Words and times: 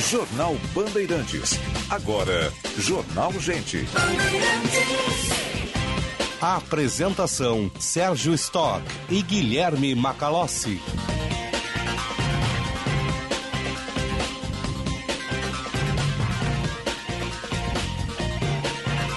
Jornal 0.00 0.56
Bandeirantes. 0.74 1.58
Agora, 1.88 2.52
Jornal 2.78 3.32
Gente. 3.40 3.86
Apresentação: 6.40 7.70
Sérgio 7.78 8.34
Stock 8.34 8.82
e 9.08 9.22
Guilherme 9.22 9.94
Macalossi. 9.94 10.80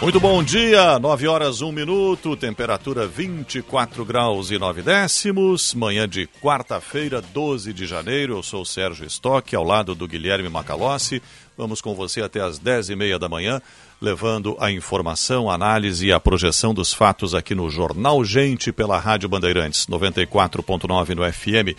Muito 0.02 0.18
bom 0.18 0.42
dia, 0.42 0.98
9 0.98 1.28
horas 1.28 1.62
1 1.62 1.74
minuto, 1.74 2.38
temperatura 2.38 3.06
24 3.06 4.06
graus 4.06 4.50
e 4.50 4.58
9 4.58 4.82
décimos, 4.82 5.74
manhã 5.74 6.08
de 6.08 6.26
quarta-feira, 6.42 7.22
12 7.22 7.74
de 7.74 7.86
janeiro. 7.86 8.38
Eu 8.38 8.42
sou 8.42 8.62
o 8.62 8.66
Sérgio 8.66 9.06
Stock, 9.06 9.54
ao 9.54 9.64
lado 9.64 9.94
do 9.94 10.08
Guilherme 10.08 10.48
Macalossi. 10.48 11.22
Vamos 11.58 11.82
com 11.82 11.94
você 11.94 12.22
até 12.22 12.40
as 12.40 12.58
10 12.58 12.92
e 12.92 12.96
meia 12.96 13.20
da 13.20 13.28
manhã, 13.28 13.62
levando 14.02 14.56
a 14.58 14.72
informação, 14.72 15.52
a 15.52 15.56
análise 15.56 16.08
e 16.08 16.14
a 16.14 16.20
projeção 16.20 16.74
dos 16.74 16.94
fatos 16.94 17.36
aqui 17.36 17.54
no 17.54 17.70
Jornal 17.70 18.24
Gente 18.24 18.72
pela 18.72 18.98
Rádio 18.98 19.28
Bandeirantes, 19.28 19.86
94.9 19.86 21.10
no 21.10 21.30
FM. 21.30 21.78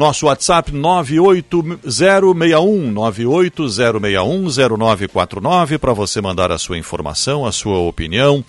Nosso 0.00 0.24
WhatsApp 0.24 0.72
98061 0.72 2.94
980610949 2.94 5.76
para 5.76 5.92
você 5.92 6.22
mandar 6.22 6.50
a 6.50 6.56
sua 6.56 6.78
informação, 6.78 7.44
a 7.44 7.52
sua 7.52 7.80
opinião, 7.80 8.42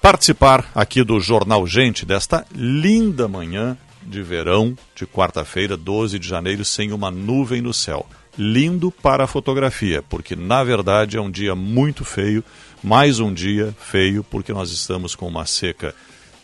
participar 0.00 0.70
aqui 0.74 1.04
do 1.04 1.20
Jornal 1.20 1.66
Gente 1.66 2.06
desta 2.06 2.46
linda 2.54 3.28
manhã 3.28 3.76
de 4.02 4.22
verão 4.22 4.74
de 4.96 5.06
quarta-feira, 5.06 5.76
12 5.76 6.18
de 6.18 6.26
janeiro, 6.26 6.64
sem 6.64 6.92
uma 6.92 7.10
nuvem 7.10 7.60
no 7.60 7.74
céu. 7.74 8.06
Lindo 8.38 8.90
para 8.90 9.24
a 9.24 9.26
fotografia, 9.26 10.02
porque 10.08 10.34
na 10.34 10.64
verdade 10.64 11.18
é 11.18 11.20
um 11.20 11.30
dia 11.30 11.54
muito 11.54 12.06
feio, 12.06 12.42
mais 12.82 13.20
um 13.20 13.34
dia 13.34 13.76
feio, 13.78 14.24
porque 14.24 14.54
nós 14.54 14.72
estamos 14.72 15.14
com 15.14 15.28
uma 15.28 15.44
seca 15.44 15.94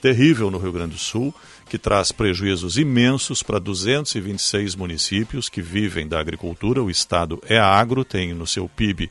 terrível 0.03 0.51
no 0.51 0.59
Rio 0.59 0.73
Grande 0.73 0.93
do 0.93 1.01
Sul 1.01 1.35
que 1.69 1.79
traz 1.79 2.13
prejuízos 2.13 2.79
imensos 2.79 3.43
para 3.43 3.59
226 3.59 4.75
municípios 4.75 5.49
que 5.49 5.61
vivem 5.61 6.07
da 6.07 6.21
agricultura. 6.21 6.83
O 6.83 6.91
estado 6.91 7.43
é 7.49 7.59
agro, 7.59 8.05
tem 8.05 8.33
no 8.33 8.47
seu 8.47 8.69
PIB 8.69 9.11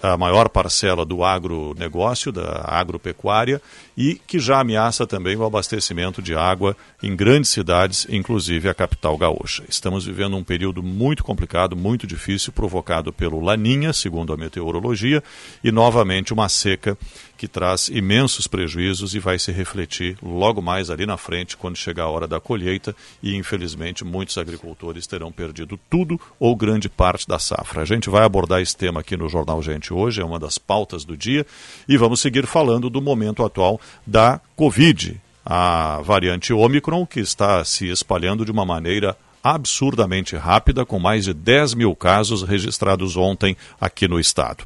a 0.00 0.16
maior 0.16 0.48
parcela 0.48 1.04
do 1.04 1.24
agronegócio, 1.24 2.30
da 2.30 2.64
agropecuária, 2.66 3.60
e 3.96 4.14
que 4.14 4.38
já 4.38 4.60
ameaça 4.60 5.06
também 5.06 5.36
o 5.36 5.44
abastecimento 5.44 6.22
de 6.22 6.34
água 6.34 6.76
em 7.02 7.16
grandes 7.16 7.50
cidades, 7.50 8.06
inclusive 8.08 8.68
a 8.68 8.74
capital 8.74 9.16
gaúcha. 9.18 9.64
Estamos 9.68 10.06
vivendo 10.06 10.36
um 10.36 10.44
período 10.44 10.82
muito 10.82 11.24
complicado, 11.24 11.74
muito 11.74 12.06
difícil, 12.06 12.52
provocado 12.52 13.12
pelo 13.12 13.40
Laninha, 13.40 13.92
segundo 13.92 14.32
a 14.32 14.36
meteorologia, 14.36 15.22
e 15.64 15.72
novamente 15.72 16.32
uma 16.32 16.48
seca 16.48 16.96
que 17.38 17.46
traz 17.46 17.88
imensos 17.88 18.48
prejuízos 18.48 19.14
e 19.14 19.20
vai 19.20 19.38
se 19.38 19.52
refletir 19.52 20.18
logo 20.20 20.60
mais 20.60 20.90
ali 20.90 21.06
na 21.06 21.16
frente, 21.16 21.56
quando 21.56 21.76
chegar 21.76 22.04
a 22.04 22.08
hora 22.08 22.26
da 22.26 22.40
colheita, 22.40 22.94
e 23.22 23.36
infelizmente 23.36 24.04
muitos 24.04 24.36
agricultores 24.36 25.06
terão 25.06 25.30
perdido 25.30 25.78
tudo 25.88 26.20
ou 26.38 26.56
grande 26.56 26.88
parte 26.88 27.28
da 27.28 27.38
safra. 27.38 27.82
A 27.82 27.84
gente 27.84 28.10
vai 28.10 28.24
abordar 28.24 28.60
esse 28.60 28.76
tema 28.76 29.00
aqui 29.00 29.16
no 29.16 29.28
Jornal 29.28 29.62
Gente 29.62 29.94
hoje, 29.94 30.20
é 30.20 30.24
uma 30.24 30.38
das 30.38 30.58
pautas 30.58 31.04
do 31.04 31.16
dia, 31.16 31.46
e 31.88 31.96
vamos 31.96 32.20
seguir 32.20 32.44
falando 32.44 32.90
do 32.90 33.00
momento 33.00 33.44
atual 33.44 33.80
da 34.04 34.40
Covid, 34.56 35.20
a 35.46 36.00
variante 36.02 36.52
Omicron, 36.52 37.06
que 37.06 37.20
está 37.20 37.64
se 37.64 37.88
espalhando 37.88 38.44
de 38.44 38.50
uma 38.50 38.64
maneira 38.64 39.16
absurdamente 39.42 40.36
rápida, 40.36 40.84
com 40.84 40.98
mais 40.98 41.24
de 41.24 41.32
10 41.32 41.74
mil 41.74 41.94
casos 41.94 42.42
registrados 42.42 43.16
ontem 43.16 43.56
aqui 43.80 44.08
no 44.08 44.18
estado. 44.18 44.64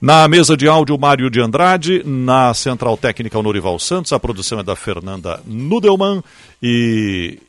Na 0.00 0.28
mesa 0.28 0.56
de 0.56 0.68
áudio, 0.68 0.96
Mário 0.96 1.28
de 1.28 1.40
Andrade. 1.40 2.04
Na 2.04 2.54
central 2.54 2.96
técnica, 2.96 3.36
o 3.36 3.42
Norival 3.42 3.76
Santos. 3.80 4.12
A 4.12 4.20
produção 4.20 4.60
é 4.60 4.62
da 4.62 4.76
Fernanda 4.76 5.42
Nudelman. 5.44 6.22
E 6.62 7.40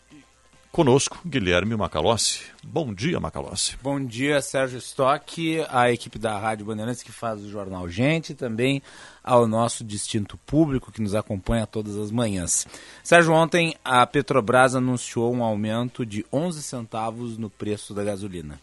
conosco, 0.71 1.19
Guilherme 1.23 1.75
Macalossi. 1.75 2.41
Bom 2.63 2.91
dia, 2.91 3.19
Macalossi. 3.19 3.77
Bom 3.83 4.03
dia, 4.03 4.41
Sérgio 4.41 4.79
Stock, 4.79 5.63
a 5.69 5.91
equipe 5.91 6.17
da 6.17 6.39
Rádio 6.39 6.65
Bandeirantes 6.65 7.03
que 7.03 7.11
faz 7.11 7.39
o 7.39 7.49
jornal 7.49 7.87
Gente, 7.87 8.33
também 8.33 8.81
ao 9.23 9.47
nosso 9.47 9.83
distinto 9.83 10.35
público 10.43 10.91
que 10.91 11.03
nos 11.03 11.13
acompanha 11.13 11.67
todas 11.67 11.95
as 11.97 12.09
manhãs. 12.09 12.65
Sérgio, 13.03 13.31
ontem 13.31 13.75
a 13.85 14.07
Petrobras 14.07 14.73
anunciou 14.73 15.31
um 15.31 15.43
aumento 15.43 16.03
de 16.03 16.25
11 16.33 16.63
centavos 16.63 17.37
no 17.37 17.47
preço 17.47 17.93
da 17.93 18.03
gasolina. 18.03 18.59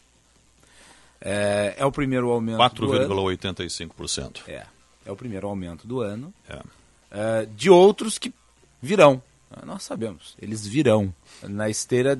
É, 1.20 1.74
é 1.78 1.86
o 1.86 1.92
primeiro 1.92 2.30
aumento 2.30 2.58
4,85%. 2.58 4.42
É, 4.48 4.66
é 5.04 5.12
o 5.12 5.16
primeiro 5.16 5.46
aumento 5.46 5.86
do 5.86 6.00
ano. 6.00 6.32
É. 6.48 6.60
É, 7.10 7.48
de 7.56 7.70
outros 7.70 8.18
que 8.18 8.32
virão. 8.80 9.22
Nós 9.64 9.84
sabemos, 9.84 10.36
eles 10.40 10.66
virão. 10.66 11.14
Na 11.42 11.70
esteira 11.70 12.18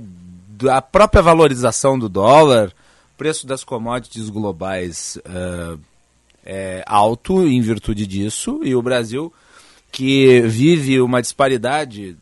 da 0.49 0.81
própria 0.81 1.21
valorização 1.21 1.99
do 1.99 2.09
dólar, 2.09 2.73
preço 3.17 3.47
das 3.47 3.65
commodities 3.65 4.31
globais 4.31 5.19
uh, 5.27 5.79
é 6.45 6.85
alto 6.87 7.47
em 7.47 7.61
virtude 7.61 8.07
disso, 8.07 8.61
e 8.63 8.75
o 8.75 8.83
Brasil, 8.83 9.33
que 9.91 10.41
vive 10.43 11.01
uma 11.01 11.21
disparidade 11.21 12.17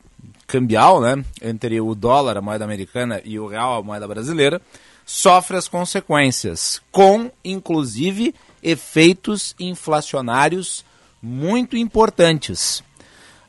cambial 0.47 0.99
né, 0.99 1.23
entre 1.41 1.79
o 1.79 1.93
dólar, 1.93 2.37
a 2.37 2.41
moeda 2.41 2.65
americana, 2.65 3.21
e 3.23 3.39
o 3.39 3.47
real, 3.47 3.75
a 3.75 3.83
moeda 3.83 4.07
brasileira, 4.07 4.61
sofre 5.05 5.55
as 5.55 5.67
consequências, 5.67 6.81
com 6.91 7.31
inclusive 7.43 8.33
efeitos 8.63 9.55
inflacionários 9.59 10.83
muito 11.21 11.77
importantes. 11.77 12.83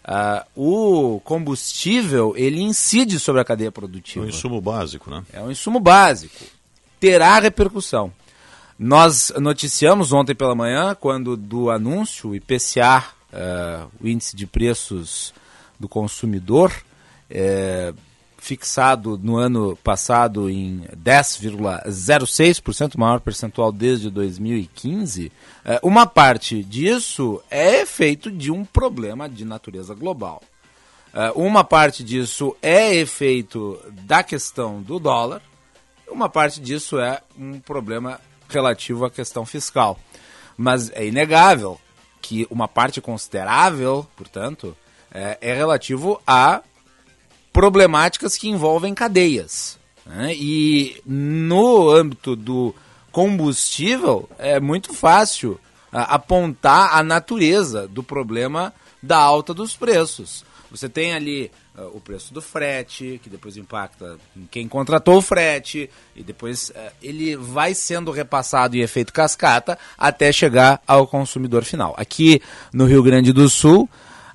Uh, 0.07 1.17
o 1.17 1.21
combustível 1.21 2.35
ele 2.37 2.61
incide 2.61 3.19
sobre 3.19 3.41
a 3.41 3.45
cadeia 3.45 3.73
produtiva. 3.73 4.25
É 4.25 4.27
um 4.27 4.29
insumo 4.29 4.61
básico, 4.61 5.11
né? 5.11 5.25
É 5.33 5.41
um 5.41 5.51
insumo 5.51 5.81
básico. 5.81 6.45
Terá 7.01 7.41
repercussão. 7.41 8.13
Nós 8.79 9.33
noticiamos 9.41 10.13
ontem 10.13 10.35
pela 10.35 10.55
manhã, 10.55 10.95
quando 10.95 11.37
do 11.37 11.71
anúncio 11.71 12.35
IPCA, 12.35 13.05
uh, 13.33 13.91
o 14.01 14.07
índice 14.07 14.37
de 14.37 14.47
preços 14.47 15.33
do 15.81 15.89
consumidor, 15.89 16.71
uh, 17.31 17.97
fixado 18.47 19.19
no 19.21 19.37
ano 19.37 19.77
passado 19.83 20.49
em 20.49 20.87
10,06%, 20.97 22.97
maior 22.97 23.19
percentual 23.19 23.73
desde 23.73 24.09
2015, 24.09 25.33
é, 25.65 25.81
uma 25.83 26.07
parte 26.07 26.63
disso 26.63 27.43
é 27.51 27.81
efeito 27.81 28.31
de 28.31 28.53
um 28.53 28.65
problema 28.65 29.29
de 29.29 29.45
natureza 29.45 29.97
global. 29.97 30.41
É, 31.13 31.33
uma 31.35 31.65
parte 31.65 32.05
disso 32.05 32.57
é 32.63 32.95
efeito 32.95 33.81
da 33.91 34.23
questão 34.23 34.81
do 34.81 35.01
dólar, 35.01 35.43
uma 36.09 36.29
parte 36.29 36.61
disso 36.61 37.01
é 37.01 37.21
um 37.37 37.59
problema 37.59 38.21
relativo 38.49 39.05
à 39.05 39.11
questão 39.11 39.45
fiscal. 39.45 39.99
Mas 40.57 40.89
é 40.93 41.05
inegável 41.05 41.81
que 42.23 42.47
uma 42.49 42.69
parte 42.69 43.01
considerável, 43.01 44.07
portanto, 44.17 44.77
é, 45.11 45.37
é 45.41 45.53
relativo 45.53 46.23
a 46.25 46.63
problemáticas 47.57 48.37
que 48.37 48.51
envolvem 48.51 48.93
cadeias. 48.93 49.79
Né? 50.05 50.35
E 50.35 51.01
no 51.07 51.89
âmbito 51.89 52.37
do 52.37 52.75
combustível, 53.11 54.29
é 54.39 54.61
muito 54.61 54.93
fácil 54.93 55.59
a, 55.91 56.17
apontar 56.17 56.95
a 56.95 57.03
natureza 57.03 57.89
do 57.89 58.03
problema 58.03 58.75
da 59.03 59.17
alta 59.17 59.55
dos 59.55 59.75
preços. 59.75 60.45
Você 60.71 60.87
tem 60.87 61.15
ali 61.15 61.51
uh, 61.79 61.97
o 61.97 62.01
preço 62.01 62.35
do 62.35 62.43
frete, 62.43 63.19
que 63.25 63.31
depois 63.31 63.57
impacta 63.57 64.19
em 64.37 64.47
quem 64.51 64.69
contratou 64.69 65.17
o 65.17 65.23
frete, 65.23 65.89
e 66.15 66.23
depois 66.23 66.69
uh, 66.69 66.93
ele 67.03 67.37
vai 67.37 67.73
sendo 67.73 68.11
repassado 68.11 68.77
em 68.77 68.81
efeito 68.81 69.15
cascata 69.15 69.79
até 69.97 70.31
chegar 70.31 70.83
ao 70.87 71.07
consumidor 71.07 71.65
final. 71.65 71.95
Aqui 71.97 72.43
no 72.71 72.85
Rio 72.85 73.03
Grande 73.03 73.33
do 73.33 73.49
Sul, 73.49 73.89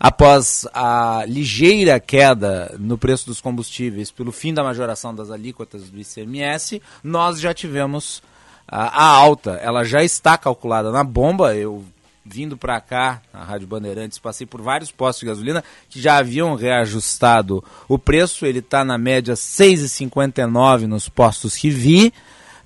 após 0.04 0.68
a 0.74 1.24
ligeira 1.28 2.00
queda 2.00 2.76
no 2.80 2.98
preço 2.98 3.28
dos 3.28 3.40
combustíveis 3.40 4.10
pelo 4.10 4.32
fim 4.32 4.52
da 4.52 4.64
majoração 4.64 5.14
das 5.14 5.30
alíquotas 5.30 5.92
do 5.92 6.00
ICMS, 6.00 6.82
nós 7.04 7.40
já 7.40 7.54
tivemos 7.54 8.24
a, 8.68 8.86
a 8.86 9.06
alta. 9.06 9.52
Ela 9.62 9.84
já 9.84 10.04
está 10.04 10.40
calculada 10.40 10.92
na 10.92 11.04
bomba. 11.04 11.56
Eu 11.56 11.86
vindo 12.26 12.58
para 12.58 12.82
cá, 12.82 13.22
na 13.32 13.44
Rádio 13.44 13.68
Bandeirantes, 13.68 14.18
passei 14.18 14.48
por 14.48 14.60
vários 14.60 14.92
postos 14.92 15.20
de 15.20 15.28
gasolina 15.28 15.64
que 15.88 16.02
já 16.02 16.18
haviam 16.18 16.56
reajustado 16.56 17.64
o 17.88 18.00
preço. 18.00 18.44
Ele 18.44 18.58
está 18.58 18.84
na 18.84 18.98
média 18.98 19.36
6,59 19.36 20.88
nos 20.88 21.08
postos 21.10 21.56
que 21.56 21.70
vi. 21.70 22.12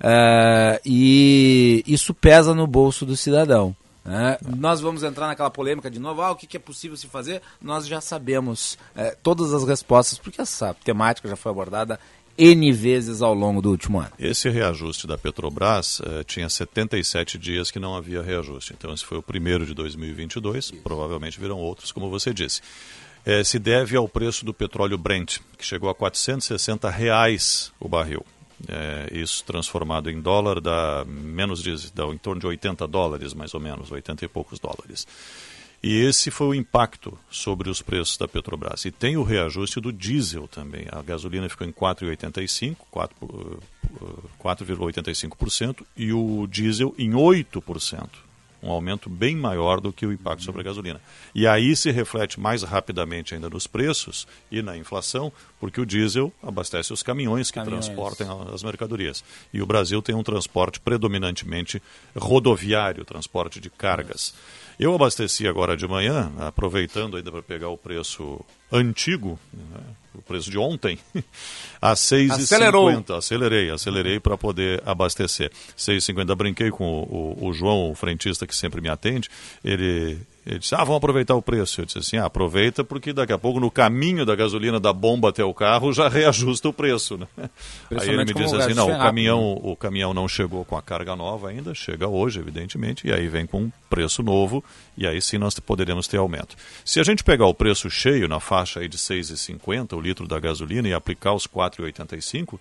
Uh, 0.00 0.80
e 0.86 1.84
isso 1.86 2.14
pesa 2.14 2.54
no 2.54 2.66
bolso 2.66 3.04
do 3.04 3.14
cidadão. 3.14 3.76
É, 4.06 4.38
nós 4.56 4.80
vamos 4.80 5.02
entrar 5.02 5.26
naquela 5.26 5.50
polêmica 5.50 5.90
de 5.90 5.98
novo, 5.98 6.22
ah, 6.22 6.30
o 6.30 6.36
que, 6.36 6.46
que 6.46 6.56
é 6.56 6.60
possível 6.60 6.96
se 6.96 7.06
fazer? 7.08 7.42
Nós 7.60 7.86
já 7.86 8.00
sabemos 8.00 8.78
é, 8.94 9.16
todas 9.22 9.52
as 9.52 9.64
respostas, 9.64 10.18
porque 10.18 10.40
essa 10.40 10.74
temática 10.84 11.28
já 11.28 11.36
foi 11.36 11.50
abordada 11.50 11.98
N 12.38 12.70
vezes 12.72 13.22
ao 13.22 13.32
longo 13.32 13.62
do 13.62 13.70
último 13.70 13.98
ano. 13.98 14.12
Esse 14.18 14.48
reajuste 14.50 15.06
da 15.06 15.16
Petrobras 15.16 16.02
eh, 16.04 16.22
tinha 16.24 16.48
77 16.48 17.38
dias 17.38 17.70
que 17.70 17.78
não 17.78 17.96
havia 17.96 18.22
reajuste. 18.22 18.74
Então, 18.76 18.92
esse 18.92 19.04
foi 19.04 19.16
o 19.16 19.22
primeiro 19.22 19.64
de 19.64 19.72
2022. 19.72 20.66
Isso. 20.66 20.76
Provavelmente 20.76 21.40
virão 21.40 21.56
outros, 21.58 21.92
como 21.92 22.10
você 22.10 22.34
disse. 22.34 22.60
Eh, 23.24 23.42
se 23.42 23.58
deve 23.58 23.96
ao 23.96 24.06
preço 24.06 24.44
do 24.44 24.52
petróleo 24.52 24.98
Brent, 24.98 25.38
que 25.56 25.64
chegou 25.64 25.88
a 25.88 25.94
460 25.94 26.90
reais 26.90 27.72
o 27.80 27.88
barril. 27.88 28.24
É, 28.68 29.10
isso 29.12 29.44
transformado 29.44 30.10
em 30.10 30.20
dólar 30.20 30.60
dá 30.60 31.04
menos 31.06 31.62
de, 31.62 31.92
dá 31.92 32.06
em 32.06 32.16
torno 32.16 32.40
de 32.40 32.46
80 32.46 32.86
dólares, 32.88 33.34
mais 33.34 33.52
ou 33.52 33.60
menos, 33.60 33.90
80 33.90 34.24
e 34.24 34.28
poucos 34.28 34.58
dólares. 34.58 35.06
E 35.82 35.94
esse 35.98 36.30
foi 36.30 36.46
o 36.48 36.54
impacto 36.54 37.18
sobre 37.30 37.68
os 37.68 37.82
preços 37.82 38.16
da 38.16 38.26
Petrobras. 38.26 38.86
E 38.86 38.90
tem 38.90 39.16
o 39.16 39.22
reajuste 39.22 39.80
do 39.80 39.92
diesel 39.92 40.48
também. 40.48 40.86
A 40.90 41.02
gasolina 41.02 41.48
ficou 41.48 41.66
em 41.66 41.72
4,85%, 41.72 42.76
4,85% 44.42 45.84
e 45.96 46.12
o 46.12 46.46
diesel 46.46 46.94
em 46.98 47.10
8% 47.12 48.26
um 48.62 48.70
aumento 48.70 49.08
bem 49.08 49.36
maior 49.36 49.80
do 49.80 49.92
que 49.92 50.04
o 50.04 50.12
impacto 50.12 50.42
sobre 50.42 50.60
a 50.60 50.64
gasolina. 50.64 51.00
E 51.34 51.46
aí 51.46 51.76
se 51.76 51.90
reflete 51.90 52.40
mais 52.40 52.62
rapidamente 52.62 53.34
ainda 53.34 53.48
nos 53.48 53.66
preços 53.66 54.26
e 54.50 54.60
na 54.60 54.76
inflação, 54.76 55.32
porque 55.58 55.80
o 55.80 55.86
diesel 55.86 56.32
abastece 56.42 56.92
os 56.92 57.02
caminhões 57.02 57.50
que 57.50 57.58
caminhões. 57.58 57.86
transportam 57.86 58.48
as 58.52 58.62
mercadorias. 58.62 59.24
E 59.52 59.62
o 59.62 59.66
Brasil 59.66 60.02
tem 60.02 60.14
um 60.14 60.22
transporte 60.22 60.80
predominantemente 60.80 61.82
rodoviário, 62.16 63.04
transporte 63.04 63.60
de 63.60 63.70
cargas. 63.70 64.34
Eu 64.78 64.94
abasteci 64.94 65.48
agora 65.48 65.74
de 65.76 65.88
manhã, 65.88 66.30
aproveitando 66.38 67.16
ainda 67.16 67.32
para 67.32 67.42
pegar 67.42 67.70
o 67.70 67.78
preço 67.78 68.44
antigo, 68.70 69.38
né, 69.52 69.80
o 70.14 70.20
preço 70.20 70.50
de 70.50 70.58
ontem, 70.58 70.98
a 71.80 71.94
6,50. 71.94 73.16
Acelerei, 73.16 73.70
acelerei 73.70 74.20
para 74.20 74.36
poder 74.36 74.82
abastecer. 74.84 75.50
6,50. 75.78 76.34
Brinquei 76.36 76.70
com 76.70 76.84
o, 76.84 77.36
o, 77.40 77.48
o 77.48 77.52
João, 77.54 77.90
o 77.90 77.94
frentista 77.94 78.46
que 78.46 78.54
sempre 78.54 78.82
me 78.82 78.90
atende. 78.90 79.30
Ele, 79.64 80.18
ele 80.46 80.60
disse, 80.60 80.76
ah, 80.76 80.84
vamos 80.84 80.98
aproveitar 80.98 81.34
o 81.34 81.42
preço. 81.42 81.80
Eu 81.80 81.86
disse 81.86 81.98
assim, 81.98 82.18
ah, 82.18 82.26
aproveita 82.26 82.84
porque 82.84 83.12
daqui 83.12 83.32
a 83.32 83.38
pouco 83.38 83.58
no 83.58 83.68
caminho 83.68 84.24
da 84.24 84.36
gasolina 84.36 84.78
da 84.78 84.92
bomba 84.92 85.30
até 85.30 85.44
o 85.44 85.52
carro 85.52 85.92
já 85.92 86.06
reajusta 86.08 86.68
o 86.68 86.72
preço. 86.72 87.18
Né? 87.18 87.26
Aí 87.90 88.08
ele 88.08 88.24
me 88.24 88.32
disse 88.32 88.54
assim, 88.54 88.72
não, 88.72 88.86
o 88.86 88.96
caminhão, 88.96 89.54
né? 89.56 89.60
o 89.64 89.74
caminhão 89.74 90.14
não 90.14 90.28
chegou 90.28 90.64
com 90.64 90.76
a 90.76 90.82
carga 90.82 91.16
nova 91.16 91.48
ainda, 91.48 91.74
chega 91.74 92.06
hoje, 92.06 92.38
evidentemente, 92.38 93.08
e 93.08 93.12
aí 93.12 93.26
vem 93.26 93.44
com 93.44 93.62
um 93.62 93.72
preço 93.90 94.22
novo, 94.22 94.62
e 94.96 95.04
aí 95.04 95.20
sim 95.20 95.36
nós 95.36 95.58
poderemos 95.58 96.06
ter 96.06 96.18
aumento. 96.18 96.54
Se 96.84 97.00
a 97.00 97.02
gente 97.02 97.24
pegar 97.24 97.46
o 97.46 97.54
preço 97.54 97.90
cheio 97.90 98.28
na 98.28 98.38
faixa 98.38 98.78
aí 98.78 98.88
de 98.88 98.98
6,50 98.98 99.96
o 99.96 100.00
litro 100.00 100.28
da 100.28 100.38
gasolina 100.38 100.86
e 100.86 100.94
aplicar 100.94 101.34
os 101.34 101.48
4,85, 101.48 102.56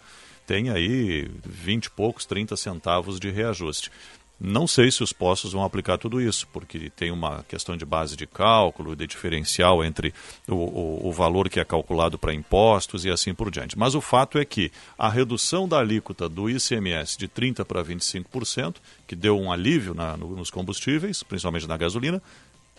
tem 0.47 0.69
aí 0.69 1.29
20 1.43 1.85
e 1.85 1.89
poucos, 1.89 2.25
30 2.25 2.55
centavos 2.55 3.19
de 3.19 3.29
reajuste. 3.29 3.91
Não 4.39 4.67
sei 4.67 4.91
se 4.91 5.01
os 5.01 5.13
postos 5.13 5.53
vão 5.53 5.63
aplicar 5.63 5.97
tudo 5.97 6.21
isso, 6.21 6.45
porque 6.51 6.89
tem 6.89 7.09
uma 7.09 7.43
questão 7.47 7.77
de 7.77 7.85
base 7.85 8.17
de 8.17 8.27
cálculo, 8.27 8.95
de 8.95 9.07
diferencial 9.07 9.83
entre 9.83 10.13
o, 10.47 10.55
o, 10.55 11.07
o 11.07 11.11
valor 11.11 11.49
que 11.49 11.59
é 11.59 11.63
calculado 11.63 12.19
para 12.19 12.33
impostos 12.33 13.05
e 13.05 13.09
assim 13.09 13.33
por 13.33 13.49
diante. 13.49 13.77
Mas 13.77 13.95
o 13.95 14.01
fato 14.01 14.37
é 14.37 14.43
que 14.43 14.71
a 14.97 15.07
redução 15.07 15.67
da 15.67 15.79
alíquota 15.79 16.27
do 16.27 16.49
ICMS 16.49 17.17
de 17.17 17.29
30% 17.29 17.63
para 17.63 17.83
25%, 17.83 18.75
que 19.07 19.15
deu 19.15 19.39
um 19.39 19.51
alívio 19.51 19.93
na, 19.93 20.17
no, 20.17 20.35
nos 20.35 20.49
combustíveis, 20.49 21.23
principalmente 21.23 21.67
na 21.67 21.77
gasolina, 21.77 22.21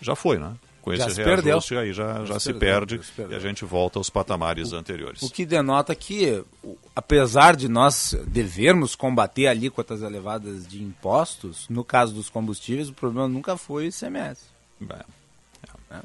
já 0.00 0.14
foi, 0.14 0.38
né? 0.38 0.52
Com 0.86 0.94
já 0.94 1.08
esse 1.08 1.20
reajuste 1.20 1.74
perdeu. 1.74 1.80
aí 1.80 1.92
já, 1.92 2.14
já, 2.20 2.24
já 2.26 2.38
se, 2.38 2.54
perdeu, 2.54 2.98
perde 2.98 3.04
se 3.04 3.22
e 3.22 3.34
a 3.34 3.40
gente 3.40 3.64
volta 3.64 3.98
aos 3.98 4.08
patamares 4.08 4.70
o, 4.70 4.76
anteriores. 4.76 5.20
O 5.20 5.28
que 5.28 5.44
denota 5.44 5.92
que, 5.96 6.44
apesar 6.94 7.56
de 7.56 7.68
nós 7.68 8.16
devermos 8.28 8.94
combater 8.94 9.48
alíquotas 9.48 10.00
elevadas 10.00 10.64
de 10.64 10.80
impostos, 10.80 11.66
no 11.68 11.82
caso 11.82 12.14
dos 12.14 12.30
combustíveis, 12.30 12.88
o 12.88 12.94
problema 12.94 13.26
nunca 13.26 13.56
foi 13.56 13.86
o 13.86 13.88
ICMS. 13.88 14.44
É, 14.88 15.04
é. 15.90 16.00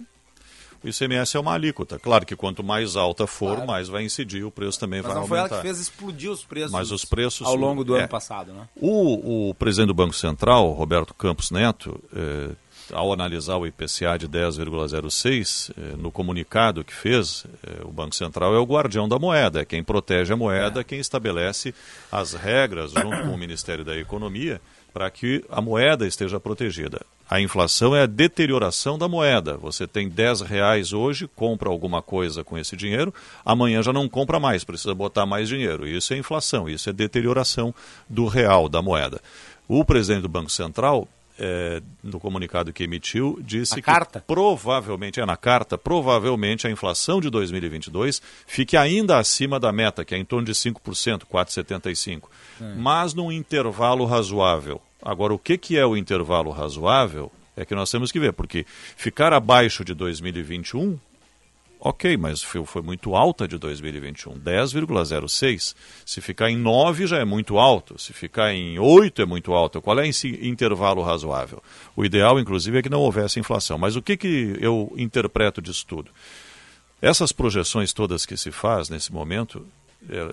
O 0.83 0.87
ICMS 0.87 1.37
é 1.37 1.39
uma 1.39 1.53
alíquota. 1.53 1.99
Claro 1.99 2.25
que 2.25 2.35
quanto 2.35 2.63
mais 2.63 2.95
alta 2.95 3.27
for, 3.27 3.57
claro. 3.57 3.67
mais 3.67 3.87
vai 3.87 4.03
incidir, 4.03 4.43
o 4.43 4.49
preço 4.49 4.79
também 4.79 5.03
Mas 5.03 5.11
vai 5.11 5.21
aumentar. 5.21 5.29
Mas 5.35 5.41
não 5.41 5.47
foi 5.47 5.57
ela 5.57 5.61
que 5.61 5.67
fez 5.67 5.79
explodir 5.79 6.31
os 6.31 6.43
preços, 6.43 6.71
Mas 6.71 6.89
os 6.89 7.05
preços 7.05 7.45
ao 7.45 7.55
longo 7.55 7.83
do 7.83 7.95
é. 7.95 7.99
ano 7.99 8.07
passado, 8.07 8.51
né? 8.51 8.67
O, 8.75 9.49
o 9.49 9.53
presidente 9.53 9.89
do 9.89 9.93
Banco 9.93 10.15
Central, 10.15 10.71
Roberto 10.71 11.13
Campos 11.13 11.51
Neto, 11.51 12.03
eh, 12.15 12.55
ao 12.91 13.13
analisar 13.13 13.57
o 13.57 13.65
IPCA 13.65 14.17
de 14.17 14.27
10,06, 14.27 15.71
eh, 15.77 15.95
no 15.97 16.11
comunicado 16.11 16.83
que 16.83 16.93
fez, 16.93 17.45
eh, 17.63 17.81
o 17.83 17.91
Banco 17.91 18.15
Central 18.15 18.53
é 18.53 18.59
o 18.59 18.65
guardião 18.65 19.07
da 19.07 19.19
moeda, 19.19 19.61
é 19.61 19.65
quem 19.65 19.83
protege 19.83 20.33
a 20.33 20.37
moeda, 20.37 20.81
é. 20.81 20.83
quem 20.83 20.99
estabelece 20.99 21.73
as 22.11 22.33
regras 22.33 22.91
junto 22.91 23.21
com 23.23 23.33
o 23.33 23.37
Ministério 23.37 23.83
da 23.85 23.97
Economia 23.97 24.61
para 24.93 25.09
que 25.09 25.43
a 25.49 25.61
moeda 25.61 26.05
esteja 26.05 26.39
protegida. 26.39 27.01
A 27.29 27.39
inflação 27.39 27.95
é 27.95 28.01
a 28.01 28.05
deterioração 28.05 28.97
da 28.97 29.07
moeda. 29.07 29.55
Você 29.55 29.87
tem 29.87 30.09
10 30.09 30.41
reais 30.41 30.91
hoje, 30.91 31.29
compra 31.33 31.69
alguma 31.69 32.01
coisa 32.01 32.43
com 32.43 32.57
esse 32.57 32.75
dinheiro, 32.75 33.13
amanhã 33.45 33.81
já 33.81 33.93
não 33.93 34.09
compra 34.09 34.37
mais, 34.37 34.65
precisa 34.65 34.93
botar 34.93 35.25
mais 35.25 35.47
dinheiro. 35.47 35.87
Isso 35.87 36.13
é 36.13 36.17
inflação, 36.17 36.67
isso 36.67 36.89
é 36.89 36.93
deterioração 36.93 37.73
do 38.09 38.27
real, 38.27 38.67
da 38.67 38.81
moeda. 38.81 39.21
O 39.65 39.85
presidente 39.85 40.23
do 40.23 40.27
Banco 40.27 40.51
Central 40.51 41.07
é, 41.39 41.81
no 42.03 42.19
comunicado 42.19 42.73
que 42.73 42.83
emitiu, 42.83 43.39
disse 43.41 43.75
que 43.75 43.81
carta? 43.81 44.23
provavelmente, 44.25 45.19
é 45.19 45.25
na 45.25 45.37
carta, 45.37 45.77
provavelmente 45.77 46.67
a 46.67 46.71
inflação 46.71 47.19
de 47.19 47.29
2022 47.29 48.21
fique 48.45 48.77
ainda 48.77 49.17
acima 49.17 49.59
da 49.59 49.71
meta, 49.71 50.05
que 50.05 50.15
é 50.15 50.17
em 50.17 50.25
torno 50.25 50.45
de 50.45 50.53
5%, 50.53 51.23
4,75%, 51.31 52.23
é. 52.61 52.75
mas 52.75 53.13
num 53.13 53.31
intervalo 53.31 54.05
razoável. 54.05 54.81
Agora, 55.01 55.33
o 55.33 55.39
que, 55.39 55.57
que 55.57 55.77
é 55.77 55.85
o 55.85 55.97
intervalo 55.97 56.51
razoável? 56.51 57.31
É 57.55 57.65
que 57.65 57.75
nós 57.75 57.91
temos 57.91 58.11
que 58.11 58.19
ver, 58.19 58.33
porque 58.33 58.65
ficar 58.95 59.33
abaixo 59.33 59.83
de 59.83 59.93
2021 59.93 60.97
Ok, 61.83 62.15
mas 62.15 62.43
foi 62.43 62.83
muito 62.83 63.15
alta 63.15 63.47
de 63.47 63.57
2021, 63.57 64.39
10,06. 64.39 65.75
Se 66.05 66.21
ficar 66.21 66.51
em 66.51 66.55
9 66.55 67.07
já 67.07 67.17
é 67.17 67.25
muito 67.25 67.57
alto, 67.57 67.99
se 67.99 68.13
ficar 68.13 68.53
em 68.53 68.77
8 68.77 69.23
é 69.23 69.25
muito 69.25 69.51
alto. 69.51 69.81
Qual 69.81 69.99
é 69.99 70.07
esse 70.07 70.27
intervalo 70.47 71.01
razoável? 71.01 71.61
O 71.95 72.05
ideal, 72.05 72.39
inclusive, 72.39 72.77
é 72.77 72.81
que 72.83 72.89
não 72.89 72.99
houvesse 72.99 73.39
inflação. 73.39 73.79
Mas 73.79 73.95
o 73.95 74.01
que, 74.01 74.15
que 74.15 74.55
eu 74.61 74.93
interpreto 74.95 75.59
disso 75.59 75.83
tudo? 75.87 76.11
Essas 77.01 77.31
projeções 77.31 77.91
todas 77.91 78.27
que 78.27 78.37
se 78.37 78.51
faz 78.51 78.87
nesse 78.87 79.11
momento, 79.11 79.65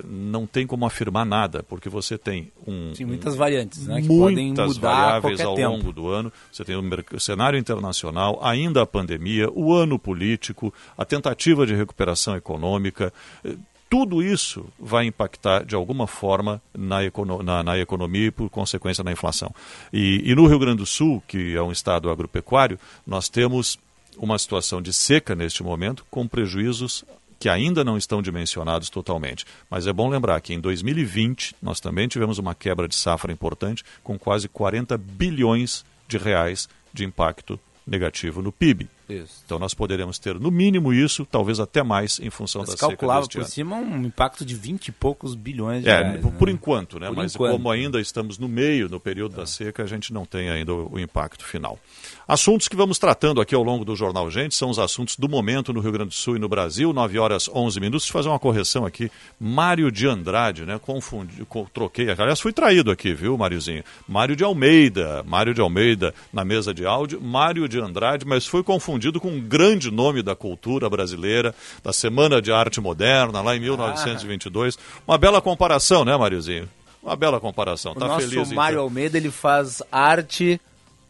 não 0.05 0.47
tem 0.47 0.67
como 0.67 0.87
afirmar 0.87 1.27
nada, 1.27 1.63
porque 1.63 1.89
você 1.89 2.17
tem 2.17 2.51
um. 2.67 2.95
Sim, 2.95 3.05
muitas 3.05 3.37
variantes, 3.37 3.87
né? 3.87 4.01
Que 4.01 4.09
muitas 4.09 4.79
variáveis 4.79 5.41
ao 5.41 5.55
tempo. 5.55 5.71
longo 5.71 5.93
do 5.93 6.09
ano. 6.09 6.33
Você 6.51 6.65
tem 6.65 6.75
o 6.77 7.21
cenário 7.21 7.59
internacional, 7.59 8.39
ainda 8.43 8.83
a 8.83 8.87
pandemia, 8.87 9.51
o 9.51 9.73
ano 9.73 9.99
político, 9.99 10.73
a 10.97 11.05
tentativa 11.05 11.67
de 11.67 11.75
recuperação 11.75 12.35
econômica. 12.35 13.13
Eh, 13.45 13.57
tudo 13.91 14.23
isso 14.23 14.67
vai 14.79 15.07
impactar 15.07 15.65
de 15.65 15.75
alguma 15.75 16.07
forma 16.07 16.61
na, 16.77 17.05
econo 17.05 17.43
na, 17.43 17.63
na 17.63 17.79
economia 17.79 18.27
e, 18.27 18.31
por 18.31 18.51
consequência, 18.51 19.05
na 19.05 19.13
inflação. 19.13 19.55
E, 19.93 20.23
e 20.25 20.35
no 20.35 20.47
Rio 20.47 20.59
Grande 20.59 20.79
do 20.79 20.87
Sul, 20.87 21.23
que 21.27 21.55
é 21.55 21.63
um 21.63 21.73
estado 21.73 22.11
agropecuário, 22.11 22.79
nós 23.07 23.29
temos 23.29 23.79
uma 24.17 24.39
situação 24.39 24.83
de 24.83 24.93
seca 24.93 25.35
neste 25.35 25.63
momento, 25.63 26.05
com 26.11 26.27
prejuízos 26.27 27.05
que 27.39 27.49
ainda 27.49 27.85
não 27.85 27.97
estão 27.97 28.21
dimensionados 28.21 28.91
totalmente. 28.91 29.45
Mas 29.71 29.87
é 29.87 29.93
bom 29.93 30.09
lembrar 30.09 30.41
que 30.41 30.53
em 30.53 30.61
2020 30.61 31.57
nós 31.63 31.81
também 31.81 32.09
tivemos 32.09 32.39
uma 32.39 32.55
quebra 32.55 32.89
de 32.89 32.97
safra 32.97 33.33
importante 33.33 33.85
com 34.03 34.19
quase 34.19 34.49
40 34.49 34.99
bilhões 34.99 35.85
de 36.09 36.19
reais 36.19 36.69
de 36.93 37.05
impacto 37.05 37.59
negativo 37.87 38.43
no 38.43 38.51
PIB. 38.51 38.89
Isso. 39.09 39.43
Então 39.47 39.59
nós 39.59 39.73
poderemos 39.73 40.19
ter 40.19 40.39
no 40.39 40.51
mínimo 40.51 40.93
isso, 40.93 41.25
talvez 41.25 41.59
até 41.59 41.83
mais 41.83 42.21
em 42.21 42.29
função 42.29 42.61
Mas 42.61 42.71
da 42.71 42.77
seca 42.77 42.89
calculava 42.89 43.27
por 43.27 43.39
ano. 43.39 43.49
cima 43.49 43.77
um 43.77 44.05
impacto 44.05 44.45
de 44.45 44.55
20 44.55 44.89
e 44.89 44.93
poucos 44.93 45.35
bilhões 45.35 45.83
de 45.83 45.89
é, 45.89 46.03
reais. 46.03 46.21
Por, 46.21 46.47
né? 46.47 46.53
enquanto, 46.53 47.01
né? 47.01 47.07
Por 47.07 47.17
Mas 47.17 47.35
enquanto. 47.35 47.53
como 47.53 47.71
ainda 47.71 47.99
estamos 48.01 48.39
no 48.39 48.47
meio, 48.47 48.87
no 48.89 49.01
período 49.01 49.35
é. 49.35 49.37
da 49.39 49.47
seca, 49.47 49.83
a 49.83 49.87
gente 49.87 50.13
não 50.13 50.27
tem 50.27 50.51
ainda 50.51 50.75
o, 50.75 50.93
o 50.93 51.01
impacto 51.01 51.43
final. 51.43 51.79
Assuntos 52.27 52.69
que 52.69 52.77
vamos 52.77 52.99
tratando 52.99 53.41
aqui 53.41 53.55
ao 53.55 53.63
longo 53.63 53.83
do 53.83 53.97
Jornal 53.97 54.31
Gente 54.31 54.55
são 54.55 54.69
os 54.69 54.79
assuntos 54.79 55.17
do 55.17 55.27
momento 55.27 55.73
no 55.73 55.81
Rio 55.81 55.93
Grande 55.93 56.11
do 56.11 56.15
Sul 56.15 56.37
e 56.37 56.39
no 56.39 56.49
Brasil, 56.49 56.93
9 56.93 57.19
horas 57.19 57.49
11 57.49 57.81
minutos. 57.81 58.03
Deixa 58.03 58.11
eu 58.11 58.19
fazer 58.19 58.29
uma 58.29 58.39
correção 58.39 58.85
aqui. 58.85 59.11
Mário 59.41 59.91
de 59.91 60.07
Andrade, 60.07 60.67
né? 60.67 60.79
Confundi, 60.79 61.47
troquei. 61.73 62.11
Aliás, 62.11 62.41
fui 62.41 62.53
traído 62.53 62.91
aqui, 62.91 63.15
viu, 63.15 63.39
Máriozinho? 63.39 63.83
Mário 64.07 64.37
de 64.37 64.45
Almeida. 64.45 65.23
Mário 65.27 65.55
de 65.55 65.63
Almeida 65.63 66.13
na 66.31 66.45
mesa 66.45 66.75
de 66.75 66.85
áudio. 66.85 67.21
Mário 67.23 67.67
de 67.67 67.81
Andrade, 67.81 68.27
mas 68.27 68.47
foi 68.47 68.63
confundido 68.63 68.98
com 69.21 69.29
um 69.29 69.41
grande 69.41 69.91
nome 69.91 70.23
da 70.23 70.35
cultura 70.35 70.89
brasileira, 70.89 71.55
da 71.83 71.93
Semana 71.93 72.41
de 72.41 72.53
Arte 72.53 72.81
Moderna, 72.81 73.41
lá 73.41 73.57
em 73.57 73.61
1922. 73.61 74.77
Ah. 74.77 75.03
Uma 75.07 75.19
bela 75.19 75.41
comparação, 75.41 76.05
né, 76.05 76.17
Máriozinho? 76.17 76.69
Uma 77.03 77.17
bela 77.17 77.41
comparação. 77.41 77.93
O 77.93 77.95
tá 77.95 78.07
nosso 78.07 78.29
feliz, 78.29 78.53
Mário 78.53 78.77
então. 78.77 78.85
Almeida, 78.85 79.17
ele 79.17 79.31
faz 79.31 79.83
arte 79.91 80.61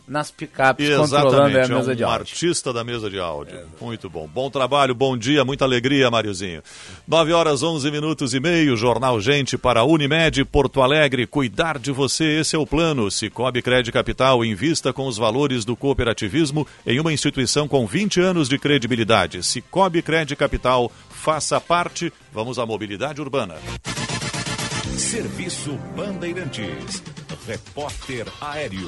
nas 0.08 0.30
picapes 0.30 0.88
controlando 0.96 1.40
a 1.40 1.48
mesa 1.48 1.72
é 1.72 1.76
um 1.76 1.94
de 1.94 2.04
áudio. 2.04 2.20
artista 2.20 2.72
da 2.72 2.82
mesa 2.82 3.10
de 3.10 3.18
áudio. 3.18 3.56
É. 3.56 3.64
Muito 3.84 4.08
bom. 4.08 4.26
Bom 4.26 4.50
trabalho, 4.50 4.94
bom 4.94 5.16
dia, 5.16 5.44
muita 5.44 5.64
alegria, 5.64 6.10
Mariozinho. 6.10 6.62
9 7.06 7.32
horas 7.32 7.62
11 7.62 7.90
minutos 7.90 8.34
e 8.34 8.40
meio, 8.40 8.76
Jornal 8.76 9.20
Gente 9.20 9.58
para 9.58 9.84
Unimed 9.84 10.44
Porto 10.46 10.82
Alegre. 10.82 11.26
Cuidar 11.26 11.78
de 11.78 11.92
você, 11.92 12.40
esse 12.40 12.56
é 12.56 12.58
o 12.58 12.66
plano. 12.66 13.10
Cicobi 13.10 13.62
Crédito 13.62 13.92
Capital 13.92 14.44
invista 14.44 14.92
com 14.92 15.06
os 15.06 15.16
valores 15.16 15.64
do 15.64 15.76
cooperativismo 15.76 16.66
em 16.86 16.98
uma 16.98 17.12
instituição 17.12 17.68
com 17.68 17.86
20 17.86 18.20
anos 18.20 18.48
de 18.48 18.58
credibilidade. 18.58 19.42
Cicobi 19.42 20.02
Crédito 20.02 20.38
Capital, 20.38 20.90
faça 21.10 21.60
parte. 21.60 22.12
Vamos 22.32 22.58
à 22.58 22.64
mobilidade 22.64 23.20
urbana. 23.20 23.56
Serviço 24.96 25.72
Bandeirantes. 25.96 27.02
Repórter 27.48 28.26
Aéreo. 28.42 28.86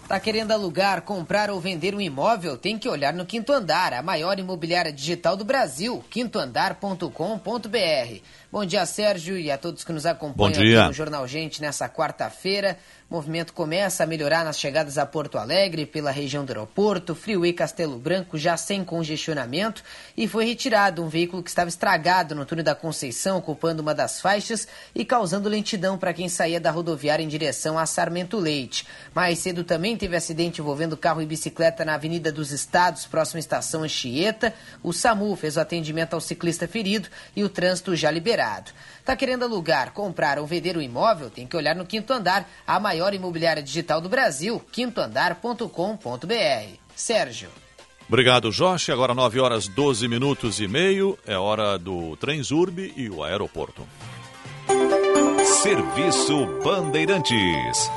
Tá 0.07 0.21
querendo 0.21 0.53
alugar, 0.53 1.01
comprar 1.01 1.49
ou 1.49 1.59
vender 1.59 1.93
um 1.93 1.99
imóvel? 1.99 2.57
Tem 2.57 2.79
que 2.79 2.87
olhar 2.87 3.13
no 3.13 3.25
Quinto 3.25 3.51
Andar, 3.51 3.93
a 3.93 4.01
maior 4.01 4.39
imobiliária 4.39 4.93
digital 4.93 5.35
do 5.35 5.43
Brasil, 5.43 6.01
quintoandar.com.br. 6.09 8.21
Bom 8.49 8.63
dia, 8.63 8.85
Sérgio, 8.85 9.37
e 9.37 9.51
a 9.51 9.57
todos 9.57 9.83
que 9.83 9.91
nos 9.91 10.05
acompanham 10.05 10.53
aqui 10.53 10.87
no 10.87 10.93
Jornal 10.93 11.27
Gente 11.27 11.61
nessa 11.61 11.89
quarta-feira. 11.89 12.77
O 13.09 13.15
movimento 13.15 13.53
começa 13.53 14.03
a 14.03 14.07
melhorar 14.07 14.43
nas 14.45 14.57
chegadas 14.57 14.97
a 14.97 15.05
Porto 15.05 15.37
Alegre 15.37 15.85
pela 15.85 16.11
região 16.11 16.45
do 16.45 16.49
aeroporto, 16.49 17.13
Freeway 17.13 17.51
Castelo 17.51 17.97
Branco 17.97 18.37
já 18.37 18.55
sem 18.55 18.85
congestionamento 18.85 19.83
e 20.15 20.27
foi 20.27 20.45
retirado 20.45 21.03
um 21.03 21.07
veículo 21.09 21.43
que 21.43 21.49
estava 21.49 21.69
estragado 21.69 22.35
no 22.35 22.45
túnel 22.45 22.63
da 22.63 22.75
Conceição, 22.75 23.37
ocupando 23.37 23.81
uma 23.81 23.93
das 23.93 24.19
faixas 24.19 24.67
e 24.95 25.03
causando 25.05 25.49
lentidão 25.49 25.97
para 25.97 26.13
quem 26.13 26.27
saía 26.27 26.59
da 26.59 26.71
rodoviária 26.71 27.23
em 27.23 27.29
direção 27.29 27.77
a 27.77 27.85
Sarmento 27.85 28.37
Leite. 28.37 28.85
Mais 29.13 29.39
cedo 29.39 29.63
também 29.63 29.97
teve 29.97 30.15
acidente 30.15 30.61
envolvendo 30.61 30.97
carro 30.97 31.21
e 31.21 31.25
bicicleta 31.25 31.83
na 31.83 31.95
Avenida 31.95 32.31
dos 32.31 32.51
Estados, 32.51 33.05
próxima 33.05 33.39
à 33.39 33.41
estação 33.41 33.83
Anchieta. 33.83 34.53
O 34.83 34.91
SAMU 34.93 35.35
fez 35.35 35.57
o 35.57 35.61
atendimento 35.61 36.13
ao 36.13 36.21
ciclista 36.21 36.67
ferido 36.67 37.09
e 37.35 37.43
o 37.43 37.49
trânsito 37.49 37.95
já 37.95 38.09
liberado. 38.09 38.36
Está 38.99 39.15
querendo 39.15 39.43
alugar, 39.43 39.93
comprar 39.93 40.39
ou 40.39 40.45
vender 40.45 40.77
um 40.77 40.81
imóvel? 40.81 41.29
Tem 41.29 41.47
que 41.47 41.55
olhar 41.55 41.75
no 41.75 41.85
Quinto 41.85 42.13
Andar, 42.13 42.47
a 42.65 42.79
maior 42.79 43.13
imobiliária 43.13 43.63
digital 43.63 44.01
do 44.01 44.09
Brasil, 44.09 44.61
quintoandar.com.br. 44.71 46.77
Sérgio. 46.95 47.49
Obrigado, 48.07 48.51
Jorge. 48.51 48.91
Agora 48.91 49.13
9 49.13 49.39
horas 49.39 49.67
12 49.67 50.07
minutos 50.07 50.59
e 50.59 50.67
meio. 50.67 51.17
É 51.25 51.37
hora 51.37 51.77
do 51.77 52.15
Transurb 52.17 52.93
e 52.95 53.09
o 53.09 53.23
aeroporto. 53.23 53.87
Serviço 55.43 56.45
Bandeirantes. 56.63 57.89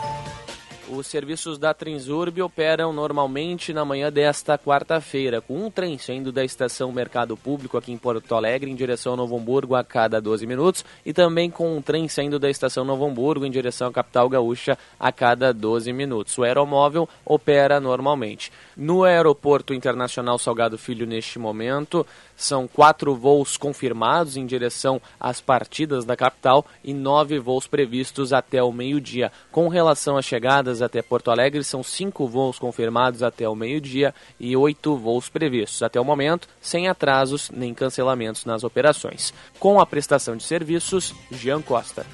Os 0.93 1.07
serviços 1.07 1.57
da 1.57 1.73
Transurb 1.73 2.43
operam 2.43 2.93
normalmente 2.93 3.73
na 3.73 3.85
manhã 3.85 4.11
desta 4.11 4.59
quarta-feira, 4.59 5.41
com 5.41 5.65
um 5.65 5.71
trem 5.71 5.97
saindo 5.97 6.33
da 6.33 6.45
estação 6.45 6.91
Mercado 6.91 7.37
Público 7.37 7.79
aqui 7.79 7.93
em 7.93 7.97
Porto 7.97 8.35
Alegre 8.35 8.69
em 8.69 8.75
direção 8.75 9.13
a 9.13 9.17
Novo 9.17 9.37
Hamburgo 9.37 9.77
a 9.77 9.85
cada 9.85 10.21
12 10.21 10.49
minutos 10.49 10.85
e 11.07 11.13
também 11.13 11.49
com 11.49 11.77
um 11.77 11.81
trem 11.81 12.09
saindo 12.09 12.41
da 12.41 12.51
estação 12.51 12.85
Novo 12.85 13.07
Hamburgo 13.07 13.47
em 13.47 13.51
direção 13.53 13.87
à 13.87 13.93
capital 13.93 14.29
gaúcha 14.29 14.77
a 14.99 15.13
cada 15.13 15.53
12 15.55 15.93
minutos. 15.93 16.37
O 16.37 16.43
aeromóvel 16.43 17.09
opera 17.25 17.79
normalmente. 17.79 18.51
No 18.77 19.05
Aeroporto 19.05 19.73
Internacional 19.73 20.41
Salgado 20.41 20.77
Filho, 20.77 21.07
neste 21.07 21.39
momento, 21.39 22.05
são 22.41 22.67
quatro 22.67 23.15
voos 23.15 23.57
confirmados 23.57 24.37
em 24.37 24.47
direção 24.47 25.01
às 25.19 25.41
partidas 25.41 26.05
da 26.05 26.17
capital 26.17 26.65
e 26.83 26.95
nove 26.95 27.39
voos 27.39 27.67
previstos 27.67 28.33
até 28.33 28.63
o 28.63 28.73
meio-dia. 28.73 29.31
Com 29.53 29.69
relação 29.69 30.17
às 30.17 30.25
chegadas 30.25 30.81
até 30.81 31.03
Porto 31.03 31.31
Alegre, 31.31 31.63
são 31.63 31.83
cinco 31.83 32.27
voos 32.27 32.59
confirmados 32.59 33.23
até 33.23 33.49
o 33.49 33.55
meio-dia 33.55 34.15
e 34.39 34.57
oito 34.57 34.97
voos 34.97 35.29
previstos. 35.29 35.83
Até 35.83 36.01
o 36.01 36.05
momento, 36.05 36.49
sem 36.61 36.89
atrasos 36.89 37.51
nem 37.51 37.75
cancelamentos 37.75 38.45
nas 38.45 38.65
operações. 38.65 39.35
Com 39.59 39.81
a 39.81 39.87
prestação 39.87 40.37
de 40.37 40.43
serviços, 40.43 41.15
Jean 41.31 41.61
Costa. 41.61 42.07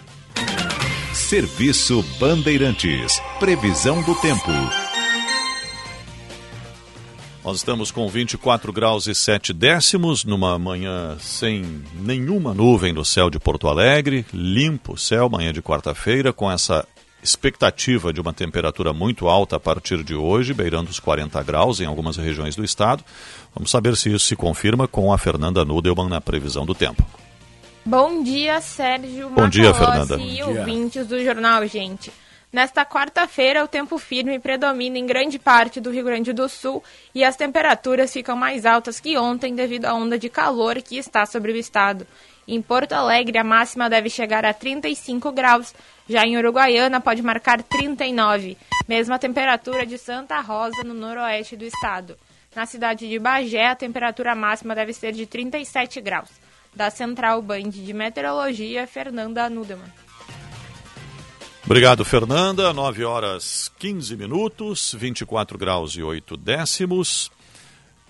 Serviço 1.14 2.02
Bandeirantes. 2.18 3.20
Previsão 3.38 4.02
do 4.02 4.14
tempo. 4.16 4.85
Nós 7.46 7.58
estamos 7.58 7.92
com 7.92 8.08
24 8.08 8.72
graus 8.72 9.06
e 9.06 9.14
7 9.14 9.52
décimos, 9.52 10.24
numa 10.24 10.58
manhã 10.58 11.16
sem 11.20 11.80
nenhuma 11.94 12.52
nuvem 12.52 12.92
no 12.92 13.04
céu 13.04 13.30
de 13.30 13.38
Porto 13.38 13.68
Alegre, 13.68 14.26
limpo 14.34 14.94
o 14.94 14.98
céu, 14.98 15.28
manhã 15.30 15.52
de 15.52 15.62
quarta-feira, 15.62 16.32
com 16.32 16.50
essa 16.50 16.84
expectativa 17.22 18.12
de 18.12 18.20
uma 18.20 18.32
temperatura 18.32 18.92
muito 18.92 19.28
alta 19.28 19.54
a 19.54 19.60
partir 19.60 20.02
de 20.02 20.12
hoje, 20.12 20.52
beirando 20.52 20.90
os 20.90 20.98
40 20.98 21.40
graus 21.44 21.80
em 21.80 21.86
algumas 21.86 22.16
regiões 22.16 22.56
do 22.56 22.64
estado. 22.64 23.04
Vamos 23.54 23.70
saber 23.70 23.96
se 23.96 24.12
isso 24.12 24.26
se 24.26 24.34
confirma 24.34 24.88
com 24.88 25.12
a 25.12 25.16
Fernanda 25.16 25.64
Nudelman 25.64 26.08
na 26.08 26.20
previsão 26.20 26.66
do 26.66 26.74
tempo. 26.74 27.06
Bom 27.84 28.24
dia, 28.24 28.60
Sérgio 28.60 29.30
Bom 29.30 29.48
dia, 29.48 29.72
Fernanda. 29.72 30.16
e 30.16 30.42
ouvintes 30.42 31.06
do 31.06 31.22
Jornal 31.22 31.64
Gente. 31.68 32.10
Nesta 32.56 32.86
quarta-feira, 32.86 33.62
o 33.62 33.68
tempo 33.68 33.98
firme 33.98 34.38
predomina 34.38 34.96
em 34.96 35.04
grande 35.04 35.38
parte 35.38 35.78
do 35.78 35.90
Rio 35.90 36.06
Grande 36.06 36.32
do 36.32 36.48
Sul 36.48 36.82
e 37.14 37.22
as 37.22 37.36
temperaturas 37.36 38.10
ficam 38.10 38.34
mais 38.34 38.64
altas 38.64 38.98
que 38.98 39.18
ontem 39.18 39.54
devido 39.54 39.84
à 39.84 39.92
onda 39.92 40.18
de 40.18 40.30
calor 40.30 40.80
que 40.80 40.96
está 40.96 41.26
sobre 41.26 41.52
o 41.52 41.56
estado. 41.56 42.06
Em 42.48 42.62
Porto 42.62 42.94
Alegre, 42.94 43.36
a 43.36 43.44
máxima 43.44 43.90
deve 43.90 44.08
chegar 44.08 44.42
a 44.46 44.54
35 44.54 45.30
graus, 45.32 45.74
já 46.08 46.24
em 46.24 46.38
Uruguaiana 46.38 46.98
pode 46.98 47.20
marcar 47.20 47.62
39, 47.62 48.56
mesma 48.88 49.18
temperatura 49.18 49.84
de 49.84 49.98
Santa 49.98 50.40
Rosa, 50.40 50.82
no 50.82 50.94
noroeste 50.94 51.58
do 51.58 51.64
estado. 51.66 52.16
Na 52.54 52.64
cidade 52.64 53.06
de 53.06 53.18
Bagé, 53.18 53.66
a 53.66 53.76
temperatura 53.76 54.34
máxima 54.34 54.74
deve 54.74 54.94
ser 54.94 55.12
de 55.12 55.26
37 55.26 56.00
graus. 56.00 56.30
Da 56.74 56.88
Central 56.88 57.42
Band 57.42 57.68
de 57.68 57.92
Meteorologia, 57.92 58.86
Fernanda 58.86 59.50
Nudemann. 59.50 60.05
Obrigado, 61.66 62.04
Fernanda. 62.04 62.72
9 62.72 63.04
horas 63.04 63.72
15 63.80 64.16
minutos, 64.16 64.94
24 64.96 65.58
graus 65.58 65.96
e 65.96 66.02
8 66.02 66.36
décimos. 66.36 67.28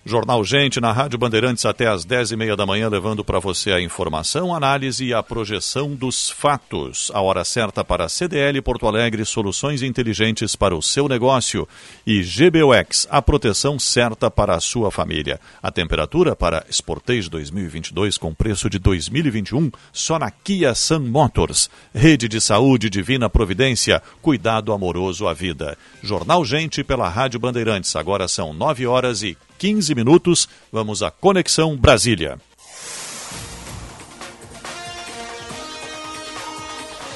Jornal 0.08 0.44
Gente 0.44 0.80
na 0.80 0.92
Rádio 0.92 1.18
Bandeirantes 1.18 1.66
até 1.66 1.88
às 1.88 2.04
10 2.04 2.30
e 2.30 2.36
meia 2.36 2.54
da 2.54 2.64
manhã, 2.64 2.88
levando 2.88 3.25
para 3.25 3.40
você 3.40 3.72
a 3.72 3.80
informação, 3.80 4.54
análise 4.54 5.04
e 5.04 5.12
a 5.12 5.20
projeção 5.20 5.96
dos 5.96 6.30
fatos. 6.30 7.10
A 7.12 7.20
hora 7.20 7.44
certa 7.44 7.82
para 7.82 8.08
CDL 8.08 8.62
Porto 8.62 8.86
Alegre, 8.86 9.25
soluções 9.25 9.82
inteligentes 9.82 10.54
para 10.54 10.76
o 10.76 10.80
seu 10.80 11.08
negócio. 11.08 11.66
E 12.06 12.22
GBUX, 12.22 13.08
a 13.10 13.20
proteção 13.20 13.80
certa 13.80 14.30
para 14.30 14.54
a 14.54 14.60
sua 14.60 14.92
família. 14.92 15.40
A 15.60 15.72
temperatura 15.72 16.36
para 16.36 16.64
Sportage 16.70 17.28
2022 17.28 18.16
com 18.16 18.32
preço 18.32 18.70
de 18.70 18.78
2021 18.78 19.72
só 19.92 20.20
na 20.20 20.30
Kia 20.30 20.72
Sun 20.76 21.00
Motors. 21.00 21.68
Rede 21.92 22.28
de 22.28 22.40
Saúde 22.40 22.88
Divina 22.88 23.28
Providência, 23.28 24.00
cuidado 24.22 24.72
amoroso 24.72 25.26
à 25.26 25.34
vida. 25.34 25.76
Jornal 26.00 26.44
Gente 26.44 26.84
pela 26.84 27.08
Rádio 27.08 27.40
Bandeirantes. 27.40 27.96
Agora 27.96 28.28
são 28.28 28.54
9 28.54 28.86
horas 28.86 29.25
e 29.25 29.36
15 29.58 29.94
minutos. 29.94 30.48
Vamos 30.72 31.02
à 31.02 31.10
Conexão 31.10 31.76
Brasília. 31.76 32.38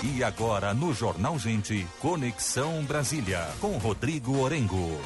E 0.03 0.25
agora 0.25 0.73
no 0.73 0.95
Jornal 0.95 1.39
Gente, 1.39 1.87
Conexão 2.01 2.83
Brasília, 2.85 3.47
com 3.61 3.77
Rodrigo 3.77 4.39
Orengo. 4.39 4.99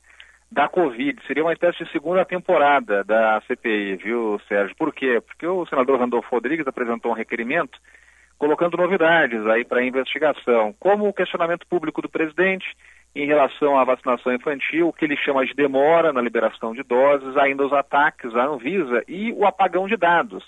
da 0.51 0.67
Covid. 0.67 1.21
Seria 1.25 1.45
uma 1.45 1.53
espécie 1.53 1.85
de 1.85 1.91
segunda 1.93 2.25
temporada 2.25 3.01
da 3.05 3.41
CPI, 3.47 3.95
viu, 3.95 4.41
Sérgio? 4.45 4.75
Por 4.75 4.93
quê? 4.93 5.21
Porque 5.25 5.47
o 5.47 5.65
senador 5.67 6.01
Randolfo 6.01 6.27
Rodrigues 6.29 6.67
apresentou 6.67 7.13
um 7.13 7.15
requerimento 7.15 7.79
colocando 8.37 8.75
novidades 8.75 9.47
aí 9.47 9.63
para 9.63 9.79
a 9.79 9.85
investigação, 9.85 10.75
como 10.77 11.07
o 11.07 11.13
questionamento 11.13 11.65
público 11.65 12.01
do 12.01 12.09
presidente 12.09 12.65
em 13.15 13.25
relação 13.25 13.79
à 13.79 13.83
vacinação 13.85 14.33
infantil, 14.33 14.89
o 14.89 14.93
que 14.93 15.05
ele 15.05 15.15
chama 15.15 15.45
de 15.45 15.53
demora 15.53 16.11
na 16.11 16.21
liberação 16.21 16.73
de 16.73 16.83
doses, 16.83 17.37
ainda 17.37 17.65
os 17.65 17.71
ataques 17.71 18.35
à 18.35 18.45
Anvisa 18.45 19.03
e 19.07 19.31
o 19.31 19.45
apagão 19.45 19.87
de 19.87 19.95
dados. 19.95 20.43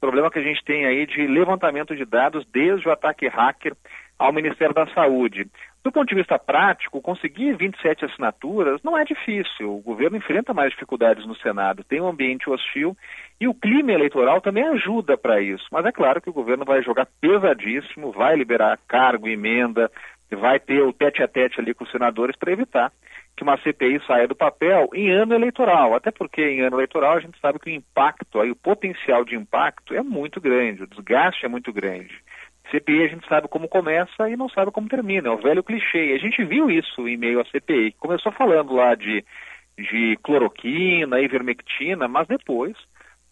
Problema 0.00 0.30
que 0.30 0.38
a 0.38 0.42
gente 0.42 0.64
tem 0.64 0.86
aí 0.86 1.04
de 1.06 1.26
levantamento 1.26 1.96
de 1.96 2.04
dados 2.04 2.46
desde 2.52 2.88
o 2.88 2.92
ataque 2.92 3.26
hacker 3.26 3.74
ao 4.18 4.32
Ministério 4.32 4.74
da 4.74 4.86
Saúde. 4.88 5.46
Do 5.82 5.92
ponto 5.92 6.08
de 6.08 6.16
vista 6.16 6.38
prático, 6.38 7.00
conseguir 7.00 7.56
27 7.56 8.06
assinaturas 8.06 8.82
não 8.82 8.98
é 8.98 9.04
difícil. 9.04 9.76
O 9.76 9.80
governo 9.80 10.16
enfrenta 10.16 10.52
mais 10.52 10.70
dificuldades 10.70 11.24
no 11.24 11.36
Senado, 11.36 11.84
tem 11.84 12.00
um 12.00 12.08
ambiente 12.08 12.50
hostil 12.50 12.96
e 13.40 13.46
o 13.46 13.54
clima 13.54 13.92
eleitoral 13.92 14.40
também 14.40 14.64
ajuda 14.64 15.16
para 15.16 15.40
isso. 15.40 15.64
Mas 15.70 15.86
é 15.86 15.92
claro 15.92 16.20
que 16.20 16.28
o 16.28 16.32
governo 16.32 16.64
vai 16.64 16.82
jogar 16.82 17.06
pesadíssimo, 17.20 18.10
vai 18.10 18.34
liberar 18.34 18.78
cargo, 18.88 19.28
emenda, 19.28 19.90
vai 20.34 20.58
ter 20.58 20.82
o 20.82 20.92
tete 20.92 21.22
a 21.22 21.28
tete 21.28 21.60
ali 21.60 21.72
com 21.72 21.84
os 21.84 21.90
senadores 21.90 22.34
para 22.36 22.52
evitar 22.52 22.92
que 23.36 23.42
uma 23.42 23.58
CPI 23.58 24.00
saia 24.06 24.26
do 24.26 24.34
papel 24.34 24.88
em 24.94 25.10
ano 25.10 25.34
eleitoral. 25.34 25.94
Até 25.94 26.10
porque 26.10 26.42
em 26.42 26.62
ano 26.62 26.76
eleitoral 26.76 27.12
a 27.12 27.20
gente 27.20 27.38
sabe 27.38 27.58
que 27.58 27.70
o 27.70 27.74
impacto, 27.74 28.40
aí, 28.40 28.50
o 28.50 28.56
potencial 28.56 29.24
de 29.24 29.36
impacto 29.36 29.94
é 29.94 30.02
muito 30.02 30.40
grande, 30.40 30.82
o 30.82 30.86
desgaste 30.86 31.44
é 31.44 31.48
muito 31.48 31.72
grande. 31.72 32.14
CPI 32.70 33.04
a 33.04 33.08
gente 33.08 33.28
sabe 33.28 33.46
como 33.46 33.68
começa 33.68 34.28
e 34.28 34.36
não 34.36 34.48
sabe 34.48 34.72
como 34.72 34.88
termina, 34.88 35.28
é 35.28 35.30
o 35.30 35.36
velho 35.36 35.62
clichê. 35.62 36.14
A 36.14 36.18
gente 36.18 36.42
viu 36.44 36.70
isso 36.70 37.06
em 37.06 37.16
meio 37.16 37.40
à 37.40 37.44
CPI. 37.44 37.92
Começou 37.92 38.32
falando 38.32 38.74
lá 38.74 38.94
de, 38.94 39.24
de 39.78 40.16
cloroquina, 40.22 41.20
ivermectina, 41.20 42.08
mas 42.08 42.26
depois 42.26 42.74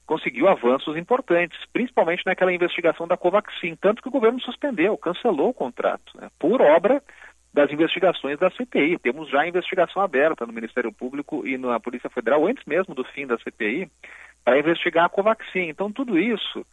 conseguiu 0.06 0.48
avanços 0.48 0.96
importantes, 0.96 1.58
principalmente 1.72 2.22
naquela 2.26 2.52
investigação 2.52 3.06
da 3.06 3.16
Covaxin, 3.16 3.76
tanto 3.80 4.02
que 4.02 4.08
o 4.08 4.12
governo 4.12 4.40
suspendeu, 4.40 4.96
cancelou 4.98 5.50
o 5.50 5.54
contrato, 5.54 6.12
né, 6.16 6.28
por 6.38 6.60
obra 6.60 7.02
das 7.52 7.70
investigações 7.70 8.38
da 8.38 8.50
CPI. 8.50 8.98
Temos 8.98 9.30
já 9.30 9.46
investigação 9.46 10.02
aberta 10.02 10.44
no 10.44 10.52
Ministério 10.52 10.92
Público 10.92 11.46
e 11.46 11.56
na 11.56 11.78
Polícia 11.78 12.10
Federal, 12.10 12.46
antes 12.46 12.64
mesmo 12.66 12.94
do 12.94 13.04
fim 13.04 13.26
da 13.26 13.38
CPI, 13.38 13.88
para 14.44 14.58
investigar 14.58 15.04
a 15.04 15.08
Covaxin. 15.08 15.68
Então, 15.68 15.90
tudo 15.90 16.18
isso, 16.18 16.66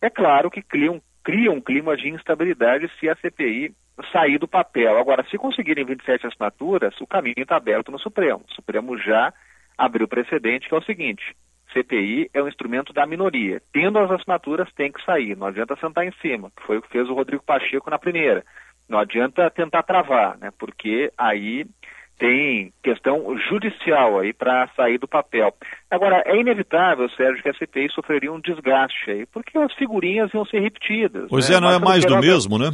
é 0.00 0.08
claro 0.08 0.48
que 0.48 0.62
cria 0.62 0.92
um, 0.92 1.00
cria 1.24 1.50
um 1.50 1.60
clima 1.60 1.96
de 1.96 2.08
instabilidade 2.08 2.88
se 2.98 3.08
a 3.08 3.16
CPI 3.16 3.74
sair 4.12 4.38
do 4.38 4.46
papel. 4.46 4.96
Agora, 4.96 5.26
se 5.28 5.36
conseguirem 5.36 5.84
27 5.84 6.28
assinaturas, 6.28 6.94
o 7.00 7.06
caminho 7.06 7.34
está 7.42 7.56
aberto 7.56 7.90
no 7.90 7.98
Supremo. 7.98 8.44
O 8.48 8.54
Supremo 8.54 8.96
já 8.96 9.34
abriu 9.76 10.06
precedente, 10.06 10.68
que 10.68 10.74
é 10.74 10.78
o 10.78 10.82
seguinte: 10.82 11.34
CPI 11.78 12.30
é 12.34 12.42
um 12.42 12.48
instrumento 12.48 12.92
da 12.92 13.06
minoria. 13.06 13.62
Tendo 13.72 13.98
as 13.98 14.10
assinaturas, 14.10 14.72
tem 14.74 14.90
que 14.90 15.04
sair. 15.04 15.36
Não 15.36 15.46
adianta 15.46 15.76
sentar 15.76 16.06
em 16.06 16.12
cima, 16.20 16.50
que 16.56 16.66
foi 16.66 16.78
o 16.78 16.82
que 16.82 16.90
fez 16.90 17.08
o 17.08 17.14
Rodrigo 17.14 17.42
Pacheco 17.44 17.90
na 17.90 17.98
primeira. 17.98 18.44
Não 18.88 18.98
adianta 18.98 19.50
tentar 19.50 19.82
travar, 19.82 20.38
né? 20.38 20.50
Porque 20.58 21.12
aí 21.16 21.66
tem 22.18 22.72
questão 22.82 23.38
judicial 23.48 24.18
aí 24.18 24.32
para 24.32 24.68
sair 24.74 24.98
do 24.98 25.06
papel. 25.06 25.54
Agora, 25.90 26.22
é 26.26 26.36
inevitável, 26.36 27.08
Sérgio, 27.10 27.42
que 27.42 27.48
a 27.48 27.54
CPI 27.54 27.90
sofreria 27.90 28.32
um 28.32 28.40
desgaste 28.40 29.10
aí, 29.10 29.26
porque 29.26 29.56
as 29.56 29.72
figurinhas 29.74 30.32
iam 30.34 30.44
ser 30.44 30.60
repetidas. 30.60 31.28
Pois 31.28 31.48
né? 31.48 31.56
é, 31.56 31.60
não 31.60 31.68
é 31.68 31.78
Marcelo 31.78 31.84
é 31.84 31.88
mais 31.88 32.04
Queiroga... 32.04 32.20
do 32.20 32.26
mesmo, 32.26 32.58
né? 32.58 32.70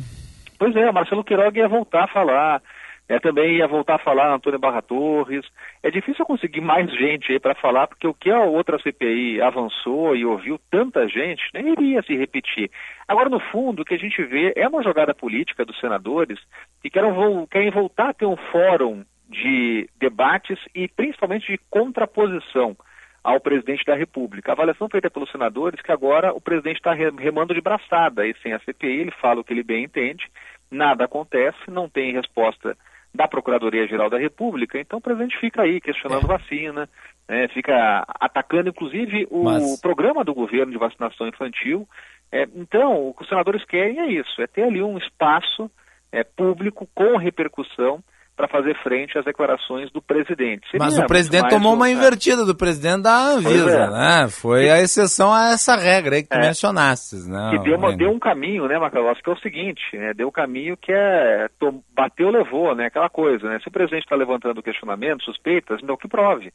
Pois 0.58 0.75
é, 0.76 0.90
Marcelo 0.90 1.25
Queiroga 1.25 1.58
ia 1.58 1.68
voltar 1.68 2.04
a 2.04 2.08
falar. 2.08 2.62
É, 3.06 3.18
também 3.18 3.56
ia 3.56 3.68
voltar 3.68 3.96
a 3.96 3.99
falar 3.99 4.32
Antônio 4.32 4.58
Barra 4.58 4.80
Torres. 4.80 5.44
É 5.82 5.90
difícil 5.90 6.25
conseguir 6.25 6.62
mais 6.62 6.90
gente 6.90 7.30
aí 7.32 7.38
para 7.38 7.54
falar, 7.54 7.87
porque 7.87 8.06
o 8.06 8.14
que 8.14 8.30
a 8.30 8.40
outra 8.40 8.78
CPI 8.78 9.42
avançou 9.42 10.16
e 10.16 10.25
ouviu 10.25 10.58
tanta 10.70 11.06
gente, 11.06 11.42
nem 11.52 11.73
iria 11.73 12.02
se 12.02 12.16
repetir. 12.16 12.70
Agora, 13.06 13.28
no 13.28 13.40
fundo, 13.40 13.82
o 13.82 13.84
que 13.84 13.94
a 13.94 13.99
gente 13.99 14.23
vê 14.25 14.54
é 14.56 14.66
uma 14.66 14.82
jogada 14.82 15.14
política 15.14 15.64
dos 15.64 15.78
senadores 15.78 16.38
que 16.80 16.88
querem, 16.88 17.12
querem 17.50 17.70
voltar 17.70 18.11
a 18.11 18.14
ter 18.14 18.26
um 18.26 18.37
fórum 18.37 19.04
de 19.28 19.88
debates 19.99 20.58
e 20.75 20.88
principalmente 20.88 21.52
de 21.52 21.58
contraposição 21.70 22.76
ao 23.23 23.40
presidente 23.40 23.84
da 23.84 23.94
República. 23.94 24.52
A 24.52 24.54
avaliação 24.54 24.88
feita 24.88 25.11
pelos 25.11 25.30
senadores 25.30 25.80
que 25.80 25.92
agora 25.92 26.32
o 26.32 26.40
presidente 26.40 26.76
está 26.76 26.92
remando 26.92 27.54
de 27.54 27.61
braçada 27.61 28.26
e 28.26 28.34
sem 28.42 28.52
a 28.52 28.61
CPI, 28.61 29.00
ele 29.00 29.11
fala 29.11 29.40
o 29.40 29.44
que 29.44 29.52
ele 29.52 29.62
bem 29.62 29.84
entende, 29.84 30.26
nada 30.70 31.04
acontece, 31.04 31.59
não 31.68 31.88
tem 31.88 32.12
resposta 32.12 32.76
da 33.14 33.29
Procuradoria-Geral 33.29 34.11
da 34.11 34.18
República, 34.18 34.79
então 34.79 34.98
o 34.98 35.03
presidente 35.03 35.38
fica 35.38 35.62
aí 35.62 35.81
questionando 35.81 36.24
é. 36.24 36.27
vacina, 36.27 36.88
né, 37.29 37.46
fica 37.48 38.05
atacando 38.20 38.68
inclusive 38.68 39.27
o 39.31 39.44
Mas... 39.44 39.81
programa 39.81 40.24
do 40.24 40.35
governo 40.35 40.72
de 40.72 40.79
vacinação 40.79 41.29
infantil. 41.29 41.88
É, 42.33 42.48
então, 42.57 43.09
o 43.09 43.14
que 43.14 43.22
os 43.22 43.29
senadores 43.29 43.64
querem 43.64 44.00
é 44.00 44.07
isso, 44.07 44.42
é 44.42 44.46
ter 44.46 44.64
ali 44.64 44.83
um 44.83 44.98
espaço 44.98 45.70
é, 46.11 46.24
público 46.24 46.88
com 46.92 47.16
repercussão 47.16 48.03
para 48.37 48.49
fazer 48.49 48.75
frente 48.83 49.16
às 49.16 49.25
declarações 49.25 49.90
do 49.92 50.03
presidente. 50.03 50.68
Seria 50.70 50.85
Mas 50.85 50.99
o 50.99 51.07
presidente 51.07 51.49
tomou 51.49 51.75
uma 51.75 51.88
invertida 51.88 52.44
do 52.44 52.55
presidente 52.55 53.03
da 53.03 53.16
Anvisa, 53.16 53.70
é. 53.70 53.90
né? 53.90 54.29
Foi 54.29 54.68
a 54.70 54.81
exceção 54.81 55.33
a 55.33 55.53
essa 55.53 55.77
regra 55.77 56.16
aí 56.16 56.23
que 56.23 56.29
tu 56.29 56.37
é. 56.37 56.40
mencionaste, 56.40 57.16
né? 57.29 57.51
Que 57.53 57.59
deu, 57.61 57.77
uma, 57.77 57.97
deu, 57.97 58.11
um 58.11 58.18
caminho, 58.18 58.66
né, 58.66 58.79
Macalós, 58.79 59.20
que 59.20 59.31
é 59.31 59.33
o 59.33 59.38
seguinte, 59.38 59.83
né? 59.94 60.12
Deu 60.14 60.29
um 60.29 60.33
caminho 60.33 60.77
que 60.77 60.92
é 60.92 61.47
bateu, 61.94 62.31
levou, 62.31 62.75
né? 62.75 62.87
Aquela 62.87 63.09
coisa, 63.09 63.49
né? 63.49 63.59
Se 63.61 63.68
o 63.68 63.73
presidente 63.73 64.03
está 64.05 64.16
levantando 64.16 64.62
questionamentos, 64.62 65.25
suspeitas, 65.25 65.81
então 65.83 65.97
que 65.97 66.09
prove 66.09 66.53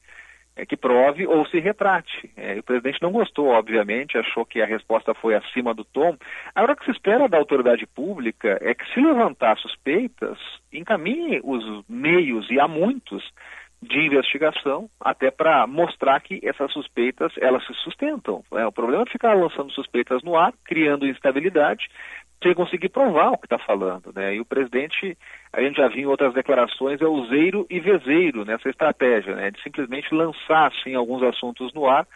é, 0.60 0.65
que 0.65 0.76
prove 0.76 1.26
ou 1.26 1.45
se 1.48 1.60
retrate. 1.60 2.30
É, 2.36 2.60
o 2.60 2.63
presidente 2.63 3.02
não 3.02 3.12
gostou, 3.12 3.48
obviamente, 3.48 4.17
achou 4.17 4.45
que 4.45 4.62
a 4.62 4.65
resposta 4.65 5.13
foi 5.13 5.36
acima 5.36 5.74
do 5.74 5.86
tom. 5.86 6.17
Agora, 6.54 6.74
o 6.74 6.76
que 6.76 6.86
se 6.86 6.91
espera 6.91 7.30
da 7.30 7.38
autoridade 7.38 7.88
pública 7.88 8.58
é 8.62 8.74
que, 8.74 8.86
se 8.93 9.00
levantar 9.00 9.58
suspeitas, 9.58 10.38
encaminhe 10.72 11.39
os 11.43 11.63
meios, 11.88 12.50
e 12.52 12.60
há 12.60 12.67
muitos, 12.67 13.24
de 13.82 13.98
investigação, 13.98 14.89
até 15.00 15.32
para 15.32 15.65
mostrar 15.65 16.19
que 16.19 16.41
essas 16.43 16.72
suspeitas 16.74 17.32
elas 17.39 17.65
se 17.65 17.74
sustentam. 17.76 18.43
É, 18.54 18.65
o 18.65 18.72
problema 18.72 19.04
é 19.08 19.12
ficar 19.12 19.34
lançando 19.34 19.72
suspeitas 19.72 20.22
no 20.22 20.36
ar, 20.36 20.54
criando 20.65 21.08
instabilidade, 21.08 21.88
sem 22.41 22.54
conseguir 22.54 22.89
provar 22.89 23.32
o 23.32 23.38
que 23.38 23.45
está 23.45 23.58
falando. 23.58 24.12
Né? 24.15 24.36
E 24.36 24.39
o 24.39 24.45
presidente, 24.45 25.17
a 25.52 25.62
gente 25.62 25.78
já 25.78 25.88
viu 25.88 26.04
em 26.04 26.06
outras 26.06 26.34
declarações, 26.34 27.02
é 27.02 27.08
useiro 27.08 27.65
e 27.69 27.80
vezeiro 27.80 28.45
nessa 28.45 28.69
estratégia, 28.69 29.36
né? 29.36 29.52
de 29.52 29.62
simplesmente 29.62 30.13
lançar 30.13 30.67
assim, 30.67 30.95
alguns 30.95 31.21
assuntos 31.23 31.73
no 31.73 31.88
ar 31.88 32.08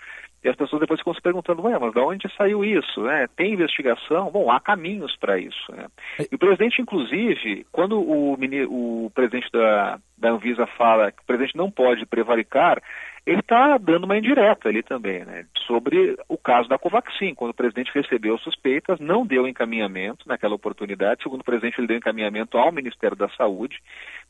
e 0.43 0.49
as 0.49 0.55
pessoas 0.57 0.81
depois 0.81 0.99
ficam 0.99 1.13
se 1.13 1.21
perguntando, 1.21 1.61
ué, 1.63 1.79
mas 1.79 1.93
de 1.93 1.99
onde 1.99 2.35
saiu 2.35 2.65
isso? 2.65 3.01
Né? 3.01 3.27
Tem 3.35 3.53
investigação? 3.53 4.29
Bom, 4.29 4.51
há 4.51 4.59
caminhos 4.59 5.15
para 5.15 5.39
isso. 5.39 5.71
Né? 5.71 5.87
E 6.29 6.35
o 6.35 6.37
presidente, 6.37 6.81
inclusive, 6.81 7.65
quando 7.71 7.97
o, 7.97 8.33
o 8.33 9.11
presidente 9.11 9.49
da, 9.53 9.97
da 10.17 10.31
Anvisa 10.31 10.67
fala 10.77 11.13
que 11.13 11.21
o 11.21 11.25
presidente 11.25 11.55
não 11.55 11.71
pode 11.71 12.05
prevaricar, 12.05 12.81
ele 13.25 13.39
está 13.39 13.77
dando 13.77 14.03
uma 14.03 14.17
indireta 14.17 14.67
ali 14.67 14.83
também, 14.83 15.23
né, 15.23 15.45
sobre 15.65 16.17
o 16.27 16.37
caso 16.37 16.67
da 16.67 16.77
Covaxin, 16.77 17.33
quando 17.33 17.51
o 17.51 17.55
presidente 17.55 17.91
recebeu 17.93 18.37
suspeitas, 18.37 18.99
não 18.99 19.25
deu 19.25 19.47
encaminhamento 19.47 20.27
naquela 20.27 20.55
oportunidade, 20.55 21.23
segundo 21.23 21.39
o 21.39 21.45
presidente 21.45 21.79
ele 21.79 21.87
deu 21.87 21.97
encaminhamento 21.97 22.57
ao 22.57 22.71
Ministério 22.71 23.15
da 23.15 23.29
Saúde, 23.29 23.79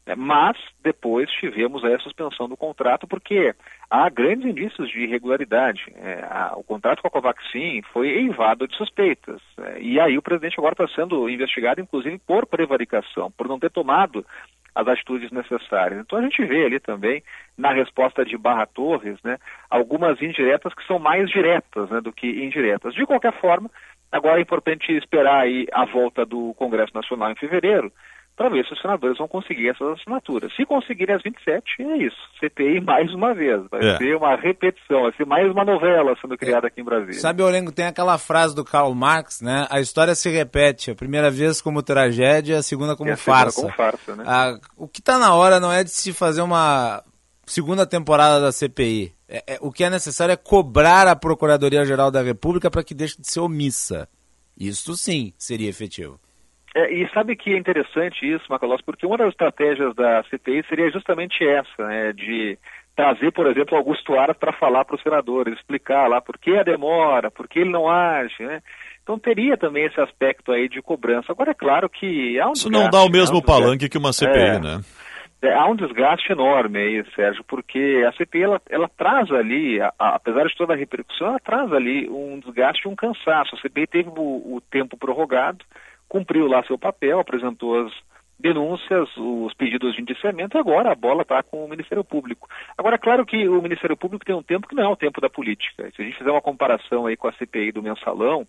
né, 0.05 0.13
mas 0.15 0.57
depois 0.83 1.29
tivemos 1.31 1.83
a 1.83 1.97
suspensão 1.99 2.47
do 2.47 2.55
contrato 2.55 3.07
porque 3.07 3.55
há 3.89 4.07
grandes 4.09 4.45
indícios 4.45 4.89
de 4.89 4.99
irregularidade. 4.99 5.81
É, 5.95 6.25
a, 6.29 6.53
o 6.55 6.63
contrato 6.63 7.01
com 7.01 7.07
a 7.07 7.11
Covaxin 7.11 7.81
foi 7.91 8.09
eivado 8.09 8.67
de 8.67 8.75
suspeitas, 8.75 9.41
é, 9.57 9.81
e 9.81 9.99
aí 9.99 10.17
o 10.17 10.21
presidente 10.21 10.59
agora 10.59 10.73
está 10.73 10.87
sendo 10.89 11.27
investigado, 11.27 11.81
inclusive, 11.81 12.19
por 12.19 12.45
prevaricação, 12.45 13.31
por 13.31 13.47
não 13.47 13.59
ter 13.59 13.71
tomado 13.71 14.23
as 14.75 14.87
atitudes 14.87 15.31
necessárias. 15.31 15.99
Então 15.99 16.19
a 16.19 16.21
gente 16.21 16.43
vê 16.45 16.65
ali 16.65 16.79
também, 16.79 17.23
na 17.57 17.71
resposta 17.71 18.25
de 18.25 18.37
Barra 18.37 18.65
Torres, 18.65 19.21
né, 19.23 19.37
algumas 19.69 20.21
indiretas 20.21 20.73
que 20.73 20.85
são 20.85 20.99
mais 20.99 21.29
diretas 21.29 21.89
né, 21.89 22.01
do 22.01 22.11
que 22.11 22.27
indiretas. 22.27 22.93
De 22.93 23.05
qualquer 23.05 23.33
forma, 23.33 23.69
agora 24.11 24.39
é 24.39 24.41
importante 24.41 24.91
esperar 24.91 25.41
aí 25.41 25.67
a 25.71 25.85
volta 25.85 26.25
do 26.25 26.53
Congresso 26.55 26.93
Nacional 26.93 27.31
em 27.31 27.35
fevereiro, 27.35 27.91
para 28.35 28.49
ver 28.49 28.65
se 28.65 28.73
os 28.73 28.81
senadores 28.81 29.17
vão 29.17 29.27
conseguir 29.27 29.69
essas 29.69 29.99
assinaturas. 29.99 30.53
Se 30.55 30.65
conseguirem 30.65 31.15
as 31.15 31.21
27, 31.21 31.83
é 31.83 31.97
isso. 31.97 32.17
CPI 32.39 32.81
mais 32.81 33.13
uma 33.13 33.33
vez. 33.33 33.61
Vai 33.69 33.85
é. 33.85 33.97
ser 33.97 34.15
uma 34.15 34.35
repetição, 34.35 35.03
vai 35.03 35.13
ser 35.13 35.25
mais 35.25 35.49
uma 35.51 35.63
novela 35.63 36.15
sendo 36.19 36.37
criada 36.37 36.67
aqui 36.67 36.81
em 36.81 36.83
Brasília. 36.83 37.19
Sabe, 37.19 37.43
Orengo, 37.43 37.71
tem 37.71 37.85
aquela 37.85 38.17
frase 38.17 38.55
do 38.55 38.65
Karl 38.65 38.93
Marx, 38.93 39.41
né? 39.41 39.67
A 39.69 39.79
história 39.79 40.15
se 40.15 40.29
repete. 40.29 40.91
A 40.91 40.95
primeira 40.95 41.29
vez 41.29 41.61
como 41.61 41.83
tragédia, 41.83 42.57
a 42.57 42.63
segunda 42.63 42.95
como 42.95 43.11
a 43.11 43.17
farsa. 43.17 43.61
Como 43.61 43.73
farsa 43.73 44.15
né? 44.15 44.23
O 44.75 44.87
que 44.87 44.99
está 44.99 45.19
na 45.19 45.35
hora 45.35 45.59
não 45.59 45.71
é 45.71 45.83
de 45.83 45.91
se 45.91 46.11
fazer 46.11 46.41
uma 46.41 47.03
segunda 47.45 47.85
temporada 47.85 48.41
da 48.41 48.51
CPI. 48.51 49.13
É, 49.27 49.55
é, 49.55 49.57
o 49.61 49.71
que 49.71 49.83
é 49.83 49.89
necessário 49.89 50.33
é 50.33 50.37
cobrar 50.37 51.07
a 51.07 51.15
Procuradoria-Geral 51.15 52.09
da 52.09 52.21
República 52.21 52.71
para 52.71 52.83
que 52.83 52.93
deixe 52.93 53.19
de 53.21 53.29
ser 53.29 53.39
omissa. 53.39 54.07
Isso 54.57 54.95
sim 54.95 55.33
seria 55.37 55.69
efetivo. 55.69 56.19
É, 56.75 56.91
e 56.91 57.07
sabe 57.09 57.35
que 57.35 57.53
é 57.53 57.57
interessante 57.57 58.25
isso, 58.25 58.45
Macalós, 58.49 58.81
porque 58.81 59.05
uma 59.05 59.17
das 59.17 59.29
estratégias 59.29 59.93
da 59.95 60.23
CPI 60.23 60.65
seria 60.67 60.89
justamente 60.89 61.45
essa, 61.47 61.85
né, 61.85 62.11
de 62.13 62.57
trazer, 62.95 63.31
por 63.31 63.47
exemplo, 63.47 63.77
Augusto 63.77 64.17
Aras 64.17 64.37
para 64.37 64.53
falar 64.53 64.83
para 64.85 64.95
os 64.95 65.01
senadores, 65.01 65.55
explicar 65.55 66.07
lá 66.07 66.19
por 66.19 66.37
que 66.37 66.57
a 66.57 66.63
demora, 66.63 67.29
por 67.29 67.47
que 67.47 67.59
ele 67.59 67.69
não 67.71 67.89
age, 67.89 68.43
né? 68.43 68.61
Então 69.01 69.19
teria 69.19 69.57
também 69.57 69.85
esse 69.85 69.99
aspecto 69.99 70.51
aí 70.51 70.69
de 70.69 70.81
cobrança. 70.81 71.31
Agora 71.31 71.51
é 71.51 71.55
claro 71.55 71.89
que 71.89 72.39
há 72.39 72.47
um 72.47 72.53
Isso 72.53 72.69
não 72.69 72.89
dá 72.89 73.01
o 73.03 73.09
mesmo 73.09 73.39
um 73.39 73.41
palanque 73.41 73.89
que 73.89 73.97
uma 73.97 74.13
CPI, 74.13 74.39
é, 74.39 74.59
né? 74.59 74.81
É, 75.41 75.53
há 75.53 75.65
um 75.65 75.75
desgaste 75.75 76.31
enorme 76.31 76.79
aí, 76.79 77.05
Sérgio, 77.13 77.43
porque 77.43 78.03
a 78.07 78.13
CPI 78.13 78.43
ela, 78.43 78.61
ela 78.69 78.89
traz 78.97 79.29
ali, 79.31 79.81
a, 79.81 79.91
a, 79.99 80.15
apesar 80.15 80.45
de 80.45 80.55
toda 80.55 80.73
a 80.73 80.77
repercussão, 80.77 81.27
ela 81.27 81.39
traz 81.39 81.71
ali 81.73 82.07
um 82.09 82.39
desgaste 82.39 82.87
e 82.87 82.89
um 82.89 82.95
cansaço. 82.95 83.55
A 83.55 83.59
CPI 83.59 83.87
teve 83.87 84.09
o, 84.09 84.55
o 84.55 84.61
tempo 84.71 84.95
prorrogado, 84.95 85.65
cumpriu 86.13 86.45
lá 86.45 86.63
seu 86.65 86.77
papel, 86.77 87.19
apresentou 87.19 87.87
as 87.87 87.91
denúncias, 88.37 89.09
os 89.17 89.51
pedidos 89.55 89.95
de 89.95 90.01
indiciamento, 90.01 90.55
e 90.55 90.59
agora 90.59 90.91
a 90.91 90.95
bola 90.95 91.23
está 91.23 91.41
com 91.41 91.65
o 91.65 91.67
Ministério 91.67 92.03
Público. 92.03 92.47
Agora, 92.77 92.99
claro 92.99 93.25
que 93.25 93.47
o 93.47 93.59
Ministério 93.63 93.97
Público 93.97 94.23
tem 94.23 94.35
um 94.35 94.43
tempo 94.43 94.67
que 94.67 94.75
não 94.75 94.83
é 94.83 94.87
o 94.87 94.95
tempo 94.95 95.19
da 95.19 95.27
política. 95.27 95.89
Se 95.95 96.01
a 96.03 96.05
gente 96.05 96.17
fizer 96.17 96.29
uma 96.29 96.41
comparação 96.41 97.07
aí 97.07 97.17
com 97.17 97.27
a 97.27 97.33
CPI 97.33 97.71
do 97.71 97.81
mensalão, 97.81 98.45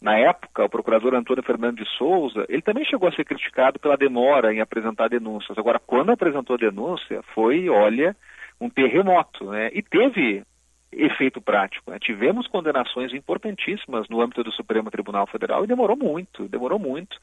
na 0.00 0.16
época, 0.16 0.64
o 0.64 0.68
procurador 0.68 1.12
Antônio 1.14 1.42
Fernando 1.42 1.78
de 1.78 1.88
Souza, 1.96 2.46
ele 2.48 2.62
também 2.62 2.84
chegou 2.84 3.08
a 3.08 3.12
ser 3.12 3.24
criticado 3.24 3.80
pela 3.80 3.96
demora 3.96 4.54
em 4.54 4.60
apresentar 4.60 5.08
denúncias. 5.08 5.58
Agora, 5.58 5.80
quando 5.84 6.12
apresentou 6.12 6.54
a 6.54 6.58
denúncia, 6.58 7.20
foi, 7.34 7.68
olha, 7.68 8.14
um 8.60 8.70
terremoto, 8.70 9.50
né? 9.50 9.70
E 9.72 9.82
teve 9.82 10.44
efeito 10.92 11.40
prático. 11.40 11.90
Né? 11.90 11.98
Tivemos 12.00 12.46
condenações 12.46 13.12
importantíssimas 13.14 14.08
no 14.08 14.20
âmbito 14.20 14.44
do 14.44 14.52
Supremo 14.52 14.90
Tribunal 14.90 15.26
Federal 15.26 15.64
e 15.64 15.66
demorou 15.66 15.96
muito, 15.96 16.48
demorou 16.48 16.78
muito 16.78 17.16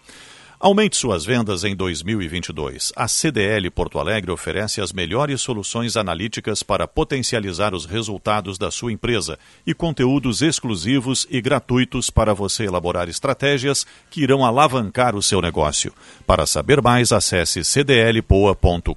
Aumente 0.64 0.96
suas 0.96 1.26
vendas 1.26 1.64
em 1.64 1.76
2022. 1.76 2.94
A 2.96 3.08
CDL 3.08 3.68
Porto 3.72 3.98
Alegre 3.98 4.30
oferece 4.30 4.80
as 4.80 4.94
melhores 4.94 5.42
soluções 5.42 5.98
analíticas 5.98 6.62
para 6.62 6.88
potencializar 6.88 7.74
os 7.74 7.88
resultados 7.88 8.60
da 8.60 8.70
sua 8.70 8.92
empresa 8.92 9.40
e 9.66 9.74
conteúdos 9.74 10.44
exclusivos 10.44 11.26
e 11.32 11.42
gratuitos 11.42 12.12
para 12.12 12.36
você 12.36 12.66
elaborar 12.66 13.10
estratégias 13.10 13.88
que 14.12 14.22
irão 14.22 14.46
alavancar 14.46 15.16
o 15.16 15.22
seu 15.24 15.42
negócio. 15.42 15.92
Para 16.28 16.46
saber 16.46 16.80
mais, 16.80 17.12
acesse 17.12 17.64
cdlpoa.com.br 17.64 18.96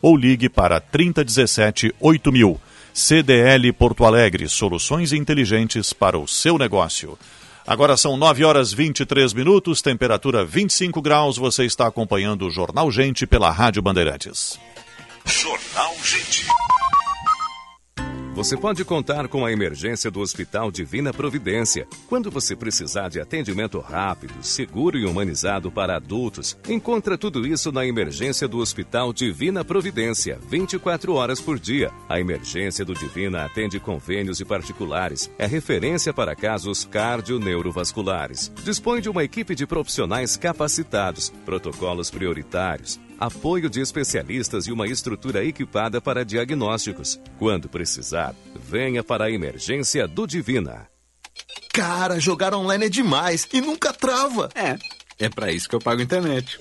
ou 0.00 0.16
ligue 0.16 0.48
para 0.48 0.80
3017 0.80 1.94
8000. 2.00 2.58
CDL 2.94 3.70
Porto 3.74 4.06
Alegre, 4.06 4.48
soluções 4.48 5.12
inteligentes 5.12 5.92
para 5.92 6.18
o 6.18 6.26
seu 6.26 6.56
negócio. 6.56 7.18
Agora 7.66 7.96
são 7.96 8.16
9 8.16 8.44
horas 8.44 8.72
23 8.72 9.32
minutos, 9.32 9.80
temperatura 9.80 10.44
25 10.44 11.00
graus. 11.00 11.36
Você 11.36 11.64
está 11.64 11.86
acompanhando 11.86 12.46
o 12.46 12.50
Jornal 12.50 12.90
Gente 12.90 13.26
pela 13.26 13.50
Rádio 13.50 13.80
Bandeirantes. 13.80 14.58
Jornal 15.24 15.94
Gente. 16.02 16.46
Você 18.34 18.56
pode 18.56 18.82
contar 18.82 19.28
com 19.28 19.44
a 19.44 19.52
emergência 19.52 20.10
do 20.10 20.20
Hospital 20.20 20.70
Divina 20.70 21.12
Providência. 21.12 21.86
Quando 22.08 22.30
você 22.30 22.56
precisar 22.56 23.10
de 23.10 23.20
atendimento 23.20 23.78
rápido, 23.78 24.32
seguro 24.40 24.96
e 24.96 25.04
humanizado 25.04 25.70
para 25.70 25.96
adultos, 25.96 26.56
encontra 26.66 27.18
tudo 27.18 27.46
isso 27.46 27.70
na 27.70 27.86
emergência 27.86 28.48
do 28.48 28.56
Hospital 28.56 29.12
Divina 29.12 29.62
Providência, 29.62 30.38
24 30.48 31.12
horas 31.12 31.42
por 31.42 31.58
dia. 31.58 31.92
A 32.08 32.18
emergência 32.18 32.86
do 32.86 32.94
Divina 32.94 33.44
atende 33.44 33.78
convênios 33.78 34.40
e 34.40 34.46
particulares. 34.46 35.30
É 35.38 35.46
referência 35.46 36.10
para 36.14 36.34
casos 36.34 36.86
cardio-neurovasculares. 36.86 38.50
Dispõe 38.64 39.02
de 39.02 39.10
uma 39.10 39.22
equipe 39.22 39.54
de 39.54 39.66
profissionais 39.66 40.38
capacitados, 40.38 41.30
protocolos 41.44 42.10
prioritários 42.10 42.98
apoio 43.22 43.70
de 43.70 43.80
especialistas 43.80 44.66
e 44.66 44.72
uma 44.72 44.88
estrutura 44.88 45.44
equipada 45.44 46.00
para 46.00 46.24
diagnósticos. 46.24 47.20
Quando 47.38 47.68
precisar, 47.68 48.34
venha 48.56 49.04
para 49.04 49.26
a 49.26 49.30
emergência 49.30 50.08
do 50.08 50.26
Divina. 50.26 50.88
Cara, 51.72 52.18
jogar 52.18 52.52
online 52.52 52.86
é 52.86 52.88
demais 52.88 53.46
e 53.52 53.60
nunca 53.60 53.92
trava. 53.92 54.48
É, 54.56 54.76
é 55.20 55.28
para 55.28 55.52
isso 55.52 55.68
que 55.68 55.74
eu 55.76 55.80
pago 55.80 56.02
internet. 56.02 56.58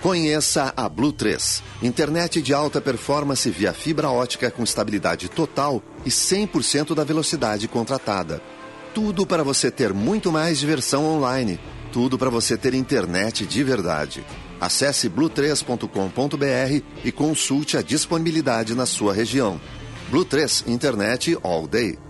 Conheça 0.00 0.72
a 0.76 0.88
Blue 0.88 1.12
3, 1.12 1.62
internet 1.82 2.40
de 2.40 2.54
alta 2.54 2.80
performance 2.80 3.50
via 3.50 3.72
fibra 3.72 4.10
ótica 4.10 4.48
com 4.48 4.62
estabilidade 4.62 5.28
total 5.28 5.82
e 6.06 6.08
100% 6.08 6.94
da 6.94 7.02
velocidade 7.02 7.66
contratada. 7.66 8.40
Tudo 8.94 9.26
para 9.26 9.42
você 9.42 9.72
ter 9.72 9.92
muito 9.92 10.30
mais 10.30 10.58
diversão 10.60 11.04
online. 11.04 11.58
Tudo 11.92 12.16
para 12.16 12.30
você 12.30 12.56
ter 12.56 12.74
internet 12.74 13.44
de 13.44 13.64
verdade. 13.64 14.24
Acesse 14.60 15.08
blue3.com.br 15.08 16.84
e 17.02 17.10
consulte 17.10 17.76
a 17.76 17.82
disponibilidade 17.82 18.74
na 18.74 18.84
sua 18.84 19.14
região. 19.14 19.60
Blue 20.10 20.24
3 20.24 20.64
Internet 20.66 21.38
All 21.42 21.66
Day. 21.66 22.09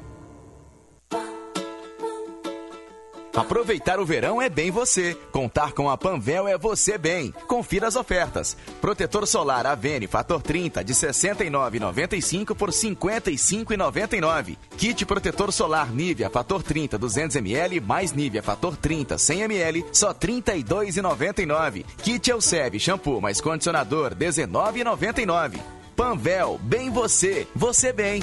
Aproveitar 3.34 4.00
o 4.00 4.04
verão 4.04 4.42
é 4.42 4.48
bem 4.48 4.70
você. 4.70 5.16
Contar 5.30 5.72
com 5.72 5.88
a 5.88 5.96
Panvel 5.96 6.48
é 6.48 6.58
você 6.58 6.98
bem. 6.98 7.32
Confira 7.46 7.86
as 7.86 7.96
ofertas. 7.96 8.56
Protetor 8.80 9.26
solar 9.26 9.66
Avene 9.66 10.06
Fator 10.06 10.42
30 10.42 10.82
de 10.82 10.92
69,95 10.92 12.54
por 12.54 12.70
55,99. 12.70 14.56
Kit 14.76 15.06
protetor 15.06 15.52
solar 15.52 15.92
Nivea 15.92 16.28
Fator 16.28 16.62
30 16.62 16.98
200 16.98 17.36
ml 17.36 17.80
mais 17.80 18.12
Nivea 18.12 18.42
Fator 18.42 18.76
30 18.76 19.16
100 19.16 19.42
ml 19.42 19.84
só 19.92 20.12
32,99. 20.12 21.84
Kit 22.02 22.30
Elseve 22.30 22.80
shampoo 22.80 23.20
mais 23.20 23.40
condicionador 23.40 24.14
19,99. 24.14 25.60
Panvel, 25.94 26.58
bem 26.62 26.90
você, 26.90 27.46
você 27.54 27.92
bem. 27.92 28.22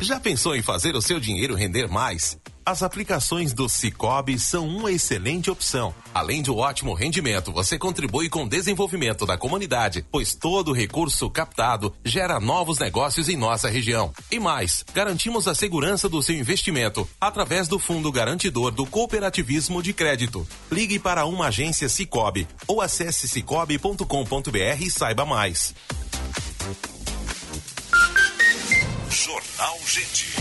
Já 0.00 0.20
pensou 0.20 0.54
em 0.54 0.62
fazer 0.62 0.94
o 0.94 1.02
seu 1.02 1.18
dinheiro 1.18 1.56
render 1.56 1.88
mais? 1.88 2.38
As 2.64 2.82
aplicações 2.82 3.54
do 3.54 3.66
Cicobi 3.66 4.38
são 4.38 4.68
uma 4.68 4.92
excelente 4.92 5.50
opção. 5.50 5.94
Além 6.12 6.42
de 6.42 6.50
um 6.50 6.56
ótimo 6.58 6.92
rendimento, 6.92 7.50
você 7.50 7.78
contribui 7.78 8.28
com 8.28 8.44
o 8.44 8.48
desenvolvimento 8.48 9.24
da 9.24 9.38
comunidade, 9.38 10.04
pois 10.12 10.34
todo 10.34 10.74
recurso 10.74 11.30
captado 11.30 11.94
gera 12.04 12.38
novos 12.38 12.78
negócios 12.78 13.28
em 13.30 13.38
nossa 13.38 13.70
região. 13.70 14.12
E 14.30 14.38
mais, 14.38 14.84
garantimos 14.92 15.48
a 15.48 15.54
segurança 15.54 16.10
do 16.10 16.22
seu 16.22 16.36
investimento 16.36 17.08
através 17.18 17.66
do 17.66 17.78
Fundo 17.78 18.12
Garantidor 18.12 18.70
do 18.70 18.84
Cooperativismo 18.84 19.82
de 19.82 19.94
Crédito. 19.94 20.46
Ligue 20.70 20.98
para 20.98 21.24
uma 21.24 21.46
agência 21.46 21.88
Cicobi 21.88 22.46
ou 22.66 22.82
acesse 22.82 23.26
cicobi.com.br 23.26 24.82
e 24.82 24.90
saiba 24.90 25.24
mais. 25.24 25.74
Jornal 29.10 29.78
Gente. 29.86 30.36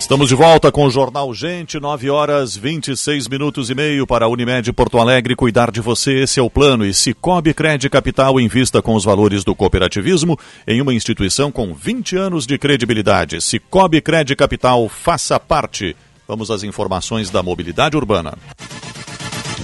Estamos 0.00 0.30
de 0.30 0.34
volta 0.34 0.72
com 0.72 0.86
o 0.86 0.90
Jornal 0.90 1.34
Gente, 1.34 1.78
9 1.78 2.08
horas 2.08 2.56
26 2.56 3.28
minutos 3.28 3.68
e 3.68 3.74
meio 3.74 4.06
para 4.06 4.24
a 4.24 4.28
Unimed 4.28 4.72
Porto 4.72 4.98
Alegre. 4.98 5.36
Cuidar 5.36 5.70
de 5.70 5.82
você, 5.82 6.22
esse 6.22 6.40
é 6.40 6.42
o 6.42 6.48
plano. 6.48 6.86
E 6.86 6.94
Cicobi 6.94 7.52
Cred 7.52 7.90
Capital 7.90 8.40
invista 8.40 8.80
com 8.80 8.94
os 8.94 9.04
valores 9.04 9.44
do 9.44 9.54
cooperativismo 9.54 10.38
em 10.66 10.80
uma 10.80 10.94
instituição 10.94 11.52
com 11.52 11.74
20 11.74 12.16
anos 12.16 12.46
de 12.46 12.56
credibilidade. 12.56 13.42
Cicobi 13.42 14.00
Cred 14.00 14.34
Capital, 14.34 14.88
faça 14.88 15.38
parte. 15.38 15.94
Vamos 16.26 16.50
às 16.50 16.62
informações 16.62 17.28
da 17.28 17.42
mobilidade 17.42 17.98
urbana. 17.98 18.38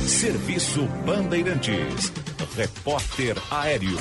Serviço 0.08 0.86
Bandeirantes. 1.06 2.12
Repórter 2.56 3.36
Aéreo. 3.50 3.98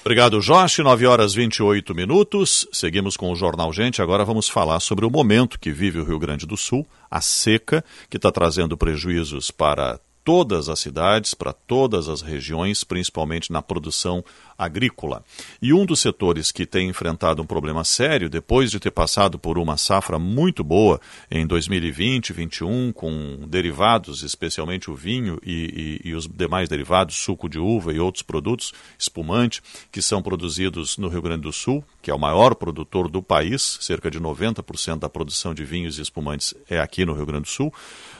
Obrigado, 0.07 0.39
Jorge. 0.39 0.81
9 0.81 1.05
horas 1.05 1.33
28 1.33 1.93
minutos. 1.93 2.65
Seguimos 2.71 3.17
com 3.17 3.29
o 3.29 3.35
Jornal 3.35 3.73
Gente. 3.73 4.01
Agora 4.01 4.23
vamos 4.23 4.47
falar 4.47 4.79
sobre 4.79 5.05
o 5.05 5.11
momento 5.11 5.59
que 5.59 5.69
vive 5.69 5.99
o 5.99 6.05
Rio 6.05 6.17
Grande 6.17 6.45
do 6.45 6.55
Sul, 6.55 6.87
a 7.11 7.19
seca, 7.19 7.83
que 8.09 8.15
está 8.15 8.31
trazendo 8.31 8.77
prejuízos 8.77 9.51
para 9.51 9.99
todas 10.27 10.69
as 10.69 10.79
cidades, 10.79 11.33
para 11.33 11.51
todas 11.51 12.07
as 12.07 12.21
regiões, 12.21 12.83
principalmente 12.83 13.51
na 13.51 13.61
produção 13.61 14.23
agrícola. 14.57 15.23
E 15.61 15.73
um 15.73 15.85
dos 15.85 15.99
setores 15.99 16.51
que 16.51 16.65
tem 16.65 16.89
enfrentado 16.89 17.41
um 17.41 17.45
problema 17.45 17.83
sério, 17.83 18.29
depois 18.29 18.71
de 18.71 18.79
ter 18.79 18.91
passado 18.91 19.37
por 19.37 19.57
uma 19.57 19.77
safra 19.77 20.17
muito 20.17 20.63
boa 20.63 20.99
em 21.29 21.45
2020, 21.45 22.27
2021, 22.33 22.91
com 22.93 23.47
derivados, 23.47 24.23
especialmente 24.23 24.89
o 24.89 24.95
vinho 24.95 25.39
e, 25.43 25.99
e, 26.03 26.09
e 26.09 26.13
os 26.13 26.27
demais 26.27 26.69
derivados, 26.69 27.15
suco 27.15 27.49
de 27.49 27.59
uva 27.59 27.93
e 27.93 27.99
outros 27.99 28.23
produtos, 28.23 28.73
espumante, 28.97 29.61
que 29.91 30.01
são 30.01 30.21
produzidos 30.21 30.97
no 30.97 31.07
Rio 31.07 31.21
Grande 31.21 31.43
do 31.43 31.53
Sul, 31.53 31.83
que 32.01 32.11
é 32.11 32.13
o 32.13 32.19
maior 32.19 32.55
produtor 32.55 33.09
do 33.09 33.21
país, 33.21 33.77
cerca 33.81 34.09
de 34.09 34.19
90% 34.19 34.99
da 34.99 35.09
produção 35.09 35.53
de 35.53 35.63
vinhos 35.63 35.97
e 35.97 36.01
espumantes 36.01 36.53
é 36.69 36.79
aqui 36.79 37.05
no 37.05 37.13
Rio 37.13 37.25
Grande 37.25 37.43
do 37.43 37.49
Sul. 37.49 37.73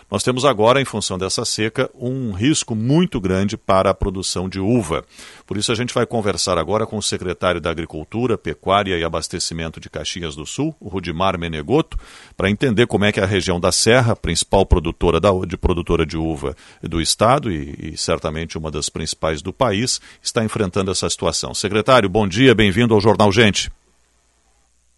Nós 0.10 0.24
temos 0.24 0.46
agora, 0.46 0.82
em 0.82 0.86
função 0.86 1.18
dessa 1.18 1.44
seca, 1.44 1.90
um 1.94 2.32
risco 2.32 2.74
muito 2.74 3.20
grande 3.20 3.58
para 3.58 3.90
a 3.90 3.94
produção 3.94 4.48
de 4.48 4.58
uva. 4.58 5.04
Por 5.46 5.58
isso, 5.58 5.70
a 5.70 5.76
gente 5.76 5.94
vai 5.94 6.06
conversar 6.06 6.58
agora 6.58 6.86
com 6.86 6.98
o 6.98 7.04
secretário 7.04 7.60
da 7.60 7.70
Agricultura, 7.70 8.38
Pecuária 8.38 8.98
e 8.98 9.04
Abastecimento 9.04 9.82
de 9.82 9.90
Caxias 9.90 10.34
do 10.34 10.46
Sul, 10.46 10.74
o 10.80 10.88
Rudimar 10.88 11.38
Menegoto, 11.38 11.98
para 12.38 12.50
entender 12.50 12.88
como 12.88 13.04
é 13.04 13.12
que 13.12 13.20
a 13.20 13.26
região 13.26 13.60
da 13.60 13.72
Serra, 13.72 14.16
principal 14.16 14.66
produtora, 14.66 15.20
da, 15.20 15.30
de, 15.46 15.58
produtora 15.58 16.06
de 16.06 16.16
uva 16.16 16.56
do 16.82 17.02
Estado 17.02 17.52
e, 17.52 17.92
e 17.94 17.98
certamente 17.98 18.58
uma 18.58 18.72
das 18.72 18.88
principais 18.88 19.42
do 19.42 19.52
país, 19.52 20.00
está 20.24 20.42
enfrentando 20.42 20.90
essa 20.90 21.10
situação. 21.10 21.54
Secretário, 21.54 22.08
bom 22.08 22.26
dia, 22.26 22.56
bem-vindo 22.56 22.94
ao 22.94 23.02
Jornal 23.02 23.30
Gente. 23.30 23.70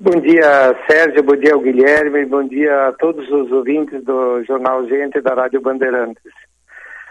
Bom 0.02 0.18
dia, 0.22 0.74
Sérgio, 0.90 1.22
bom 1.24 1.36
dia, 1.36 1.58
Guilherme, 1.58 2.26
bom 2.26 2.48
dia 2.48 2.88
a 2.88 2.94
todos 2.94 3.30
os 3.30 3.52
ouvintes 3.52 4.02
do 4.06 4.42
Jornal 4.46 4.88
Gente 4.88 5.20
da 5.20 5.34
Rádio 5.34 5.60
Bandeirantes. 5.60 6.32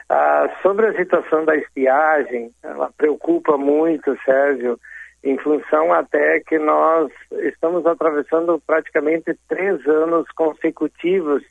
Ah, 0.08 0.48
sobre 0.62 0.86
a 0.86 0.94
situação 0.94 1.44
da 1.44 1.54
estiagem, 1.54 2.50
ela 2.62 2.90
preocupa 2.96 3.58
muito, 3.58 4.16
Sérgio, 4.24 4.80
em 5.22 5.36
função 5.36 5.92
até 5.92 6.40
que 6.40 6.58
nós 6.58 7.12
estamos 7.42 7.84
atravessando 7.84 8.58
praticamente 8.66 9.38
três 9.50 9.86
anos 9.86 10.26
consecutivos 10.30 11.42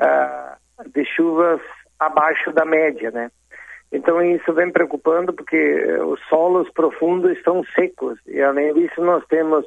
ah, 0.00 0.56
de 0.92 1.04
chuvas 1.04 1.60
abaixo 2.00 2.50
da 2.50 2.64
média, 2.64 3.12
né? 3.12 3.30
Então 3.92 4.20
isso 4.20 4.52
vem 4.52 4.72
preocupando 4.72 5.32
porque 5.32 5.84
os 6.02 6.20
solos 6.28 6.68
profundos 6.72 7.30
estão 7.36 7.62
secos 7.72 8.18
e 8.26 8.42
além 8.42 8.74
disso 8.74 9.00
nós 9.00 9.24
temos 9.26 9.64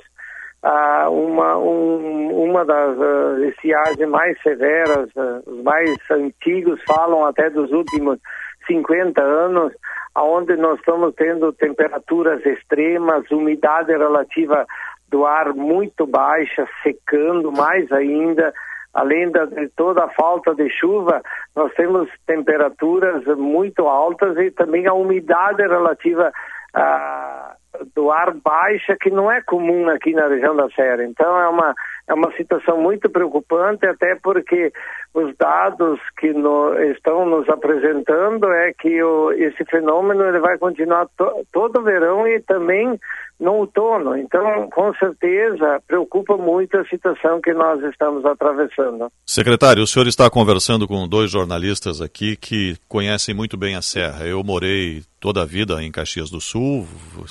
ah, 0.62 1.10
uma, 1.10 1.58
um, 1.58 2.44
uma 2.44 2.66
das 2.66 2.98
uh, 2.98 3.46
estiagens 3.46 4.10
mais 4.10 4.38
severas, 4.42 5.10
uh, 5.16 5.42
os 5.46 5.64
mais 5.64 5.96
antigos 6.12 6.82
falam 6.86 7.26
até 7.26 7.50
dos 7.50 7.72
últimos 7.72 8.20
50 8.68 9.22
anos, 9.22 9.74
onde 10.18 10.58
nós 10.58 10.78
estamos 10.80 11.16
tendo 11.16 11.54
temperaturas 11.54 12.46
extremas, 12.46 13.30
umidade 13.32 13.92
relativa 13.92 14.66
do 15.08 15.26
ar 15.26 15.54
muito 15.54 16.06
baixa, 16.06 16.68
secando 16.84 17.52
mais 17.54 17.90
ainda, 17.94 18.54
além 18.94 19.32
de 19.32 19.70
toda 19.78 20.04
a 20.04 20.10
falta 20.10 20.54
de 20.54 20.70
chuva, 20.70 21.22
nós 21.56 21.74
temos 21.74 22.10
temperaturas 22.28 23.24
muito 23.38 23.88
altas 23.88 24.38
e 24.38 24.52
também 24.52 24.88
a 24.88 24.94
umidade 24.94 25.62
relativa 25.62 26.32
a 26.74 27.56
do 27.96 28.12
ar 28.12 28.34
baixa 28.34 28.96
que 29.00 29.10
não 29.10 29.32
é 29.32 29.42
comum 29.42 29.90
aqui 29.90 30.14
na 30.14 30.28
região 30.28 30.56
da 30.56 30.70
Serra. 30.70 31.04
Então 31.04 31.40
é 31.40 31.48
uma 31.48 31.76
é 32.08 32.14
uma 32.14 32.32
situação 32.34 32.82
muito 32.82 33.10
preocupante 33.10 33.86
até 33.86 34.16
porque 34.16 34.72
os 35.14 35.36
dados 35.38 36.00
que 36.18 36.34
no, 36.34 36.74
estão 36.92 37.26
nos 37.26 37.48
apresentando 37.50 38.52
é 38.52 38.74
que 38.74 39.02
o, 39.04 39.32
esse 39.34 39.64
fenômeno 39.66 40.26
ele 40.26 40.40
vai 40.40 40.58
continuar 40.58 41.08
to, 41.18 41.46
todo 41.54 41.80
o 41.80 41.84
verão 41.84 42.28
e 42.28 42.40
também 42.42 43.00
no 43.40 43.54
outono. 43.54 44.18
Então, 44.18 44.70
com 44.70 44.94
certeza, 44.96 45.82
preocupa 45.88 46.36
muito 46.38 46.78
a 46.78 46.86
situação 46.86 47.40
que 47.42 47.54
nós 47.54 47.82
estamos 47.84 48.26
atravessando. 48.26 49.12
Secretário, 49.26 49.84
o 49.84 49.88
senhor 49.88 50.08
está 50.08 50.30
conversando 50.30 50.88
com 50.88 51.08
dois 51.08 51.32
jornalistas 51.32 52.02
aqui 52.02 52.36
que 52.36 52.76
conhecem 52.88 53.34
muito 53.34 53.58
bem 53.58 53.76
a 53.76 53.82
Serra. 53.82 54.26
Eu 54.26 54.44
morei 54.44 55.04
toda 55.20 55.42
a 55.42 55.46
vida 55.46 55.84
em 55.84 55.92
Caxias 55.92 56.30
do 56.30 56.40
Sul, 56.40 56.88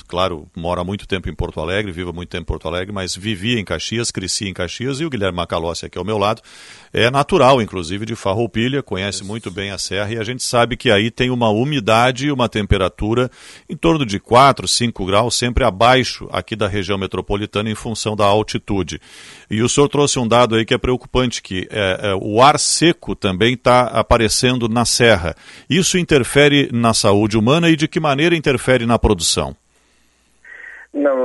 claro, 0.07 0.47
moro 0.55 0.79
há 0.79 0.83
muito 0.83 1.07
tempo 1.07 1.27
em 1.27 1.33
Porto 1.33 1.59
Alegre, 1.59 1.91
vivo 1.91 2.11
há 2.11 2.13
muito 2.13 2.29
tempo 2.29 2.43
em 2.43 2.45
Porto 2.45 2.67
Alegre, 2.67 2.93
mas 2.93 3.15
vivi 3.15 3.57
em 3.57 3.65
Caxias, 3.65 4.11
cresci 4.11 4.47
em 4.47 4.53
Caxias 4.53 4.99
e 4.99 5.05
o 5.05 5.09
Guilherme 5.09 5.37
Macalossi 5.37 5.87
aqui 5.87 5.97
ao 5.97 6.05
meu 6.05 6.17
lado 6.17 6.41
é 6.91 7.09
natural, 7.11 7.61
inclusive, 7.61 8.05
de 8.05 8.15
Farroupilha, 8.15 8.81
conhece 8.81 9.23
muito 9.23 9.51
bem 9.51 9.71
a 9.71 9.77
serra 9.77 10.11
e 10.13 10.17
a 10.17 10.23
gente 10.23 10.43
sabe 10.43 10.75
que 10.75 10.89
aí 10.89 11.11
tem 11.11 11.29
uma 11.29 11.49
umidade 11.49 12.27
e 12.27 12.31
uma 12.31 12.49
temperatura 12.49 13.29
em 13.69 13.75
torno 13.75 14.05
de 14.05 14.19
4, 14.19 14.67
5 14.67 15.05
graus, 15.05 15.35
sempre 15.35 15.63
abaixo 15.63 15.98
baixo 15.99 16.29
aqui 16.31 16.55
da 16.55 16.67
região 16.67 16.97
metropolitana 16.97 17.69
em 17.69 17.75
função 17.75 18.15
da 18.15 18.25
altitude. 18.25 18.99
E 19.49 19.61
o 19.61 19.69
senhor 19.69 19.87
trouxe 19.89 20.17
um 20.17 20.27
dado 20.27 20.55
aí 20.55 20.65
que 20.65 20.73
é 20.73 20.77
preocupante, 20.77 21.41
que 21.41 21.67
é, 21.71 22.11
é, 22.11 22.15
o 22.15 22.41
ar 22.41 22.57
seco 22.57 23.15
também 23.15 23.53
está 23.53 23.83
aparecendo 23.83 24.67
na 24.67 24.85
serra. 24.85 25.35
Isso 25.69 25.97
interfere 25.97 26.69
na 26.71 26.93
saúde 26.93 27.37
humana 27.37 27.69
e 27.69 27.75
de 27.75 27.87
que 27.87 27.99
maneira 27.99 28.35
interfere 28.35 28.85
na 28.85 28.97
produção? 28.97 29.55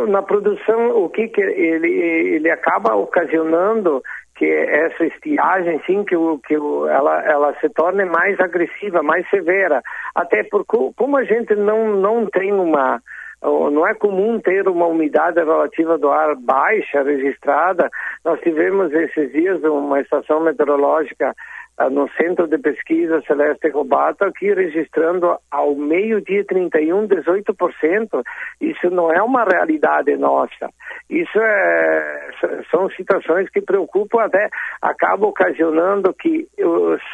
Na 0.08 0.20
produção, 0.20 0.90
o 1.02 1.08
que, 1.08 1.28
que 1.28 1.40
ele, 1.40 1.88
ele 1.88 2.50
acaba 2.50 2.94
ocasionando 2.94 4.02
que 4.36 4.44
essa 4.44 5.06
estiagem, 5.06 5.80
sim, 5.86 6.04
que, 6.04 6.16
o, 6.16 6.38
que 6.38 6.56
o, 6.58 6.86
ela, 6.88 7.22
ela 7.24 7.54
se 7.60 7.68
torne 7.70 8.04
mais 8.04 8.38
agressiva, 8.40 9.02
mais 9.02 9.28
severa. 9.30 9.80
Até 10.14 10.42
porque, 10.42 10.76
como 10.96 11.16
a 11.16 11.24
gente 11.24 11.54
não, 11.54 11.96
não 11.96 12.26
tem 12.26 12.52
uma. 12.52 13.00
Não 13.44 13.86
é 13.86 13.94
comum 13.94 14.40
ter 14.40 14.66
uma 14.66 14.86
umidade 14.86 15.38
relativa 15.38 15.98
do 15.98 16.10
ar 16.10 16.34
baixa 16.34 17.02
registrada. 17.02 17.90
Nós 18.24 18.40
tivemos 18.40 18.90
esses 18.92 19.30
dias 19.32 19.62
uma 19.62 20.00
estação 20.00 20.40
meteorológica 20.40 21.34
ah, 21.76 21.90
no 21.90 22.08
Centro 22.12 22.46
de 22.46 22.56
Pesquisa 22.56 23.20
Celeste 23.26 23.68
Robato, 23.68 24.24
aqui 24.24 24.54
registrando 24.54 25.36
ao 25.50 25.74
meio-dia 25.74 26.44
31, 26.46 27.08
18%. 27.08 28.22
Isso 28.60 28.90
não 28.90 29.12
é 29.12 29.20
uma 29.20 29.44
realidade 29.44 30.16
nossa. 30.16 30.70
Isso 31.10 31.38
é, 31.38 32.30
são 32.70 32.88
situações 32.90 33.50
que 33.50 33.60
preocupam 33.60 34.22
até, 34.22 34.48
acabam 34.80 35.28
ocasionando 35.28 36.14
que 36.14 36.48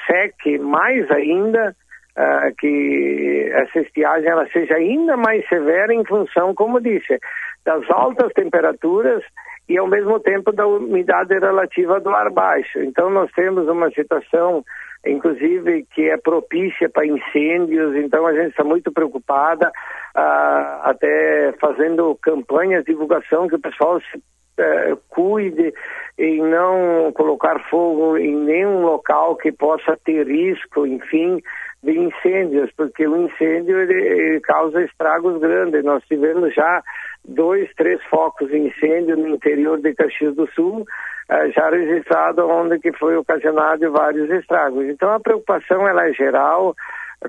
seque 0.06 0.58
mais 0.58 1.10
ainda, 1.10 1.74
uh, 2.16 2.54
que 2.58 3.50
essa 3.52 3.80
estiagem 3.80 4.28
ela 4.28 4.46
seja 4.52 4.74
ainda 4.74 5.16
mais 5.16 5.46
severa 5.48 5.92
em 5.92 6.04
função, 6.04 6.54
como 6.54 6.80
disse, 6.80 7.18
das 7.64 7.88
altas 7.90 8.32
temperaturas 8.32 9.22
e 9.68 9.78
ao 9.78 9.86
mesmo 9.86 10.18
tempo 10.18 10.50
da 10.50 10.66
umidade 10.66 11.32
relativa 11.38 12.00
do 12.00 12.10
ar 12.10 12.30
baixo. 12.30 12.80
Então 12.80 13.08
nós 13.08 13.30
temos 13.32 13.68
uma 13.68 13.88
situação, 13.90 14.64
inclusive, 15.06 15.86
que 15.94 16.10
é 16.10 16.16
propícia 16.16 16.88
para 16.88 17.06
incêndios, 17.06 17.94
então 17.94 18.26
a 18.26 18.32
gente 18.32 18.50
está 18.50 18.64
muito 18.64 18.90
preocupada, 18.90 19.68
uh, 19.68 20.80
até 20.82 21.54
fazendo 21.60 22.18
campanhas 22.20 22.84
divulgação 22.84 23.46
que 23.46 23.54
o 23.54 23.60
pessoal 23.60 24.00
se 24.00 24.18
uh, 24.18 24.96
cuide 25.08 25.72
em 26.18 26.42
não 26.42 27.12
colocar 27.12 27.60
fogo 27.70 28.16
em 28.16 28.34
nenhum 28.34 28.82
local 28.82 29.36
que 29.36 29.52
possa 29.52 29.96
ter 30.04 30.26
risco, 30.26 30.84
enfim, 30.84 31.40
de 31.82 31.98
incêndios, 31.98 32.70
porque 32.76 33.06
o 33.06 33.16
incêndio 33.16 33.78
ele, 33.78 33.94
ele 33.94 34.40
causa 34.40 34.82
estragos 34.82 35.40
grandes. 35.40 35.82
Nós 35.82 36.02
tivemos 36.04 36.54
já 36.54 36.82
dois, 37.24 37.70
três 37.74 38.02
focos 38.04 38.48
de 38.48 38.58
incêndio 38.58 39.16
no 39.16 39.28
interior 39.28 39.80
de 39.80 39.94
Caxias 39.94 40.34
do 40.34 40.46
Sul, 40.52 40.80
uh, 40.82 41.52
já 41.52 41.70
registrado 41.70 42.46
onde 42.46 42.78
que 42.78 42.92
foi 42.92 43.16
ocasionado 43.16 43.90
vários 43.92 44.28
estragos. 44.30 44.84
Então 44.86 45.10
a 45.10 45.20
preocupação 45.20 45.88
ela 45.88 46.08
é 46.08 46.12
geral. 46.12 46.74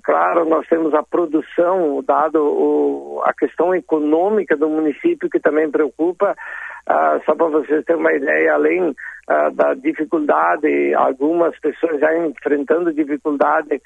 Claro, 0.04 0.46
nós 0.46 0.66
temos 0.68 0.94
a 0.94 1.04
produção, 1.04 2.02
dado 2.06 2.42
o, 2.42 3.22
a 3.26 3.34
questão 3.34 3.76
econômica 3.76 4.56
do 4.56 4.70
município 4.70 5.30
que 5.30 5.40
também 5.40 5.70
preocupa. 5.70 6.34
Uh, 6.90 7.24
só 7.26 7.36
para 7.36 7.48
vocês 7.48 7.84
terem 7.86 8.02
uma 8.02 8.14
ideia, 8.14 8.54
além 8.54 8.90
uh, 8.90 9.52
da 9.54 9.74
dificuldade, 9.74 10.94
algumas 10.96 11.58
pessoas 11.60 12.00
já 12.00 12.18
enfrentando 12.26 12.94
dificuldade 12.94 13.82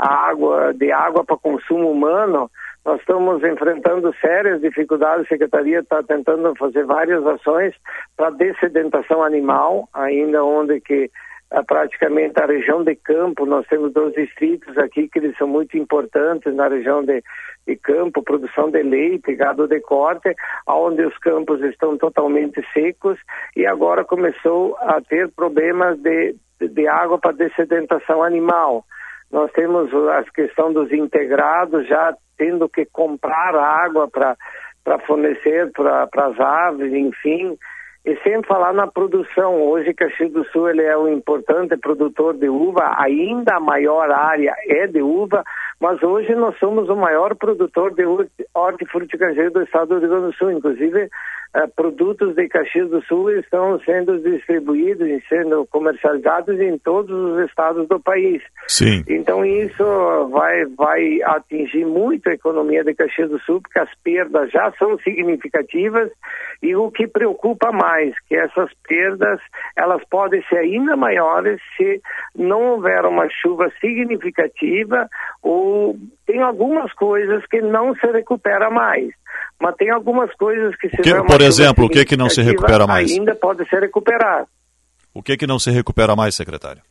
água 0.00 0.72
de 0.74 0.90
água 0.92 1.24
para 1.24 1.36
consumo 1.36 1.90
humano, 1.90 2.50
nós 2.84 2.98
estamos 3.00 3.42
enfrentando 3.44 4.14
sérias 4.20 4.60
dificuldades. 4.60 5.26
A 5.26 5.28
Secretaria 5.28 5.80
está 5.80 6.02
tentando 6.02 6.54
fazer 6.56 6.84
várias 6.84 7.26
ações 7.26 7.74
para 8.16 8.30
dessedentação 8.30 9.22
animal, 9.22 9.88
ainda 9.92 10.42
onde 10.42 10.80
que 10.80 11.10
eh, 11.52 11.62
praticamente 11.66 12.40
a 12.40 12.46
região 12.46 12.82
de 12.82 12.94
campo, 12.94 13.44
nós 13.44 13.66
temos 13.66 13.92
dois 13.92 14.14
distritos 14.14 14.78
aqui 14.78 15.08
que 15.08 15.18
eles 15.18 15.36
são 15.36 15.46
muito 15.46 15.76
importantes 15.76 16.54
na 16.54 16.68
região 16.68 17.04
de, 17.04 17.22
de 17.66 17.76
campo, 17.76 18.22
produção 18.22 18.70
de 18.70 18.82
leite, 18.82 19.34
gado 19.34 19.68
de 19.68 19.80
corte, 19.80 20.34
onde 20.66 21.04
os 21.04 21.18
campos 21.18 21.60
estão 21.62 21.98
totalmente 21.98 22.64
secos 22.72 23.18
e 23.56 23.66
agora 23.66 24.04
começou 24.04 24.76
a 24.80 25.00
ter 25.02 25.28
problemas 25.32 25.98
de, 25.98 26.34
de 26.60 26.88
água 26.88 27.18
para 27.18 27.32
dessedentação 27.32 28.22
animal. 28.22 28.84
Nós 29.30 29.50
temos 29.52 29.92
a 30.08 30.24
questão 30.34 30.72
dos 30.72 30.92
integrados 30.92 31.86
já 31.86 32.14
tendo 32.36 32.68
que 32.68 32.84
comprar 32.86 33.54
água 33.54 34.08
para 34.08 34.98
fornecer 35.06 35.70
para 35.72 36.08
as 36.16 36.40
aves, 36.40 36.92
enfim. 36.92 37.56
E 38.04 38.16
sem 38.22 38.42
falar 38.44 38.72
na 38.72 38.86
produção, 38.86 39.60
hoje 39.60 39.92
Caxias 39.92 40.32
do 40.32 40.42
Sul 40.46 40.70
ele 40.70 40.82
é 40.82 40.96
um 40.96 41.06
importante 41.06 41.76
produtor 41.76 42.34
de 42.34 42.48
uva, 42.48 42.94
ainda 42.96 43.56
a 43.56 43.60
maior 43.60 44.10
área 44.10 44.54
é 44.68 44.86
de 44.86 45.02
uva, 45.02 45.44
mas 45.78 46.02
hoje 46.02 46.34
nós 46.34 46.58
somos 46.58 46.88
o 46.88 46.96
maior 46.96 47.36
produtor 47.36 47.94
de 47.94 48.04
hortifruti 48.54 49.18
do 49.52 49.62
estado 49.62 49.88
do 49.88 49.98
Rio 49.98 50.08
Grande 50.08 50.26
do 50.28 50.34
Sul, 50.34 50.50
inclusive 50.50 51.10
produtos 51.74 52.34
de 52.34 52.48
Caxias 52.48 52.88
do 52.90 53.02
Sul 53.04 53.30
estão 53.32 53.78
sendo 53.80 54.18
distribuídos 54.20 55.06
e 55.08 55.20
sendo 55.28 55.66
comercializados 55.66 56.60
em 56.60 56.78
todos 56.78 57.10
os 57.10 57.48
estados 57.48 57.88
do 57.88 57.98
país. 57.98 58.42
Sim. 58.68 59.02
Então 59.08 59.44
isso 59.44 59.84
vai, 60.30 60.64
vai 60.66 61.22
atingir 61.22 61.84
muito 61.84 62.28
a 62.28 62.34
economia 62.34 62.84
de 62.84 62.94
Caxias 62.94 63.30
do 63.30 63.40
Sul, 63.40 63.60
porque 63.60 63.80
as 63.80 63.90
perdas 64.04 64.50
já 64.50 64.72
são 64.78 64.96
significativas 64.98 66.10
e 66.62 66.76
o 66.76 66.90
que 66.90 67.08
preocupa 67.08 67.72
mais, 67.72 68.14
que 68.28 68.36
essas 68.36 68.70
perdas 68.86 69.40
elas 69.76 70.02
podem 70.08 70.42
ser 70.48 70.58
ainda 70.58 70.96
maiores 70.96 71.60
se 71.76 72.00
não 72.36 72.74
houver 72.74 73.04
uma 73.04 73.28
chuva 73.28 73.72
significativa 73.80 75.08
ou 75.42 75.96
tem 76.30 76.40
algumas 76.42 76.92
coisas 76.92 77.44
que 77.46 77.60
não 77.60 77.92
se 77.96 78.06
recupera 78.06 78.70
mais. 78.70 79.12
Mas 79.60 79.74
tem 79.74 79.90
algumas 79.90 80.32
coisas 80.36 80.76
que 80.76 80.88
se 80.88 80.96
que, 80.98 81.22
Por 81.24 81.40
exemplo, 81.42 81.86
o 81.86 81.88
que 81.88 82.04
que 82.04 82.16
não 82.16 82.30
se 82.30 82.40
recupera 82.40 82.86
mais? 82.86 83.10
Ainda 83.10 83.34
pode 83.34 83.68
ser 83.68 83.80
recuperado. 83.80 84.46
O 85.12 85.22
que 85.22 85.36
que 85.36 85.46
não 85.46 85.58
se 85.58 85.70
recupera 85.70 86.14
mais, 86.14 86.36
secretário? 86.36 86.82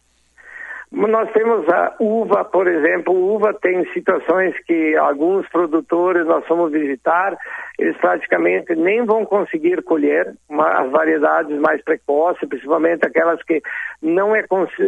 Nós 0.91 1.31
temos 1.33 1.69
a 1.69 1.95
uva, 1.99 2.43
por 2.45 2.67
exemplo, 2.67 3.13
uva 3.13 3.53
tem 3.61 3.85
situações 3.93 4.55
que 4.65 4.95
alguns 4.95 5.47
produtores 5.49 6.25
nós 6.25 6.43
fomos 6.47 6.71
visitar, 6.71 7.37
eles 7.77 7.95
praticamente 7.97 8.73
nem 8.75 9.05
vão 9.05 9.23
conseguir 9.23 9.83
colher 9.83 10.33
as 10.49 10.89
variedades 10.89 11.59
mais 11.59 11.79
precoces, 11.83 12.49
principalmente 12.49 13.05
aquelas 13.05 13.41
que 13.43 13.61
não, 14.01 14.35
é, 14.35 14.43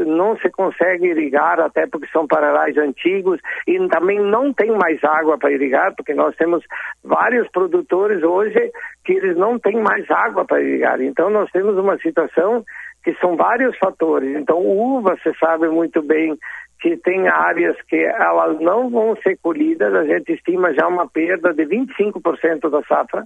não 0.07 0.35
se 0.37 0.49
consegue 0.49 1.05
irrigar, 1.05 1.59
até 1.59 1.85
porque 1.85 2.07
são 2.07 2.25
paralais 2.25 2.75
antigos, 2.77 3.39
e 3.67 3.77
também 3.87 4.19
não 4.19 4.51
tem 4.51 4.71
mais 4.71 5.03
água 5.03 5.37
para 5.37 5.51
irrigar, 5.51 5.93
porque 5.95 6.15
nós 6.15 6.35
temos 6.35 6.63
vários 7.03 7.47
produtores 7.49 8.23
hoje 8.23 8.71
que 9.05 9.13
eles 9.13 9.37
não 9.37 9.59
têm 9.59 9.79
mais 9.79 10.09
água 10.09 10.45
para 10.45 10.61
irrigar. 10.61 10.99
Então 10.99 11.29
nós 11.29 11.49
temos 11.51 11.77
uma 11.77 11.95
situação 11.99 12.65
que 13.03 13.13
são 13.15 13.35
vários 13.35 13.77
fatores. 13.77 14.35
Então, 14.35 14.59
uva, 14.59 15.15
você 15.15 15.33
sabe 15.39 15.67
muito 15.67 16.01
bem 16.01 16.37
que 16.79 16.97
tem 16.97 17.27
áreas 17.27 17.77
que 17.87 17.95
elas 17.95 18.59
não 18.59 18.89
vão 18.89 19.15
ser 19.17 19.37
colhidas, 19.37 19.93
a 19.93 20.03
gente 20.03 20.33
estima 20.33 20.73
já 20.73 20.87
uma 20.87 21.07
perda 21.07 21.53
de 21.53 21.63
25% 21.63 22.69
da 22.69 22.81
safra, 22.83 23.25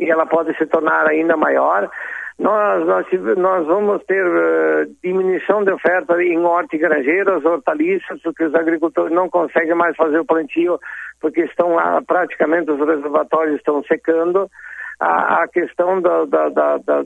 e 0.00 0.10
ela 0.10 0.26
pode 0.26 0.56
se 0.56 0.66
tornar 0.66 1.06
ainda 1.06 1.36
maior. 1.36 1.90
Nós, 2.38 2.86
nós, 2.86 3.06
nós 3.36 3.66
vamos 3.66 4.02
ter 4.04 4.26
uh, 4.26 4.94
diminuição 5.02 5.64
de 5.64 5.72
oferta 5.72 6.22
em 6.22 6.38
hortigranjeiras, 6.38 7.44
hortaliças, 7.44 8.20
porque 8.22 8.44
os 8.44 8.54
agricultores 8.54 9.12
não 9.12 9.28
conseguem 9.28 9.74
mais 9.74 9.96
fazer 9.96 10.18
o 10.18 10.24
plantio, 10.24 10.78
porque 11.20 11.42
estão 11.42 11.74
lá, 11.74 12.02
praticamente 12.06 12.70
os 12.70 12.78
reservatórios 12.78 13.56
estão 13.56 13.82
secando 13.84 14.50
a, 14.98 15.42
a 15.42 15.48
questão 15.48 16.00
do, 16.00 16.26
da, 16.26 16.48
da, 16.48 16.78
da, 16.78 17.02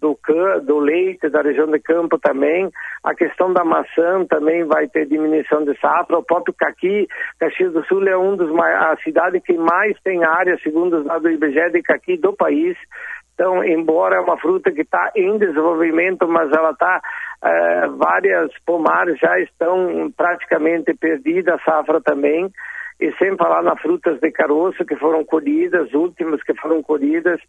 do, 0.00 0.18
do 0.62 0.78
leite, 0.78 1.28
da 1.28 1.42
região 1.42 1.66
de 1.66 1.78
campo 1.80 2.18
também, 2.18 2.70
a 3.02 3.14
questão 3.14 3.52
da 3.52 3.64
maçã 3.64 4.24
também 4.28 4.64
vai 4.64 4.88
ter 4.88 5.06
diminuição 5.06 5.64
de 5.64 5.78
safra, 5.78 6.18
o 6.18 6.22
próprio 6.24 6.54
caqui, 6.58 7.06
Caxias 7.38 7.72
do 7.72 7.84
Sul 7.84 8.06
é 8.08 8.16
um 8.16 8.36
dos 8.36 8.50
a 8.58 8.96
cidade 9.02 9.40
que 9.40 9.56
mais 9.58 9.98
tem 10.02 10.24
área, 10.24 10.58
segundo 10.62 10.98
os 10.98 11.04
dados 11.04 11.22
do 11.22 11.30
IBGE, 11.30 11.70
de 11.72 11.82
caqui 11.82 12.16
do 12.16 12.32
país, 12.32 12.76
então, 13.34 13.64
embora 13.64 14.16
é 14.16 14.20
uma 14.20 14.38
fruta 14.38 14.70
que 14.70 14.82
está 14.82 15.10
em 15.16 15.36
desenvolvimento, 15.38 16.26
mas 16.28 16.52
ela 16.52 16.70
está, 16.70 17.00
eh, 17.44 17.88
várias 17.96 18.52
pomares 18.64 19.18
já 19.18 19.38
estão 19.40 20.10
praticamente 20.16 20.94
perdidas, 20.94 21.56
a 21.56 21.64
safra 21.64 22.00
também 22.00 22.48
e 23.00 23.12
sem 23.16 23.36
falar 23.36 23.62
nas 23.62 23.80
frutas 23.80 24.20
de 24.20 24.30
caroço 24.30 24.84
que 24.84 24.96
foram 24.96 25.24
colhidas, 25.24 25.92
últimas 25.92 26.42
que 26.42 26.54
foram 26.54 26.82
colhidas, 26.82 27.40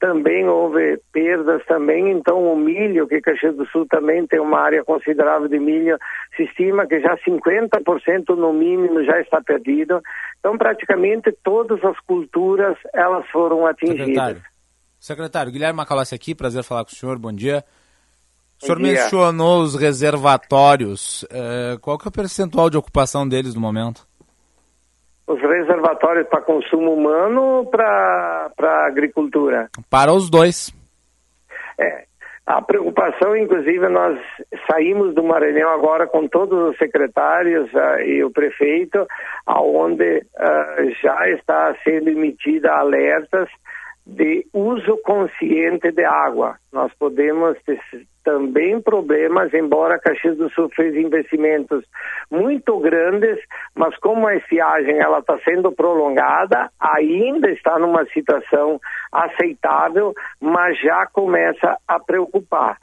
também 0.00 0.48
houve 0.48 1.00
perdas 1.12 1.64
também, 1.66 2.10
então 2.10 2.52
o 2.52 2.56
milho, 2.56 3.06
que 3.06 3.20
Caxias 3.20 3.56
do 3.56 3.66
Sul 3.66 3.86
também 3.88 4.26
tem 4.26 4.40
uma 4.40 4.60
área 4.60 4.84
considerável 4.84 5.48
de 5.48 5.58
milho, 5.58 5.96
se 6.36 6.44
estima 6.44 6.86
que 6.86 7.00
já 7.00 7.16
50% 7.18 8.36
no 8.36 8.52
mínimo 8.52 9.04
já 9.04 9.20
está 9.20 9.40
perdido, 9.40 10.00
então 10.38 10.58
praticamente 10.58 11.32
todas 11.44 11.82
as 11.84 11.98
culturas 12.00 12.76
elas 12.92 13.26
foram 13.30 13.66
atingidas. 13.66 14.06
Secretário. 14.06 14.42
Secretário, 14.98 15.52
Guilherme 15.52 15.76
Macalossi 15.76 16.14
aqui, 16.14 16.34
prazer 16.34 16.64
falar 16.64 16.84
com 16.84 16.90
o 16.90 16.94
senhor, 16.94 17.18
bom 17.18 17.32
dia. 17.32 17.64
O 18.60 18.66
senhor 18.66 18.80
mencionou 18.80 19.62
os 19.62 19.76
reservatórios. 19.76 21.24
É, 21.30 21.76
qual 21.80 21.96
que 21.96 22.08
é 22.08 22.10
o 22.10 22.12
percentual 22.12 22.68
de 22.68 22.76
ocupação 22.76 23.28
deles 23.28 23.54
no 23.54 23.60
momento? 23.60 24.07
Os 25.28 25.40
reservatórios 25.40 26.26
para 26.28 26.40
consumo 26.40 26.94
humano 26.94 27.42
ou 27.42 27.66
para 27.66 28.50
agricultura? 28.86 29.68
Para 29.90 30.12
os 30.12 30.30
dois. 30.30 30.74
É, 31.78 32.04
a 32.48 32.62
preocupação, 32.62 33.36
inclusive, 33.36 33.90
nós 33.90 34.18
saímos 34.70 35.14
do 35.14 35.22
Maranhão 35.22 35.68
agora 35.68 36.06
com 36.06 36.26
todos 36.26 36.70
os 36.70 36.78
secretários 36.78 37.70
uh, 37.74 38.00
e 38.00 38.24
o 38.24 38.30
prefeito, 38.30 39.06
aonde 39.44 40.20
uh, 40.20 40.90
já 41.02 41.28
está 41.28 41.76
sendo 41.84 42.08
emitida 42.08 42.72
alertas 42.72 43.50
de 44.06 44.46
uso 44.54 44.96
consciente 45.04 45.92
de 45.92 46.02
água. 46.02 46.56
Nós 46.72 46.90
podemos 46.98 47.58
também 48.28 48.78
problemas, 48.78 49.54
embora 49.54 49.98
Caxias 49.98 50.36
do 50.36 50.50
Sul 50.50 50.68
fez 50.76 50.94
investimentos 50.94 51.82
muito 52.30 52.78
grandes, 52.78 53.38
mas 53.74 53.96
como 53.96 54.26
a 54.26 54.36
estiagem 54.36 54.98
ela 54.98 55.20
está 55.20 55.38
sendo 55.38 55.72
prolongada, 55.72 56.70
ainda 56.78 57.50
está 57.50 57.78
numa 57.78 58.04
situação 58.12 58.78
aceitável, 59.10 60.12
mas 60.38 60.78
já 60.78 61.06
começa 61.06 61.78
a 61.88 61.98
preocupar 61.98 62.76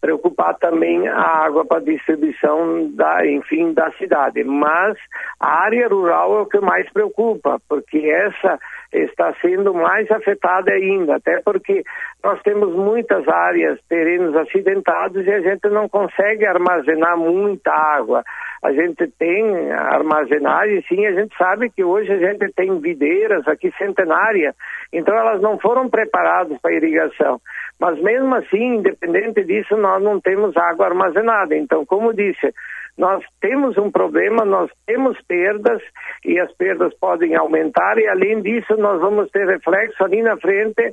preocupar 0.00 0.56
também 0.58 1.08
a 1.08 1.44
água 1.44 1.64
para 1.64 1.80
distribuição 1.80 2.88
da, 2.92 3.26
enfim, 3.26 3.72
da 3.72 3.90
cidade. 3.98 4.44
Mas 4.44 4.96
a 5.40 5.64
área 5.64 5.88
rural 5.88 6.38
é 6.38 6.40
o 6.42 6.46
que 6.46 6.60
mais 6.60 6.88
preocupa, 6.92 7.60
porque 7.68 7.98
essa 7.98 8.60
está 8.92 9.34
sendo 9.40 9.74
mais 9.74 10.10
afetada 10.10 10.72
ainda, 10.72 11.16
até 11.16 11.40
porque 11.42 11.82
nós 12.24 12.40
temos 12.42 12.74
muitas 12.74 13.26
áreas, 13.28 13.78
terrenos 13.88 14.34
acidentados 14.34 15.26
e 15.26 15.30
a 15.30 15.40
gente 15.40 15.68
não 15.68 15.88
consegue 15.88 16.46
armazenar 16.46 17.16
muita 17.16 17.70
água. 17.70 18.22
A 18.62 18.72
gente 18.72 19.06
tem 19.18 19.70
armazenagem, 19.72 20.82
sim, 20.88 21.06
a 21.06 21.12
gente 21.12 21.36
sabe 21.36 21.70
que 21.70 21.84
hoje 21.84 22.12
a 22.12 22.18
gente 22.18 22.50
tem 22.54 22.80
videiras 22.80 23.46
aqui 23.46 23.72
centenárias, 23.78 24.54
então 24.92 25.14
elas 25.14 25.40
não 25.40 25.58
foram 25.58 25.88
preparadas 25.88 26.58
para 26.60 26.74
irrigação. 26.74 27.40
Mas 27.78 28.00
mesmo 28.02 28.34
assim, 28.34 28.76
independente 28.76 29.44
disso, 29.44 29.76
nós 29.76 30.02
não 30.02 30.20
temos 30.20 30.56
água 30.56 30.86
armazenada. 30.86 31.54
Então, 31.54 31.86
como 31.86 32.12
disse, 32.12 32.52
nós 32.98 33.22
temos 33.40 33.78
um 33.78 33.92
problema, 33.92 34.44
nós 34.44 34.68
temos 34.84 35.16
perdas 35.28 35.80
e 36.24 36.38
as 36.40 36.52
perdas 36.54 36.92
podem 36.94 37.36
aumentar 37.36 37.96
e 37.96 38.08
além 38.08 38.42
disso 38.42 38.76
nós 38.76 39.00
vamos 39.00 39.30
ter 39.30 39.46
reflexo 39.46 40.02
ali 40.02 40.20
na 40.20 40.36
frente 40.36 40.92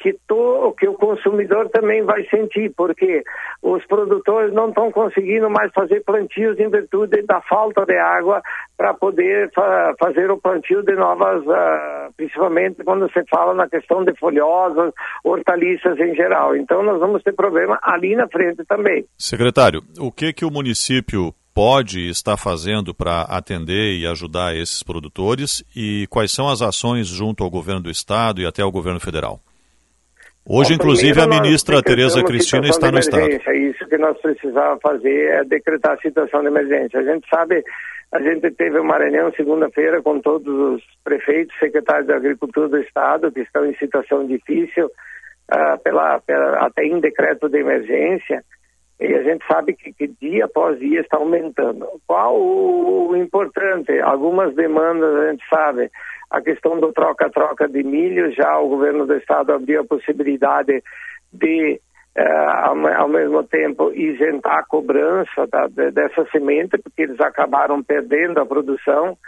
que, 0.00 0.14
to, 0.26 0.74
que 0.78 0.88
o 0.88 0.94
consumidor 0.94 1.68
também 1.68 2.02
vai 2.02 2.24
sentir, 2.28 2.72
porque 2.74 3.22
os 3.62 3.84
produtores 3.86 4.52
não 4.52 4.70
estão 4.70 4.90
conseguindo 4.90 5.50
mais 5.50 5.70
fazer 5.72 6.02
plantios 6.04 6.58
em 6.58 6.70
virtude 6.70 7.22
da 7.22 7.40
falta 7.42 7.84
de 7.84 7.96
água 7.96 8.42
para 8.76 8.94
poder 8.94 9.50
fa 9.54 9.94
fazer 9.98 10.30
o 10.30 10.40
plantio 10.40 10.82
de 10.82 10.94
novas, 10.94 11.44
uh, 11.46 12.12
principalmente 12.16 12.82
quando 12.82 13.10
se 13.12 13.22
fala 13.28 13.54
na 13.54 13.68
questão 13.68 14.04
de 14.04 14.16
folhosas, 14.18 14.92
hortaliças 15.22 15.98
em 15.98 16.14
geral. 16.14 16.56
Então 16.56 16.82
nós 16.82 16.98
vamos 16.98 17.22
ter 17.22 17.32
problema 17.34 17.78
ali 17.82 18.16
na 18.16 18.26
frente 18.26 18.64
também. 18.66 19.04
Secretário, 19.18 19.82
o 20.00 20.10
que 20.10 20.32
que 20.32 20.44
o 20.44 20.50
município 20.50 21.34
pode 21.54 22.08
estar 22.08 22.36
fazendo 22.36 22.94
para 22.94 23.22
atender 23.22 23.98
e 23.98 24.06
ajudar 24.06 24.56
esses 24.56 24.82
produtores 24.82 25.62
e 25.76 26.06
quais 26.08 26.32
são 26.32 26.48
as 26.48 26.62
ações 26.62 27.06
junto 27.06 27.44
ao 27.44 27.50
governo 27.50 27.82
do 27.82 27.90
estado 27.90 28.40
e 28.40 28.46
até 28.46 28.62
ao 28.62 28.72
governo 28.72 29.00
federal? 29.00 29.40
Hoje, 30.44 30.70
Bom, 30.70 30.74
inclusive, 30.74 31.20
a 31.20 31.26
ministra 31.26 31.80
Tereza 31.82 32.22
Cristina 32.24 32.66
está 32.66 32.90
no 32.90 32.98
estado. 32.98 33.30
Isso 33.30 33.86
que 33.86 33.96
nós 33.96 34.20
precisávamos 34.20 34.80
fazer 34.82 35.28
é 35.30 35.44
decretar 35.44 35.92
a 35.92 36.00
situação 36.00 36.40
de 36.40 36.48
emergência. 36.48 36.98
A 36.98 37.04
gente 37.04 37.28
sabe, 37.28 37.62
a 38.10 38.20
gente 38.20 38.50
teve 38.50 38.78
o 38.78 38.84
Maranhão 38.84 39.32
segunda-feira 39.36 40.02
com 40.02 40.20
todos 40.20 40.52
os 40.52 40.82
prefeitos, 41.04 41.56
secretários 41.60 42.08
da 42.08 42.16
Agricultura 42.16 42.68
do 42.68 42.78
estado 42.78 43.30
que 43.30 43.40
estão 43.40 43.64
em 43.64 43.76
situação 43.76 44.26
difícil 44.26 44.86
uh, 44.86 45.78
pela, 45.84 46.18
pela, 46.20 46.66
até 46.66 46.86
em 46.86 46.98
decreto 46.98 47.48
de 47.48 47.58
emergência. 47.58 48.42
E 49.02 49.14
a 49.16 49.22
gente 49.24 49.44
sabe 49.48 49.74
que, 49.74 49.92
que 49.92 50.06
dia 50.06 50.44
após 50.44 50.78
dia 50.78 51.00
está 51.00 51.16
aumentando. 51.16 51.88
Qual 52.06 52.36
o, 52.36 53.08
o 53.08 53.16
importante? 53.16 53.98
Algumas 53.98 54.54
demandas 54.54 55.16
a 55.16 55.30
gente 55.30 55.44
sabe. 55.52 55.90
A 56.30 56.40
questão 56.40 56.78
do 56.78 56.92
troca-troca 56.92 57.68
de 57.68 57.82
milho, 57.82 58.32
já 58.32 58.56
o 58.60 58.68
governo 58.68 59.04
do 59.04 59.16
estado 59.16 59.52
abriu 59.52 59.80
a 59.80 59.84
possibilidade 59.84 60.84
de, 61.32 61.80
uh, 62.16 62.50
ao, 62.62 62.86
ao, 62.86 63.08
mesmo 63.08 63.42
tempo, 63.42 63.92
isentar 63.92 64.58
a 64.58 64.64
cobrança 64.64 65.48
da, 65.50 65.66
de, 65.66 65.90
dessa 65.90 66.24
semente, 66.30 66.78
porque 66.78 67.02
eles 67.02 67.20
acabaram 67.20 67.82
perdendo 67.82 68.38
a 68.38 68.46
produção. 68.46 69.18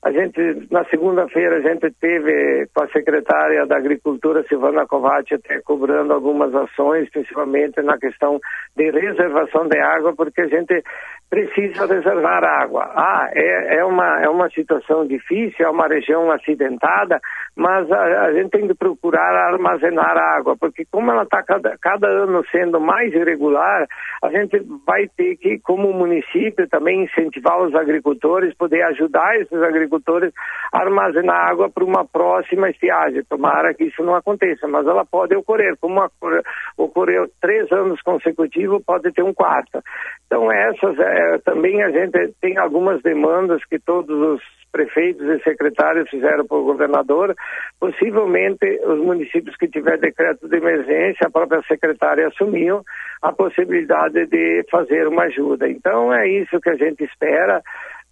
A 0.00 0.12
gente, 0.12 0.38
na 0.70 0.84
segunda-feira, 0.84 1.56
a 1.56 1.60
gente 1.60 1.90
teve 2.00 2.68
com 2.72 2.84
a 2.84 2.88
secretária 2.88 3.66
da 3.66 3.76
Agricultura, 3.76 4.44
Silvana 4.44 4.86
Covatti, 4.86 5.34
até 5.34 5.60
cobrando 5.60 6.12
algumas 6.12 6.54
ações, 6.54 7.10
principalmente 7.10 7.82
na 7.82 7.98
questão 7.98 8.38
de 8.76 8.90
reservação 8.92 9.66
de 9.66 9.76
água, 9.78 10.14
porque 10.14 10.42
a 10.42 10.46
gente 10.46 10.84
precisa 11.30 11.86
reservar 11.86 12.42
água. 12.44 12.90
Ah, 12.94 13.28
é, 13.34 13.78
é, 13.78 13.84
uma, 13.84 14.20
é 14.22 14.28
uma 14.28 14.48
situação 14.50 15.06
difícil, 15.06 15.66
é 15.66 15.68
uma 15.68 15.86
região 15.86 16.30
acidentada, 16.30 17.20
mas 17.54 17.90
a, 17.90 18.26
a 18.26 18.32
gente 18.32 18.50
tem 18.50 18.66
que 18.66 18.74
procurar 18.74 19.52
armazenar 19.52 20.16
água, 20.16 20.56
porque 20.58 20.84
como 20.90 21.10
ela 21.10 21.24
está 21.24 21.42
cada, 21.42 21.76
cada 21.80 22.08
ano 22.08 22.42
sendo 22.50 22.80
mais 22.80 23.12
irregular, 23.12 23.86
a 24.22 24.30
gente 24.30 24.58
vai 24.86 25.06
ter 25.16 25.36
que, 25.36 25.58
como 25.60 25.92
município, 25.92 26.68
também 26.68 27.04
incentivar 27.04 27.60
os 27.60 27.74
agricultores, 27.74 28.56
poder 28.56 28.82
ajudar 28.84 29.38
esses 29.38 29.62
agricultores 29.62 30.32
a 30.72 30.80
armazenar 30.80 31.50
água 31.50 31.68
para 31.68 31.84
uma 31.84 32.04
próxima 32.06 32.70
estiagem. 32.70 33.22
Tomara 33.24 33.74
que 33.74 33.84
isso 33.84 34.02
não 34.02 34.14
aconteça, 34.14 34.66
mas 34.66 34.86
ela 34.86 35.04
pode 35.04 35.36
ocorrer. 35.36 35.76
Como 35.80 36.00
ocorreu 36.76 37.28
três 37.40 37.70
anos 37.72 38.00
consecutivos, 38.02 38.82
pode 38.84 39.12
ter 39.12 39.22
um 39.22 39.34
quarto. 39.34 39.82
Então, 40.28 40.52
essas 40.52 40.98
é, 40.98 41.38
também 41.38 41.82
a 41.82 41.90
gente 41.90 42.34
tem 42.38 42.58
algumas 42.58 43.02
demandas 43.02 43.64
que 43.64 43.78
todos 43.78 44.14
os 44.14 44.42
prefeitos 44.70 45.26
e 45.26 45.42
secretários 45.42 46.08
fizeram 46.10 46.46
para 46.46 46.58
o 46.58 46.64
governador. 46.64 47.34
Possivelmente, 47.80 48.78
os 48.84 48.98
municípios 48.98 49.56
que 49.56 49.66
tiver 49.66 49.98
decreto 49.98 50.46
de 50.46 50.54
emergência, 50.54 51.26
a 51.26 51.30
própria 51.30 51.62
secretária 51.62 52.28
assumiu 52.28 52.82
a 53.22 53.32
possibilidade 53.32 54.26
de 54.26 54.66
fazer 54.70 55.08
uma 55.08 55.24
ajuda. 55.24 55.66
Então, 55.66 56.12
é 56.12 56.28
isso 56.28 56.60
que 56.60 56.68
a 56.68 56.76
gente 56.76 57.02
espera, 57.04 57.62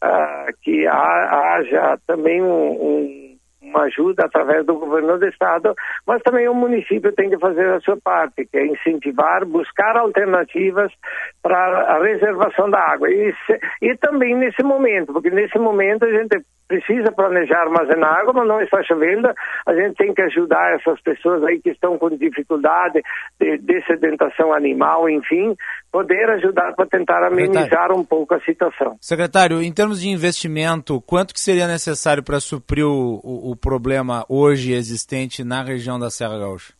uh, 0.03 0.53
que 0.63 0.87
haja 0.87 1.99
também 2.07 2.43
um, 2.43 2.71
um 2.71 3.36
uma 3.67 3.83
ajuda 3.83 4.25
através 4.25 4.65
do 4.65 4.75
governo 4.79 5.19
do 5.19 5.27
estado, 5.27 5.75
mas 6.07 6.23
também 6.23 6.49
o 6.49 6.55
município 6.55 7.13
tem 7.13 7.29
que 7.29 7.39
fazer 7.39 7.69
a 7.69 7.81
sua 7.81 7.97
parte, 7.97 8.47
que 8.47 8.57
é 8.57 8.67
incentivar, 8.67 9.45
buscar 9.45 9.97
alternativas 9.97 10.93
para 11.43 11.57
a 11.57 12.03
reservação 12.03 12.71
da 12.71 12.79
água. 12.79 13.11
E, 13.11 13.35
e 13.83 13.97
também 13.97 14.35
nesse 14.35 14.63
momento, 14.63 15.13
porque 15.13 15.31
nesse 15.31 15.59
momento 15.59 16.05
a 16.05 16.11
gente 16.11 16.41
precisa 16.69 17.13
planejar 17.13 17.63
armazenar 17.63 18.21
água, 18.21 18.33
mas 18.33 18.49
não 18.49 18.61
está 18.61 18.83
chovendo. 18.83 19.29
A 19.67 19.75
gente 19.75 19.97
tem 19.97 20.13
que 20.13 20.23
ajudar 20.23 20.75
essas 20.75 21.01
pessoas 21.01 21.43
aí 21.45 21.61
que 21.61 21.71
estão 21.71 21.99
com 21.99 22.11
dificuldade 22.11 23.01
de, 23.41 23.59
de 23.59 23.87
sedentação 23.87 24.53
animal, 24.53 25.09
enfim, 25.09 25.55
poder 25.91 26.29
ajudar 26.31 26.75
para 26.75 26.87
tentar 26.87 27.27
amenizar 27.27 27.65
Secretário. 27.65 27.97
um 27.97 28.05
pouco 28.05 28.35
a 28.35 28.41
situação. 28.41 28.97
Secretário, 29.01 29.63
em 29.63 29.73
termos 29.73 30.01
de 30.01 30.09
investimento, 30.09 31.01
quanto 31.03 31.33
que 31.33 31.41
seria 31.41 31.67
necessário 31.67 32.23
para 32.23 32.41
suprir 32.41 32.85
o, 32.85 33.21
o, 33.23 33.53
o 33.53 33.57
problema 33.57 34.25
hoje 34.29 34.73
existente 34.73 35.45
na 35.45 35.63
região 35.63 35.99
da 35.99 36.11
Serra 36.11 36.39
Gaúcha? 36.39 36.75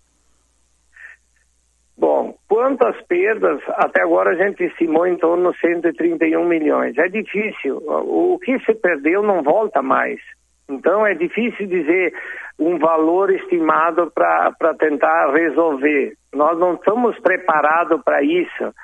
Bom, 1.97 2.36
quanto 2.49 2.87
às 2.87 3.01
perdas, 3.03 3.61
até 3.69 4.03
agora 4.03 4.31
a 4.31 4.35
gente 4.35 4.65
estimou 4.65 5.07
em 5.07 5.17
torno 5.17 5.53
de 5.53 5.61
131 5.61 6.45
milhões. 6.47 6.97
É 6.99 7.09
difícil, 7.09 7.77
o 7.87 8.39
que 8.39 8.59
se 8.61 8.75
perdeu 8.75 9.23
não 9.23 9.43
volta 9.43 9.83
mais. 9.83 10.21
Então 10.69 11.07
é 11.07 11.15
difícil 11.15 11.67
dizer 11.67 12.13
um 12.59 12.79
valor 12.79 13.31
estimado 13.31 14.11
para 14.13 14.75
tentar 14.79 15.33
resolver. 15.33 16.15
Nós 16.35 16.59
não 16.59 16.75
estamos 16.75 17.19
preparados 17.21 18.01
para 18.03 18.23
isso. 18.23 18.75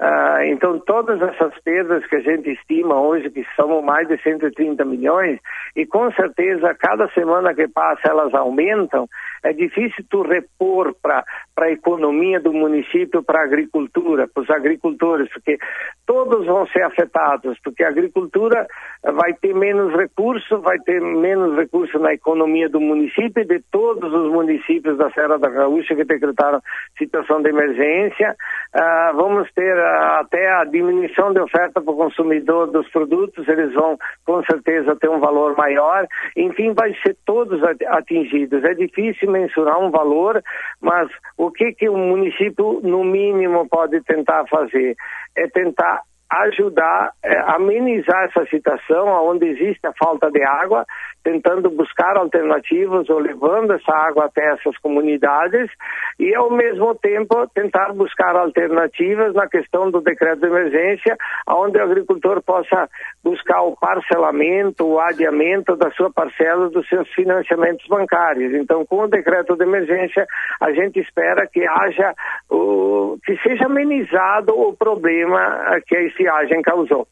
Uh, 0.00 0.44
então, 0.44 0.78
todas 0.78 1.20
essas 1.20 1.52
perdas 1.62 2.06
que 2.06 2.16
a 2.16 2.20
gente 2.20 2.50
estima 2.50 2.98
hoje, 2.98 3.28
que 3.28 3.44
são 3.54 3.82
mais 3.82 4.08
de 4.08 4.16
130 4.22 4.82
milhões, 4.86 5.38
e 5.76 5.84
com 5.84 6.10
certeza 6.12 6.74
cada 6.74 7.06
semana 7.10 7.54
que 7.54 7.68
passa 7.68 8.08
elas 8.08 8.32
aumentam, 8.32 9.06
é 9.42 9.52
difícil 9.52 10.02
tu 10.08 10.22
repor 10.22 10.94
para 11.02 11.24
a 11.58 11.70
economia 11.70 12.40
do 12.40 12.50
município, 12.50 13.22
para 13.22 13.40
a 13.40 13.44
agricultura, 13.44 14.26
para 14.26 14.42
os 14.42 14.50
agricultores, 14.50 15.30
porque 15.32 15.58
todos 16.06 16.46
vão 16.46 16.66
ser 16.68 16.82
afetados, 16.82 17.58
porque 17.62 17.84
a 17.84 17.88
agricultura 17.88 18.66
vai 19.02 19.34
ter 19.34 19.54
menos 19.54 19.94
recurso, 19.94 20.60
vai 20.60 20.78
ter 20.78 21.00
menos 21.00 21.56
recurso 21.56 21.98
na 21.98 22.14
economia 22.14 22.68
do 22.68 22.80
município, 22.80 23.44
de 23.44 23.60
todos 23.70 24.12
os 24.12 24.32
municípios 24.32 24.96
da 24.96 25.10
Serra 25.10 25.38
da 25.38 25.48
Gaúcha 25.48 25.94
que 25.94 26.04
decretaram 26.04 26.60
situação 26.96 27.42
de 27.42 27.50
emergência. 27.50 28.34
Uh, 28.74 29.16
vamos 29.16 29.50
ter 29.52 29.76
até 30.20 30.50
a 30.52 30.64
diminuição 30.64 31.32
de 31.32 31.40
oferta 31.40 31.80
para 31.80 31.92
o 31.92 31.96
consumidor 31.96 32.70
dos 32.70 32.88
produtos, 32.90 33.46
eles 33.48 33.72
vão 33.74 33.96
com 34.24 34.42
certeza 34.44 34.96
ter 34.96 35.08
um 35.08 35.20
valor 35.20 35.56
maior. 35.56 36.06
Enfim, 36.36 36.72
vai 36.72 36.94
ser 37.02 37.16
todos 37.24 37.60
atingidos. 37.88 38.64
É 38.64 38.74
difícil 38.74 39.30
mensurar 39.30 39.78
um 39.78 39.90
valor, 39.90 40.42
mas 40.80 41.10
o 41.36 41.50
que, 41.50 41.72
que 41.72 41.88
o 41.88 41.96
município, 41.96 42.80
no 42.82 43.04
mínimo, 43.04 43.68
pode 43.68 44.00
tentar 44.02 44.44
fazer? 44.48 44.96
É 45.36 45.46
tentar 45.48 46.02
ajudar 46.30 47.12
é, 47.24 47.38
amenizar 47.40 48.24
essa 48.24 48.46
situação 48.46 49.08
onde 49.28 49.46
existe 49.46 49.84
a 49.84 49.92
falta 49.98 50.30
de 50.30 50.40
água 50.42 50.86
tentando 51.22 51.70
buscar 51.70 52.16
alternativas 52.16 53.08
ou 53.08 53.18
levando 53.18 53.72
essa 53.72 53.92
água 53.92 54.26
até 54.26 54.52
essas 54.52 54.76
comunidades 54.78 55.70
e, 56.18 56.34
ao 56.34 56.50
mesmo 56.50 56.94
tempo, 56.94 57.46
tentar 57.54 57.92
buscar 57.92 58.36
alternativas 58.36 59.34
na 59.34 59.48
questão 59.48 59.90
do 59.90 60.00
decreto 60.00 60.40
de 60.40 60.46
emergência, 60.46 61.16
onde 61.48 61.78
o 61.78 61.82
agricultor 61.82 62.42
possa 62.42 62.88
buscar 63.22 63.62
o 63.62 63.76
parcelamento, 63.76 64.86
o 64.86 64.98
adiamento 64.98 65.76
da 65.76 65.90
sua 65.92 66.10
parcela 66.10 66.70
dos 66.70 66.88
seus 66.88 67.08
financiamentos 67.10 67.86
bancários. 67.86 68.54
Então, 68.54 68.84
com 68.86 69.04
o 69.04 69.08
decreto 69.08 69.56
de 69.56 69.64
emergência, 69.64 70.26
a 70.60 70.72
gente 70.72 71.00
espera 71.00 71.46
que 71.46 71.66
haja, 71.66 72.14
o, 72.50 73.18
que 73.24 73.36
seja 73.42 73.66
amenizado 73.66 74.58
o 74.58 74.74
problema 74.74 75.80
que 75.86 75.96
a 75.96 76.02
estiagem 76.02 76.62
causou. 76.62 77.06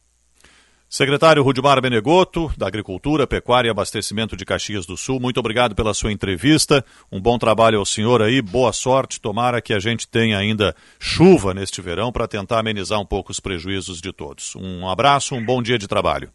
Secretário 0.90 1.42
Rudimar 1.42 1.82
Benegoto, 1.82 2.50
da 2.56 2.66
Agricultura, 2.66 3.26
Pecuária 3.26 3.68
e 3.68 3.70
Abastecimento 3.70 4.34
de 4.34 4.46
Caxias 4.46 4.86
do 4.86 4.96
Sul, 4.96 5.20
muito 5.20 5.38
obrigado 5.38 5.74
pela 5.74 5.92
sua 5.92 6.10
entrevista. 6.10 6.82
Um 7.12 7.20
bom 7.20 7.36
trabalho 7.38 7.78
ao 7.78 7.84
senhor 7.84 8.22
aí, 8.22 8.40
boa 8.40 8.72
sorte. 8.72 9.20
Tomara 9.20 9.60
que 9.60 9.74
a 9.74 9.78
gente 9.78 10.08
tenha 10.08 10.38
ainda 10.38 10.74
chuva 10.98 11.52
neste 11.52 11.82
verão 11.82 12.10
para 12.10 12.26
tentar 12.26 12.60
amenizar 12.60 12.98
um 12.98 13.04
pouco 13.04 13.30
os 13.30 13.38
prejuízos 13.38 14.00
de 14.00 14.14
todos. 14.14 14.56
Um 14.56 14.88
abraço, 14.88 15.34
um 15.34 15.44
bom 15.44 15.62
dia 15.62 15.76
de 15.76 15.86
trabalho. 15.86 16.30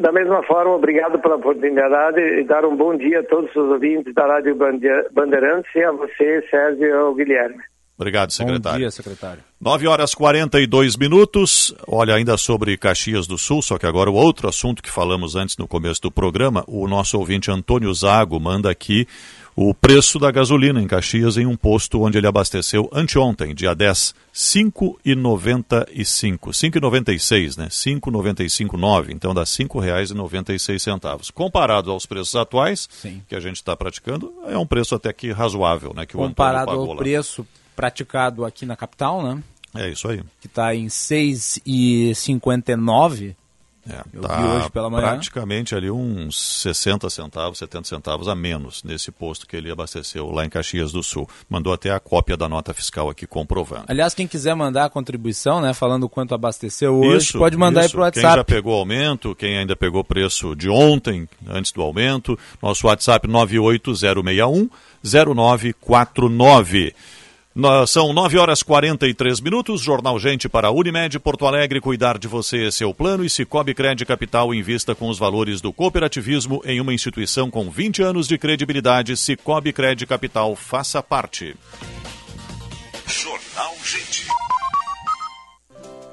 Da 0.00 0.12
mesma 0.12 0.42
forma, 0.42 0.72
obrigado 0.72 1.18
pela 1.20 1.36
oportunidade 1.36 2.20
e 2.20 2.44
dar 2.44 2.66
um 2.66 2.76
bom 2.76 2.94
dia 2.94 3.20
a 3.20 3.24
todos 3.24 3.48
os 3.56 3.70
ouvintes 3.70 4.12
da 4.12 4.26
Rádio 4.26 4.54
Bandeirantes 5.10 5.74
e 5.74 5.82
a 5.82 5.90
você, 5.90 6.46
Sérgio 6.50 6.86
e 6.86 6.92
ao 6.92 7.14
Guilherme. 7.14 7.62
Obrigado, 8.00 8.30
secretário. 8.30 8.78
Bom 8.78 8.78
dia, 8.78 8.90
secretário. 8.90 9.42
9 9.60 9.86
horas 9.86 10.14
42 10.14 10.96
minutos. 10.96 11.74
Olha, 11.86 12.14
ainda 12.14 12.38
sobre 12.38 12.74
Caxias 12.78 13.26
do 13.26 13.36
Sul, 13.36 13.60
só 13.60 13.76
que 13.76 13.84
agora 13.84 14.10
o 14.10 14.14
outro 14.14 14.48
assunto 14.48 14.82
que 14.82 14.90
falamos 14.90 15.36
antes 15.36 15.58
no 15.58 15.68
começo 15.68 16.00
do 16.00 16.10
programa, 16.10 16.64
o 16.66 16.88
nosso 16.88 17.18
ouvinte 17.18 17.50
Antônio 17.50 17.92
Zago 17.92 18.40
manda 18.40 18.70
aqui 18.70 19.06
o 19.54 19.74
preço 19.74 20.18
da 20.18 20.30
gasolina 20.30 20.80
em 20.80 20.86
Caxias 20.86 21.36
em 21.36 21.44
um 21.44 21.54
posto 21.54 22.00
onde 22.00 22.16
ele 22.16 22.26
abasteceu 22.26 22.88
anteontem, 22.90 23.54
dia 23.54 23.74
10, 23.74 24.14
5,95. 24.32 26.52
5,96, 26.52 27.58
né? 27.58 27.66
5,95,9. 27.66 29.10
Então 29.10 29.34
dá 29.34 29.42
R$ 29.42 29.46
5,96. 29.46 31.32
Comparado 31.32 31.90
aos 31.90 32.06
preços 32.06 32.34
atuais 32.34 32.88
Sim. 32.90 33.20
que 33.28 33.34
a 33.34 33.40
gente 33.40 33.56
está 33.56 33.76
praticando, 33.76 34.32
é 34.46 34.56
um 34.56 34.66
preço 34.66 34.94
até 34.94 35.12
que 35.12 35.30
razoável, 35.32 35.92
né? 35.94 36.06
Que 36.06 36.14
Comparado 36.14 36.70
ao 36.70 36.86
lá. 36.86 36.96
preço 36.96 37.46
praticado 37.80 38.44
aqui 38.44 38.66
na 38.66 38.76
capital, 38.76 39.22
né? 39.22 39.42
É 39.74 39.88
isso 39.88 40.06
aí. 40.06 40.20
Que 40.40 40.48
está 40.48 40.74
em 40.74 40.88
6,59. 40.88 43.34
É, 43.88 44.02
Eu 44.12 44.20
tá 44.20 44.36
vi 44.36 44.44
hoje 44.44 44.68
pela 44.70 44.90
manhã. 44.90 45.08
praticamente 45.08 45.74
ali 45.74 45.90
uns 45.90 46.38
60 46.60 47.08
centavos, 47.08 47.56
70 47.58 47.88
centavos 47.88 48.28
a 48.28 48.34
menos 48.34 48.84
nesse 48.84 49.10
posto 49.10 49.46
que 49.46 49.56
ele 49.56 49.70
abasteceu 49.70 50.30
lá 50.30 50.44
em 50.44 50.50
Caxias 50.50 50.92
do 50.92 51.02
Sul. 51.02 51.26
Mandou 51.48 51.72
até 51.72 51.90
a 51.90 51.98
cópia 51.98 52.36
da 52.36 52.46
nota 52.46 52.74
fiscal 52.74 53.08
aqui 53.08 53.26
comprovando. 53.26 53.86
Aliás, 53.88 54.12
quem 54.12 54.28
quiser 54.28 54.54
mandar 54.54 54.84
a 54.84 54.90
contribuição, 54.90 55.62
né, 55.62 55.72
falando 55.72 56.10
quanto 56.10 56.34
abasteceu 56.34 56.94
hoje, 56.94 57.28
isso, 57.28 57.38
pode 57.38 57.56
mandar 57.56 57.80
isso. 57.80 57.88
aí 57.88 57.92
pro 57.92 58.02
WhatsApp. 58.02 58.26
Quem 58.26 58.36
já 58.36 58.44
pegou 58.44 58.74
aumento, 58.74 59.34
quem 59.34 59.56
ainda 59.56 59.74
pegou 59.74 60.04
preço 60.04 60.54
de 60.54 60.68
ontem, 60.68 61.26
antes 61.48 61.72
do 61.72 61.80
aumento, 61.80 62.38
nosso 62.62 62.86
WhatsApp 62.86 63.26
98061 63.26 64.68
0949. 65.02 66.94
São 67.88 68.12
9 68.12 68.38
horas 68.38 68.62
43 68.62 69.40
minutos. 69.40 69.80
Jornal 69.80 70.18
Gente 70.20 70.48
para 70.48 70.68
a 70.68 70.70
Unimed 70.70 71.18
Porto 71.18 71.46
Alegre. 71.46 71.80
Cuidar 71.80 72.16
de 72.16 72.28
você 72.28 72.66
é 72.66 72.70
seu 72.70 72.94
plano. 72.94 73.24
E 73.24 73.30
Cicobi 73.30 73.74
Crédito 73.74 74.06
Capital 74.06 74.54
invista 74.54 74.94
com 74.94 75.08
os 75.08 75.18
valores 75.18 75.60
do 75.60 75.72
cooperativismo 75.72 76.62
em 76.64 76.80
uma 76.80 76.94
instituição 76.94 77.50
com 77.50 77.68
20 77.68 78.02
anos 78.02 78.28
de 78.28 78.38
credibilidade. 78.38 79.16
Cicobi 79.16 79.72
Crédito 79.72 80.08
Capital. 80.08 80.54
Faça 80.54 81.02
parte. 81.02 81.56
Jornal 83.08 83.74
Gente. 83.84 84.26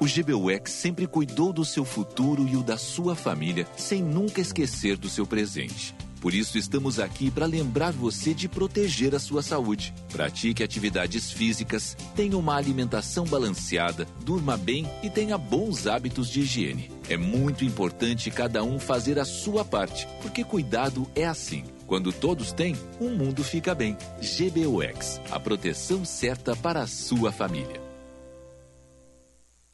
O 0.00 0.06
GBUX 0.06 0.72
sempre 0.72 1.06
cuidou 1.06 1.52
do 1.52 1.64
seu 1.64 1.84
futuro 1.84 2.48
e 2.48 2.56
o 2.56 2.62
da 2.62 2.76
sua 2.76 3.14
família, 3.14 3.66
sem 3.76 4.02
nunca 4.02 4.40
esquecer 4.40 4.96
do 4.96 5.08
seu 5.08 5.26
presente. 5.26 5.94
Por 6.20 6.34
isso, 6.34 6.58
estamos 6.58 6.98
aqui 6.98 7.30
para 7.30 7.46
lembrar 7.46 7.92
você 7.92 8.34
de 8.34 8.48
proteger 8.48 9.14
a 9.14 9.18
sua 9.18 9.42
saúde. 9.42 9.94
Pratique 10.12 10.62
atividades 10.62 11.30
físicas, 11.30 11.96
tenha 12.16 12.36
uma 12.36 12.56
alimentação 12.56 13.24
balanceada, 13.24 14.06
durma 14.24 14.56
bem 14.56 14.88
e 15.02 15.08
tenha 15.08 15.38
bons 15.38 15.86
hábitos 15.86 16.28
de 16.28 16.40
higiene. 16.40 16.90
É 17.08 17.16
muito 17.16 17.64
importante 17.64 18.30
cada 18.30 18.62
um 18.64 18.78
fazer 18.78 19.18
a 19.18 19.24
sua 19.24 19.64
parte, 19.64 20.06
porque 20.20 20.44
cuidado 20.44 21.08
é 21.14 21.26
assim. 21.26 21.64
Quando 21.86 22.12
todos 22.12 22.52
têm, 22.52 22.76
o 23.00 23.06
um 23.06 23.16
mundo 23.16 23.42
fica 23.42 23.74
bem. 23.74 23.96
GBUX 24.20 25.20
a 25.30 25.40
proteção 25.40 26.04
certa 26.04 26.54
para 26.54 26.82
a 26.82 26.86
sua 26.86 27.32
família. 27.32 27.87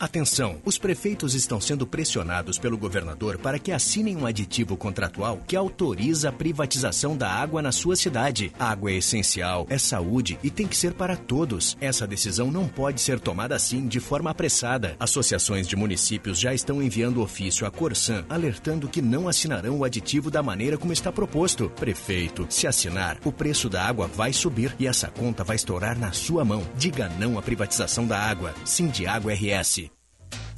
Atenção! 0.05 0.61
Os 0.67 0.77
prefeitos 0.77 1.35
estão 1.35 1.59
sendo 1.59 1.87
pressionados 1.87 2.59
pelo 2.59 2.77
governador 2.77 3.39
para 3.39 3.59
que 3.59 3.73
assinem 3.73 4.15
um 4.15 4.27
aditivo 4.27 4.77
contratual 4.77 5.41
que 5.47 5.57
autoriza 5.57 6.29
a 6.29 6.33
privatização 6.33 7.17
da 7.17 7.31
água 7.31 7.63
na 7.63 7.73
sua 7.73 7.97
cidade. 7.97 8.53
água 8.59 8.91
é 8.91 8.97
essencial, 8.97 9.67
é 9.71 9.79
saúde 9.79 10.39
e 10.43 10.51
tem 10.51 10.69
que 10.69 10.77
ser 10.77 10.93
para 10.93 11.17
todos. 11.17 11.75
Essa 11.81 12.07
decisão 12.07 12.51
não 12.51 12.69
pode 12.69 13.01
ser 13.01 13.19
tomada 13.19 13.57
assim, 13.57 13.89
de 13.89 13.99
forma 13.99 14.29
apressada. 14.29 14.95
Associações 15.01 15.67
de 15.67 15.75
municípios 15.75 16.39
já 16.39 16.53
estão 16.53 16.83
enviando 16.83 17.23
ofício 17.23 17.67
à 17.67 17.71
Corsan, 17.71 18.27
alertando 18.29 18.89
que 18.89 19.01
não 19.01 19.27
assinarão 19.27 19.79
o 19.79 19.85
aditivo 19.85 20.31
da 20.31 20.43
maneira 20.43 20.77
como 20.77 20.93
está 20.93 21.11
proposto. 21.11 21.71
Prefeito, 21.77 22.47
se 22.51 22.67
assinar, 22.67 23.17
o 23.25 23.33
preço 23.33 23.71
da 23.71 23.83
água 23.83 24.07
vai 24.07 24.35
subir 24.35 24.77
e 24.79 24.87
essa 24.87 25.09
conta 25.09 25.43
vai 25.43 25.57
estourar 25.57 25.99
na 25.99 26.13
sua 26.13 26.45
mão. 26.45 26.63
Diga 26.77 27.09
não 27.19 27.39
à 27.39 27.43
privatização 27.43 28.07
da 28.07 28.19
água. 28.19 28.55
Sim 28.67 28.89
de 28.89 29.07
Água 29.07 29.33
RS. 29.33 29.94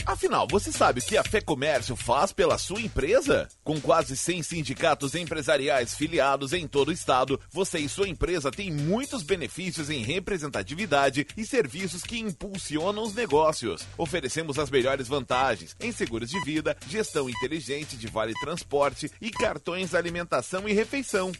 Afinal, 0.06 0.46
você 0.48 0.70
sabe 0.70 1.00
o 1.00 1.02
que 1.02 1.16
a 1.16 1.24
Fé 1.24 1.40
Comércio 1.40 1.96
faz 1.96 2.32
pela 2.32 2.56
sua 2.58 2.80
empresa? 2.80 3.48
Com 3.64 3.80
quase 3.80 4.16
100 4.16 4.44
sindicatos 4.44 5.16
empresariais 5.16 5.96
filiados 5.96 6.52
em 6.52 6.68
todo 6.68 6.90
o 6.90 6.92
estado, 6.92 7.40
você 7.50 7.80
e 7.80 7.88
sua 7.88 8.08
empresa 8.08 8.52
têm 8.52 8.70
muitos 8.70 9.24
benefícios 9.24 9.90
em 9.90 10.04
representatividade 10.04 11.26
e 11.36 11.44
serviços 11.44 12.04
que 12.04 12.20
impulsionam 12.20 13.02
os 13.02 13.14
negócios. 13.14 13.84
Oferecemos 13.98 14.60
as 14.60 14.70
melhores 14.70 15.08
vantagens 15.08 15.74
em 15.80 15.90
seguros 15.90 16.30
de 16.30 16.40
vida, 16.44 16.76
gestão 16.88 17.28
inteligente 17.28 17.96
de 17.96 18.06
vale 18.06 18.32
transporte 18.34 19.10
e 19.20 19.32
cartões 19.32 19.92
alimentação 19.92 20.68
e 20.68 20.72
refeição. 20.72 21.32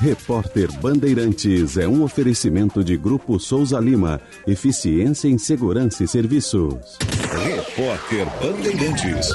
Repórter 0.00 0.68
Bandeirantes 0.80 1.76
é 1.76 1.86
um 1.86 2.02
oferecimento 2.02 2.82
de 2.82 2.96
Grupo 2.96 3.38
Souza 3.38 3.78
Lima. 3.78 4.20
Eficiência 4.46 5.28
em 5.28 5.38
Segurança 5.38 6.02
e 6.02 6.08
Serviços. 6.08 6.98
Repórter 7.44 8.26
Bandeirantes. 8.40 9.28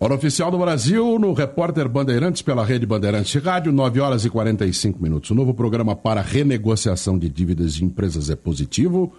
Hora 0.00 0.14
oficial 0.14 0.50
do 0.50 0.58
Brasil 0.58 1.18
no 1.18 1.32
Repórter 1.32 1.88
Bandeirantes 1.88 2.42
pela 2.42 2.64
Rede 2.64 2.86
Bandeirantes 2.86 3.40
Rádio, 3.42 3.70
9 3.70 4.00
horas 4.00 4.24
e 4.24 4.30
45 4.30 5.02
minutos. 5.02 5.30
O 5.30 5.34
novo 5.34 5.52
programa 5.52 5.94
para 5.94 6.22
renegociação 6.22 7.18
de 7.18 7.28
dívidas 7.28 7.74
de 7.74 7.84
empresas 7.84 8.30
é 8.30 8.36
positivo, 8.36 9.12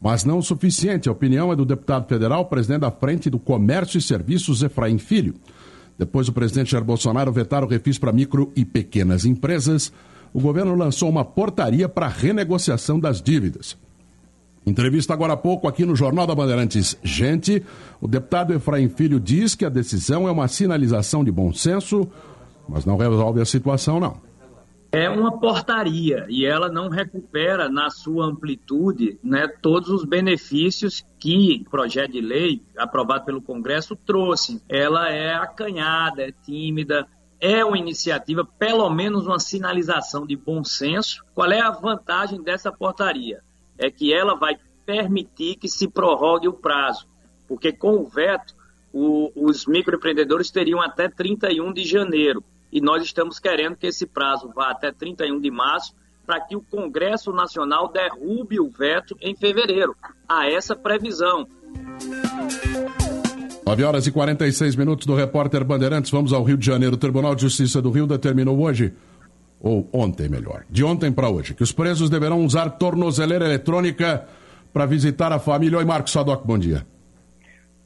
mas 0.00 0.24
não 0.24 0.38
o 0.38 0.42
suficiente. 0.42 1.08
A 1.08 1.12
opinião 1.12 1.52
é 1.52 1.56
do 1.56 1.66
deputado 1.66 2.06
federal, 2.06 2.46
presidente 2.46 2.80
da 2.80 2.90
Frente 2.90 3.28
do 3.28 3.38
Comércio 3.38 3.98
e 3.98 4.02
Serviços, 4.02 4.62
Efraim 4.62 4.96
Filho. 4.96 5.34
Depois 5.98 6.26
do 6.26 6.32
presidente 6.32 6.72
Jair 6.72 6.84
Bolsonaro 6.84 7.32
vetar 7.32 7.64
o 7.64 7.66
refis 7.66 7.98
para 7.98 8.12
micro 8.12 8.52
e 8.54 8.64
pequenas 8.64 9.24
empresas, 9.24 9.92
o 10.32 10.40
governo 10.40 10.74
lançou 10.74 11.08
uma 11.08 11.24
portaria 11.24 11.88
para 11.88 12.08
renegociação 12.08 13.00
das 13.00 13.22
dívidas. 13.22 13.76
Entrevista 14.66 15.14
agora 15.14 15.34
há 15.34 15.36
pouco 15.36 15.68
aqui 15.68 15.86
no 15.86 15.94
Jornal 15.94 16.26
da 16.26 16.34
Bandeirantes. 16.34 16.98
Gente, 17.02 17.62
o 18.00 18.08
deputado 18.08 18.52
Efraim 18.52 18.88
Filho 18.88 19.20
diz 19.20 19.54
que 19.54 19.64
a 19.64 19.68
decisão 19.68 20.26
é 20.26 20.30
uma 20.30 20.48
sinalização 20.48 21.24
de 21.24 21.30
bom 21.30 21.52
senso, 21.52 22.08
mas 22.68 22.84
não 22.84 22.96
resolve 22.96 23.40
a 23.40 23.44
situação, 23.44 24.00
não. 24.00 24.25
É 24.96 25.10
uma 25.10 25.38
portaria 25.38 26.24
e 26.26 26.46
ela 26.46 26.70
não 26.70 26.88
recupera 26.88 27.68
na 27.68 27.90
sua 27.90 28.24
amplitude 28.24 29.20
né, 29.22 29.46
todos 29.46 29.90
os 29.90 30.06
benefícios 30.06 31.04
que 31.18 31.62
o 31.66 31.70
projeto 31.70 32.12
de 32.12 32.22
lei 32.22 32.62
aprovado 32.78 33.26
pelo 33.26 33.42
Congresso 33.42 33.94
trouxe. 33.94 34.62
Ela 34.66 35.10
é 35.10 35.34
acanhada, 35.34 36.22
é 36.22 36.32
tímida, 36.32 37.06
é 37.38 37.62
uma 37.62 37.76
iniciativa, 37.76 38.42
pelo 38.58 38.88
menos 38.88 39.26
uma 39.26 39.38
sinalização 39.38 40.26
de 40.26 40.34
bom 40.34 40.64
senso. 40.64 41.22
Qual 41.34 41.52
é 41.52 41.60
a 41.60 41.70
vantagem 41.70 42.42
dessa 42.42 42.72
portaria? 42.72 43.42
É 43.76 43.90
que 43.90 44.14
ela 44.14 44.34
vai 44.34 44.56
permitir 44.86 45.56
que 45.56 45.68
se 45.68 45.88
prorrogue 45.88 46.48
o 46.48 46.54
prazo, 46.54 47.06
porque 47.46 47.70
com 47.70 47.96
o 47.96 48.06
veto, 48.06 48.54
o, 48.94 49.30
os 49.36 49.66
microempreendedores 49.66 50.50
teriam 50.50 50.80
até 50.80 51.06
31 51.06 51.70
de 51.74 51.84
janeiro 51.84 52.42
e 52.72 52.80
nós 52.80 53.02
estamos 53.02 53.38
querendo 53.38 53.76
que 53.76 53.86
esse 53.86 54.06
prazo 54.06 54.50
vá 54.54 54.70
até 54.70 54.92
31 54.92 55.40
de 55.40 55.50
março 55.50 55.94
para 56.26 56.40
que 56.40 56.56
o 56.56 56.60
Congresso 56.60 57.32
Nacional 57.32 57.90
derrube 57.90 58.58
o 58.58 58.68
veto 58.68 59.16
em 59.20 59.34
fevereiro. 59.36 59.94
Há 60.28 60.50
essa 60.50 60.74
previsão. 60.74 61.46
9 63.64 63.84
horas 63.84 64.06
e 64.06 64.12
46 64.12 64.76
minutos 64.76 65.06
do 65.06 65.14
repórter 65.14 65.64
Bandeirantes. 65.64 66.10
Vamos 66.10 66.32
ao 66.32 66.42
Rio 66.42 66.56
de 66.56 66.66
Janeiro. 66.66 66.96
O 66.96 66.98
Tribunal 66.98 67.34
de 67.34 67.42
Justiça 67.42 67.80
do 67.80 67.90
Rio 67.90 68.06
determinou 68.06 68.60
hoje, 68.60 68.92
ou 69.60 69.88
ontem 69.92 70.28
melhor, 70.28 70.64
de 70.68 70.84
ontem 70.84 71.12
para 71.12 71.28
hoje, 71.28 71.54
que 71.54 71.62
os 71.62 71.72
presos 71.72 72.10
deverão 72.10 72.44
usar 72.44 72.70
tornozeleira 72.70 73.44
eletrônica 73.44 74.26
para 74.72 74.86
visitar 74.86 75.32
a 75.32 75.38
família. 75.38 75.78
Oi, 75.78 75.84
Marcos 75.84 76.12
Sadoc, 76.12 76.44
bom 76.44 76.58
dia. 76.58 76.86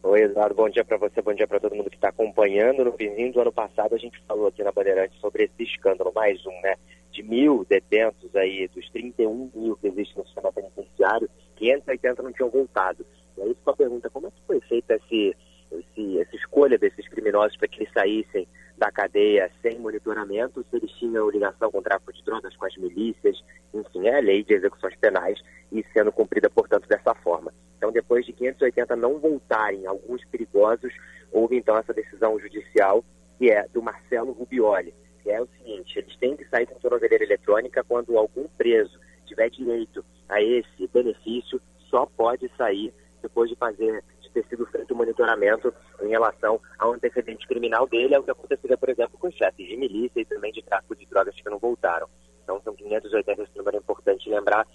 Oi, 0.03 0.23
Eduardo, 0.23 0.55
bom 0.55 0.69
dia 0.71 0.83
para 0.83 0.97
você, 0.97 1.21
bom 1.21 1.35
dia 1.35 1.47
para 1.47 1.61
todo 1.61 1.77
mundo 1.77 1.91
que 1.91 1.97
está 1.97 2.09
acompanhando. 2.09 2.83
No 2.83 2.93
finzinho 2.93 3.35
do 3.35 3.41
ano 3.43 3.53
passado, 3.53 3.95
a 3.95 3.99
gente 3.99 4.19
falou 4.27 4.47
aqui 4.47 4.63
na 4.63 4.73
Bandeirante 4.73 5.15
sobre 5.21 5.45
esse 5.45 5.63
escândalo, 5.63 6.11
mais 6.15 6.41
um, 6.47 6.61
né? 6.63 6.77
De 7.13 7.23
mil 7.23 7.67
detentos 7.69 8.35
aí, 8.35 8.67
dos 8.69 8.89
31 8.93 9.51
mil 9.55 9.77
que 9.77 9.89
existem 9.89 10.17
no 10.17 10.25
sistema 10.25 10.51
penitenciário, 10.51 11.29
580 11.57 12.23
não 12.23 12.33
tinham 12.33 12.49
voltado. 12.49 13.05
E 13.37 13.43
aí 13.43 13.55
ficou 13.55 13.75
a 13.75 13.77
pergunta, 13.77 14.09
como 14.09 14.29
é 14.29 14.31
que 14.31 14.41
foi 14.47 14.61
feita 14.63 14.95
esse, 14.95 15.37
esse, 15.71 16.19
essa 16.19 16.35
escolha 16.35 16.79
desses 16.79 17.07
criminosos 17.07 17.59
para 17.59 17.69
que 17.69 17.83
eles 17.83 17.93
saíssem 17.93 18.49
da 18.81 18.91
cadeia 18.91 19.51
sem 19.61 19.79
monitoramento, 19.79 20.65
se 20.71 20.77
eles 20.77 20.91
tinham 20.93 21.29
ligação 21.29 21.71
com 21.71 21.79
o 21.79 21.83
tráfico 21.83 22.15
de 22.15 22.25
drogas, 22.25 22.57
com 22.57 22.65
as 22.65 22.75
milícias, 22.79 23.39
enfim, 23.75 24.09
é 24.09 24.17
a 24.17 24.23
lei 24.23 24.43
de 24.43 24.55
execuções 24.55 24.97
penais 24.97 25.39
e 25.71 25.85
sendo 25.93 26.11
cumprida, 26.11 26.49
portanto, 26.49 26.89
dessa 26.89 27.15
forma. 27.17 27.53
Então, 27.77 27.93
depois 27.93 28.25
de 28.25 28.33
580 28.33 28.97
não 28.97 29.19
voltarem, 29.19 29.87
alguns 29.87 30.25
perigosos, 30.25 30.95
houve 31.31 31.59
então 31.59 31.77
essa 31.77 31.93
decisão 31.93 32.41
judicial, 32.41 33.05
que 33.39 33.51
é 33.51 33.69
do 33.69 33.83
Marcelo 33.83 34.33
Rubioli, 34.33 34.95
que 35.23 35.31
é 35.31 35.43
o 35.43 35.49
seguinte, 35.59 35.99
eles 35.99 36.17
têm 36.17 36.35
que 36.35 36.49
sair 36.49 36.67
com 36.67 36.79
tornozeleira 36.81 37.25
eletrônica 37.25 37.85
quando 37.85 38.17
algum 38.17 38.49
preso 38.57 38.99
tiver 39.27 39.51
direito 39.51 40.03
a 40.27 40.41
esse 40.41 40.89
benefício, 40.91 41.61
só 41.91 42.07
pode 42.07 42.51
sair 42.57 42.95
depois 43.21 43.51
de 43.51 43.57
fazer 43.57 44.03
de 44.31 44.43
ter 44.43 44.49
sido 44.49 44.67
feito 44.67 44.93
o 44.93 44.97
monitoramento 44.97 45.73
em 46.03 46.09
relação 46.09 46.61
ao 46.79 46.93
antecedente 46.93 47.47
criminal 47.47 47.87
dele, 47.87 48.15
é 48.15 48.19
o 48.19 48.23
que 48.23 48.31
aconteceu, 48.31 48.79
por 48.79 48.89
exemplo, 48.89 49.19
com 49.19 49.31
chefes 49.31 49.67
de 49.67 49.77
milícia 49.77 50.21
e 50.21 50.25
também 50.25 50.53
de 50.53 50.63
tráfico 50.63 50.97
de 50.97 51.07
drogas 51.07 51.35
que 51.35 51.51
não 51.51 51.59
voltaram. 51.59 52.09
Então 52.43 52.61
são 52.63 52.75
580, 52.75 53.43
esse 53.43 53.57
número 53.57 53.77
é 53.77 53.81
importante 53.81 54.29
lembrar, 54.29 54.67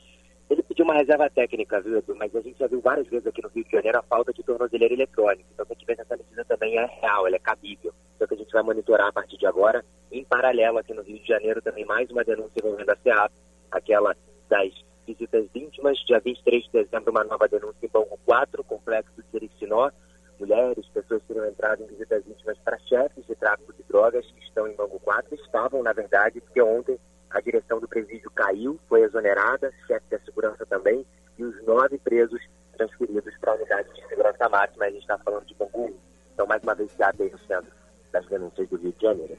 ele 0.49 0.61
pediu 0.61 0.85
uma 0.85 0.93
reserva 0.93 1.29
técnica, 1.29 1.81
viu, 1.81 1.97
Edu? 1.97 2.15
Mas 2.15 2.35
a 2.35 2.41
gente 2.41 2.59
já 2.59 2.67
viu 2.67 2.79
várias 2.79 3.07
vezes 3.07 3.25
aqui 3.25 3.41
no 3.41 3.49
Rio 3.49 3.63
de 3.63 3.71
Janeiro 3.71 3.97
a 3.97 4.03
falta 4.03 4.31
de 4.31 4.43
tornozeleira 4.43 4.93
eletrônica. 4.93 5.49
Então, 5.51 5.65
quem 5.65 5.75
tiver 5.77 5.99
essa 5.99 6.15
medida 6.15 6.45
também 6.45 6.77
é 6.77 6.85
real, 6.85 7.25
ela 7.25 7.35
é 7.35 7.39
cabível. 7.39 7.91
Então, 8.15 8.27
que 8.27 8.35
a 8.35 8.37
gente 8.37 8.51
vai 8.51 8.61
monitorar 8.61 9.07
a 9.07 9.11
partir 9.11 9.37
de 9.37 9.47
agora. 9.47 9.83
Em 10.11 10.23
paralelo, 10.23 10.77
aqui 10.77 10.93
no 10.93 11.01
Rio 11.01 11.19
de 11.19 11.27
Janeiro, 11.27 11.61
também 11.61 11.83
mais 11.85 12.09
uma 12.11 12.23
denúncia 12.23 12.59
envolvendo 12.59 12.91
a 12.91 12.95
SEAP, 12.97 13.33
aquela 13.71 14.15
das 14.47 14.71
visitas 15.05 15.45
íntimas. 15.53 15.97
Dia 16.05 16.19
23 16.19 16.63
de 16.63 16.71
dezembro, 16.71 17.11
uma 17.11 17.23
nova 17.23 17.47
denúncia 17.47 17.85
em 17.85 17.89
Banco 17.89 18.19
4, 18.25 18.63
complexo 18.63 19.11
de 19.17 19.23
Serichinó. 19.31 19.91
Mulheres, 20.39 20.85
pessoas 20.93 21.21
teriam 21.27 21.45
entrado 21.45 21.83
em 21.83 21.87
visitas 21.87 22.25
íntimas 22.27 22.57
para 22.59 22.77
chefes 22.79 23.25
de 23.25 23.35
tráfico 23.35 23.73
de 23.73 23.83
drogas 23.83 24.25
que 24.25 24.43
estão 24.43 24.67
em 24.67 24.75
Banco 24.75 24.99
4, 24.99 25.33
estavam, 25.35 25.81
na 25.81 25.93
verdade, 25.93 26.41
porque 26.41 26.61
ontem 26.61 26.99
a 27.29 27.39
direção 27.39 27.79
do 27.79 27.87
presídio 27.87 28.29
caiu, 28.31 28.79
foi 28.87 29.01
exonerada, 29.01 29.71
chefe 29.87 30.05
da 30.09 30.19
segurança 30.19 30.65
também, 30.65 31.05
e 31.37 31.43
os 31.43 31.65
nove 31.65 31.97
presos 31.99 32.41
transferidos 32.77 33.33
para 33.39 33.51
a 33.51 33.55
unidade 33.55 33.93
de 33.93 34.07
segurança 34.07 34.49
máxima. 34.49 34.85
A 34.85 34.89
gente 34.89 35.01
está 35.01 35.17
falando 35.17 35.45
de 35.45 35.53
Bangu. 35.55 35.93
Então, 36.33 36.45
mais 36.45 36.61
uma 36.63 36.75
vez, 36.75 36.93
já 36.97 37.11
tem 37.13 37.29
no 37.29 37.39
centro 37.39 37.71
das 38.11 38.25
denúncias 38.27 38.67
do 38.69 38.77
Rio 38.77 38.93
de 38.93 39.01
Janeiro. 39.01 39.35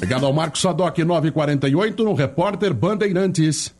Obrigado 0.00 0.24
ao 0.24 0.32
Marcos 0.32 0.62
Sadoc, 0.62 0.96
948, 0.96 2.02
no 2.02 2.14
Repórter 2.14 2.72
Bandeirantes. 2.72 3.74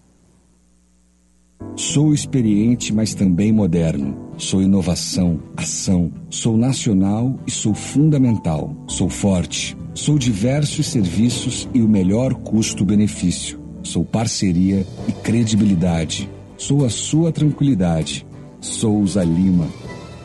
Sou 1.74 2.12
experiente, 2.12 2.92
mas 2.92 3.14
também 3.14 3.50
moderno. 3.50 4.34
Sou 4.36 4.60
inovação, 4.60 5.40
ação. 5.56 6.12
Sou 6.28 6.58
nacional 6.58 7.40
e 7.46 7.50
sou 7.50 7.74
fundamental. 7.74 8.76
Sou 8.86 9.08
forte. 9.08 9.74
Sou 9.94 10.18
diversos 10.18 10.88
serviços 10.88 11.66
e 11.72 11.80
o 11.80 11.88
melhor 11.88 12.34
custo-benefício. 12.34 13.58
Sou 13.82 14.04
parceria 14.04 14.86
e 15.08 15.12
credibilidade. 15.12 16.28
Sou 16.58 16.84
a 16.84 16.90
sua 16.90 17.32
tranquilidade. 17.32 18.26
Souza 18.60 19.24
Lima. 19.24 19.68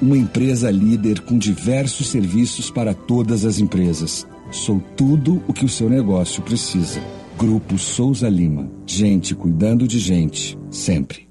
Uma 0.01 0.17
empresa 0.17 0.69
líder 0.69 1.21
com 1.21 1.37
diversos 1.37 2.07
serviços 2.09 2.69
para 2.69 2.93
todas 2.93 3.45
as 3.45 3.59
empresas. 3.59 4.27
Sou 4.55 4.81
tudo 4.95 5.43
o 5.49 5.53
que 5.53 5.65
o 5.65 5.69
seu 5.69 5.89
negócio 5.89 6.41
precisa. 6.41 7.01
Grupo 7.37 7.77
Souza 7.77 8.29
Lima. 8.29 8.71
Gente 8.87 9.35
cuidando 9.35 9.85
de 9.85 9.99
gente, 9.99 10.57
sempre. 10.71 11.27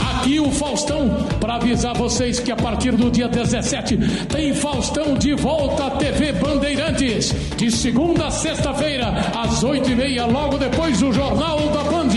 Aqui 0.00 0.40
o 0.40 0.50
Faustão, 0.50 1.23
avisar 1.64 1.96
vocês 1.96 2.38
que 2.38 2.52
a 2.52 2.56
partir 2.56 2.92
do 2.92 3.10
dia 3.10 3.26
17 3.26 3.96
tem 4.28 4.54
Faustão 4.54 5.14
de 5.14 5.32
volta 5.32 5.86
à 5.86 5.90
TV 5.92 6.32
Bandeirantes. 6.32 7.32
De 7.56 7.70
segunda 7.70 8.26
a 8.26 8.30
sexta-feira, 8.30 9.06
às 9.34 9.64
oito 9.64 9.90
e 9.90 9.94
meia, 9.94 10.26
logo 10.26 10.58
depois 10.58 11.00
do 11.00 11.10
Jornal 11.10 11.58
da 11.70 11.82
Band. 11.84 12.10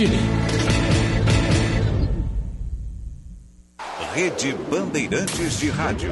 Rede 4.14 4.54
Bandeirantes 4.70 5.60
de 5.60 5.70
Rádio. 5.70 6.12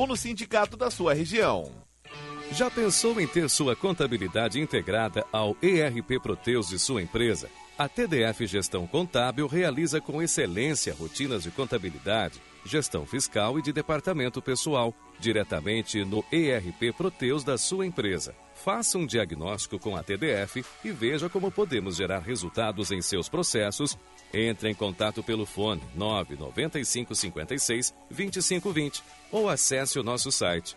ou 0.00 0.06
no 0.06 0.16
sindicato 0.16 0.78
da 0.78 0.90
sua 0.90 1.12
região. 1.12 1.70
Já 2.52 2.70
pensou 2.70 3.20
em 3.20 3.26
ter 3.26 3.50
sua 3.50 3.76
contabilidade 3.76 4.58
integrada 4.58 5.26
ao 5.30 5.54
ERP 5.60 6.18
Proteus 6.22 6.70
de 6.70 6.78
sua 6.78 7.02
empresa? 7.02 7.50
A 7.76 7.86
TDF 7.86 8.46
Gestão 8.46 8.86
Contábil 8.86 9.46
realiza 9.46 10.00
com 10.00 10.22
excelência 10.22 10.94
rotinas 10.94 11.42
de 11.42 11.50
contabilidade 11.50 12.40
gestão 12.64 13.06
fiscal 13.06 13.58
e 13.58 13.62
de 13.62 13.72
departamento 13.72 14.40
pessoal, 14.42 14.94
diretamente 15.18 16.04
no 16.04 16.24
ERP 16.32 16.94
Proteus 16.96 17.44
da 17.44 17.56
sua 17.56 17.86
empresa. 17.86 18.34
Faça 18.54 18.98
um 18.98 19.06
diagnóstico 19.06 19.78
com 19.78 19.96
a 19.96 20.02
TDF 20.02 20.64
e 20.84 20.90
veja 20.90 21.28
como 21.28 21.50
podemos 21.50 21.96
gerar 21.96 22.20
resultados 22.20 22.90
em 22.90 23.00
seus 23.00 23.28
processos. 23.28 23.96
Entre 24.32 24.70
em 24.70 24.74
contato 24.74 25.22
pelo 25.22 25.44
fone 25.44 25.82
995 25.94 27.14
56 27.14 27.94
2520 28.10 29.02
ou 29.32 29.48
acesse 29.48 29.98
o 29.98 30.02
nosso 30.02 30.30
site 30.30 30.76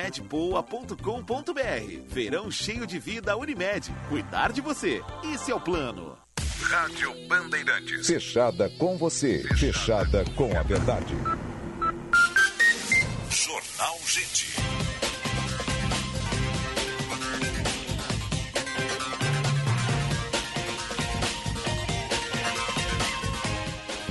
unimedpoa.com.br. 0.01 2.01
Verão 2.07 2.49
cheio 2.49 2.87
de 2.87 2.99
vida 2.99 3.37
Unimed. 3.37 3.91
Cuidar 4.09 4.51
de 4.51 4.61
você. 4.61 5.01
Esse 5.33 5.51
é 5.51 5.55
o 5.55 5.59
plano. 5.59 6.17
Rádio 6.61 7.13
Bandeirantes. 7.27 8.07
Fechada 8.07 8.69
com 8.77 8.97
você. 8.97 9.43
Fechada 9.57 10.23
com 10.35 10.57
a 10.57 10.63
verdade. 10.63 11.13
Jornal 13.29 13.97
Gente. 14.05 14.55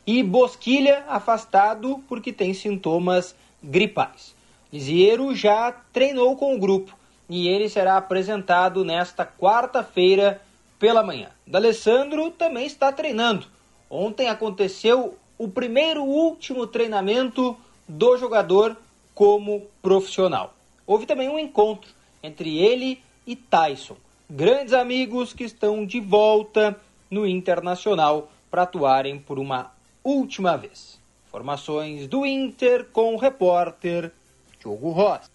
E 0.07 0.23
Bosquilha 0.23 1.03
afastado 1.09 1.99
porque 2.09 2.33
tem 2.33 2.55
sintomas 2.55 3.35
gripais. 3.61 4.37
Lisieiro 4.73 5.35
já 5.35 5.73
treinou 5.93 6.37
com 6.37 6.55
o 6.55 6.61
grupo 6.61 6.97
e 7.29 7.49
ele 7.49 7.69
será 7.69 7.97
apresentado 7.97 8.85
nesta 8.85 9.27
quarta-feira 9.27 10.41
pela 10.79 11.03
manhã. 11.03 11.31
D'Alessandro 11.45 12.31
também 12.31 12.67
está 12.67 12.93
treinando. 12.93 13.49
Ontem 13.91 14.29
aconteceu 14.29 15.19
o 15.39 15.49
primeiro 15.49 16.03
último 16.03 16.67
treinamento 16.67 17.57
do 17.89 18.17
jogador 18.17 18.77
como 19.15 19.67
profissional. 19.83 20.55
Houve 20.87 21.07
também 21.07 21.29
um 21.29 21.39
encontro 21.39 21.91
entre 22.23 22.59
ele 22.59 23.01
e 23.27 23.35
Tyson, 23.35 23.97
grandes 24.29 24.73
amigos 24.73 25.33
que 25.33 25.45
estão 25.45 25.85
de 25.85 26.01
volta 26.01 26.79
no 27.11 27.27
Internacional 27.27 28.31
para 28.51 28.63
atuarem 28.63 29.19
por 29.19 29.39
uma 29.39 29.73
última 30.03 30.57
vez. 30.57 30.99
Informações 31.29 32.07
do 32.07 32.25
Inter 32.25 32.87
com 32.93 33.15
o 33.15 33.19
repórter 33.19 34.13
Diogo 34.61 34.91
Ross. 34.91 35.31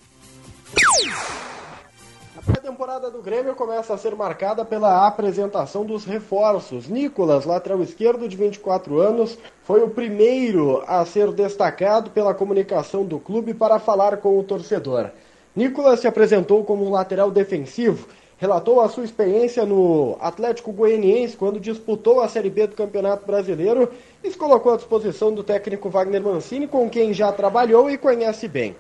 A 2.41 2.53
pré-temporada 2.53 3.11
do 3.11 3.21
Grêmio 3.21 3.53
começa 3.53 3.93
a 3.93 3.97
ser 3.99 4.15
marcada 4.15 4.65
pela 4.65 5.05
apresentação 5.05 5.85
dos 5.85 6.05
reforços. 6.05 6.87
Nicolas, 6.87 7.45
lateral 7.45 7.83
esquerdo 7.83 8.27
de 8.27 8.35
24 8.35 8.99
anos, 8.99 9.37
foi 9.61 9.83
o 9.83 9.89
primeiro 9.91 10.83
a 10.87 11.05
ser 11.05 11.31
destacado 11.33 12.09
pela 12.09 12.33
comunicação 12.33 13.05
do 13.05 13.19
clube 13.19 13.53
para 13.53 13.77
falar 13.77 14.17
com 14.17 14.39
o 14.39 14.43
torcedor. 14.43 15.11
Nicolas 15.55 15.99
se 15.99 16.07
apresentou 16.07 16.63
como 16.63 16.83
um 16.83 16.89
lateral 16.89 17.29
defensivo, 17.29 18.07
relatou 18.39 18.81
a 18.81 18.89
sua 18.89 19.05
experiência 19.05 19.63
no 19.63 20.17
Atlético 20.19 20.71
Goianiense 20.71 21.37
quando 21.37 21.59
disputou 21.59 22.21
a 22.21 22.27
Série 22.27 22.49
B 22.49 22.65
do 22.65 22.75
Campeonato 22.75 23.23
Brasileiro 23.23 23.87
e 24.23 24.31
se 24.31 24.37
colocou 24.37 24.73
à 24.73 24.77
disposição 24.77 25.31
do 25.31 25.43
técnico 25.43 25.91
Wagner 25.91 26.23
Mancini, 26.23 26.67
com 26.67 26.89
quem 26.89 27.13
já 27.13 27.31
trabalhou 27.31 27.87
e 27.87 27.99
conhece 27.99 28.47
bem. 28.47 28.75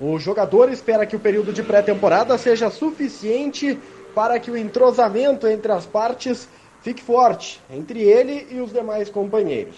O 0.00 0.18
jogador 0.18 0.70
espera 0.70 1.06
que 1.06 1.16
o 1.16 1.20
período 1.20 1.52
de 1.52 1.62
pré-temporada 1.62 2.36
seja 2.36 2.70
suficiente 2.70 3.78
para 4.14 4.38
que 4.38 4.50
o 4.50 4.56
entrosamento 4.56 5.46
entre 5.46 5.72
as 5.72 5.86
partes 5.86 6.48
fique 6.82 7.02
forte 7.02 7.60
entre 7.70 8.02
ele 8.02 8.46
e 8.50 8.60
os 8.60 8.72
demais 8.72 9.08
companheiros. 9.08 9.76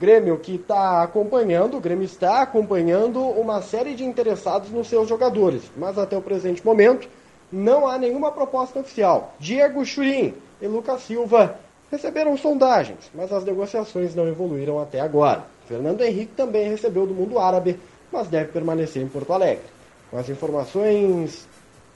Grêmio 0.00 0.38
que 0.38 0.54
está 0.54 1.02
acompanhando, 1.02 1.76
o 1.76 1.80
Grêmio 1.80 2.04
está 2.04 2.40
acompanhando 2.40 3.20
uma 3.20 3.60
série 3.60 3.94
de 3.94 4.04
interessados 4.04 4.70
nos 4.70 4.88
seus 4.88 5.08
jogadores, 5.08 5.70
mas 5.76 5.98
até 5.98 6.16
o 6.16 6.22
presente 6.22 6.64
momento 6.64 7.08
não 7.50 7.86
há 7.86 7.98
nenhuma 7.98 8.30
proposta 8.30 8.80
oficial. 8.80 9.34
Diego 9.38 9.84
Churin 9.84 10.34
e 10.62 10.66
Lucas 10.66 11.02
Silva 11.02 11.58
receberam 11.90 12.36
sondagens, 12.36 13.10
mas 13.14 13.32
as 13.32 13.44
negociações 13.44 14.14
não 14.14 14.28
evoluíram 14.28 14.80
até 14.80 15.00
agora. 15.00 15.44
Fernando 15.66 16.02
Henrique 16.02 16.32
também 16.34 16.68
recebeu 16.68 17.06
do 17.06 17.14
mundo 17.14 17.38
árabe, 17.38 17.78
mas 18.12 18.28
deve 18.28 18.52
permanecer 18.52 19.02
em 19.02 19.08
Porto 19.08 19.32
Alegre. 19.32 19.64
Com 20.10 20.18
as 20.18 20.28
informações 20.28 21.46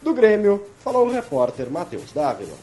do 0.03 0.13
Grêmio, 0.13 0.63
falou 0.83 1.07
o 1.07 1.13
repórter 1.13 1.71
Matheus 1.71 2.13
Dávila. 2.13 2.57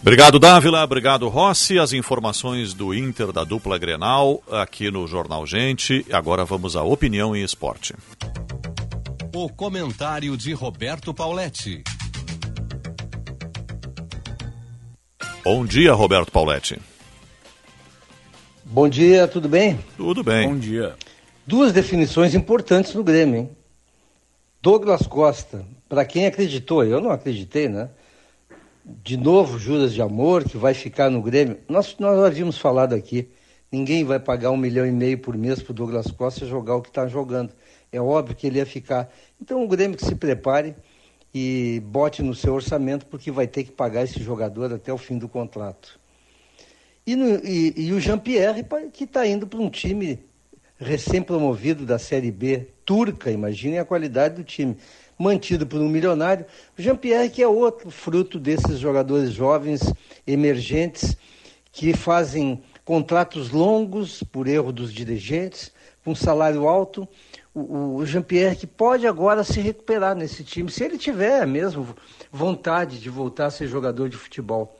Obrigado, 0.00 0.38
Dávila. 0.38 0.84
Obrigado, 0.84 1.28
Rossi. 1.28 1.78
As 1.78 1.94
informações 1.94 2.74
do 2.74 2.92
Inter 2.92 3.32
da 3.32 3.42
dupla 3.42 3.78
Grenal 3.78 4.42
aqui 4.50 4.90
no 4.90 5.06
Jornal 5.06 5.46
Gente. 5.46 6.04
Agora 6.12 6.44
vamos 6.44 6.76
à 6.76 6.82
opinião 6.82 7.34
em 7.34 7.42
esporte. 7.42 7.94
O 9.34 9.48
comentário 9.48 10.36
de 10.36 10.52
Roberto 10.52 11.14
Pauletti. 11.14 11.82
Bom 15.42 15.64
dia, 15.64 15.94
Roberto 15.94 16.30
Pauletti. 16.30 16.78
Bom 18.62 18.88
dia, 18.88 19.26
tudo 19.26 19.48
bem? 19.48 19.78
Tudo 19.96 20.22
bem. 20.22 20.48
Bom 20.48 20.58
dia. 20.58 20.94
Duas 21.46 21.72
definições 21.72 22.34
importantes 22.34 22.94
no 22.94 23.04
Grêmio, 23.04 23.36
hein? 23.36 23.50
Douglas 24.62 25.06
Costa, 25.06 25.64
para 25.88 26.04
quem 26.04 26.26
acreditou, 26.26 26.84
eu 26.84 27.00
não 27.00 27.10
acreditei, 27.10 27.68
né? 27.68 27.90
de 28.84 29.16
novo 29.16 29.58
Juras 29.58 29.94
de 29.94 30.02
Amor, 30.02 30.44
que 30.44 30.56
vai 30.56 30.74
ficar 30.74 31.10
no 31.10 31.22
Grêmio. 31.22 31.58
Nós, 31.68 31.96
nós 31.98 32.22
havíamos 32.22 32.58
falado 32.58 32.94
aqui, 32.94 33.28
ninguém 33.72 34.04
vai 34.04 34.20
pagar 34.20 34.50
um 34.50 34.56
milhão 34.56 34.86
e 34.86 34.92
meio 34.92 35.18
por 35.18 35.36
mês 35.36 35.62
para 35.62 35.72
o 35.72 35.74
Douglas 35.74 36.10
Costa 36.10 36.46
jogar 36.46 36.76
o 36.76 36.82
que 36.82 36.88
está 36.88 37.06
jogando. 37.06 37.52
É 37.90 38.00
óbvio 38.00 38.36
que 38.36 38.46
ele 38.46 38.58
ia 38.58 38.66
ficar. 38.66 39.10
Então 39.40 39.64
o 39.64 39.68
Grêmio 39.68 39.96
que 39.96 40.04
se 40.04 40.14
prepare 40.14 40.74
e 41.32 41.82
bote 41.86 42.22
no 42.22 42.34
seu 42.34 42.54
orçamento, 42.54 43.06
porque 43.06 43.30
vai 43.30 43.46
ter 43.46 43.64
que 43.64 43.72
pagar 43.72 44.04
esse 44.04 44.22
jogador 44.22 44.72
até 44.72 44.92
o 44.92 44.98
fim 44.98 45.18
do 45.18 45.28
contrato. 45.28 45.98
E, 47.06 47.16
no, 47.16 47.44
e, 47.44 47.74
e 47.76 47.92
o 47.92 48.00
Jean-Pierre, 48.00 48.64
que 48.92 49.04
está 49.04 49.26
indo 49.26 49.46
para 49.46 49.60
um 49.60 49.70
time 49.70 50.20
recém-promovido 50.84 51.84
da 51.84 51.98
Série 51.98 52.30
B 52.30 52.68
turca, 52.84 53.30
imaginem 53.30 53.78
a 53.78 53.84
qualidade 53.84 54.36
do 54.36 54.44
time 54.44 54.76
mantido 55.18 55.66
por 55.66 55.80
um 55.80 55.88
milionário. 55.88 56.44
O 56.78 56.82
Jean-Pierre, 56.82 57.30
que 57.30 57.42
é 57.42 57.48
outro 57.48 57.90
fruto 57.90 58.38
desses 58.38 58.78
jogadores 58.78 59.32
jovens, 59.32 59.80
emergentes, 60.26 61.16
que 61.72 61.92
fazem 61.92 62.62
contratos 62.84 63.50
longos 63.50 64.22
por 64.22 64.46
erro 64.46 64.72
dos 64.72 64.92
dirigentes, 64.92 65.72
com 66.04 66.14
salário 66.14 66.68
alto. 66.68 67.08
O, 67.54 68.04
Jean-Pierre 68.04 68.56
que 68.56 68.66
pode 68.66 69.06
agora 69.06 69.44
se 69.44 69.60
recuperar 69.60 70.16
nesse 70.16 70.42
time, 70.42 70.70
se 70.70 70.82
ele 70.82 70.98
tiver 70.98 71.46
mesmo 71.46 71.94
vontade 72.30 72.98
de 72.98 73.08
voltar 73.08 73.46
a 73.46 73.50
ser 73.50 73.68
jogador 73.68 74.08
de 74.08 74.16
futebol. 74.16 74.76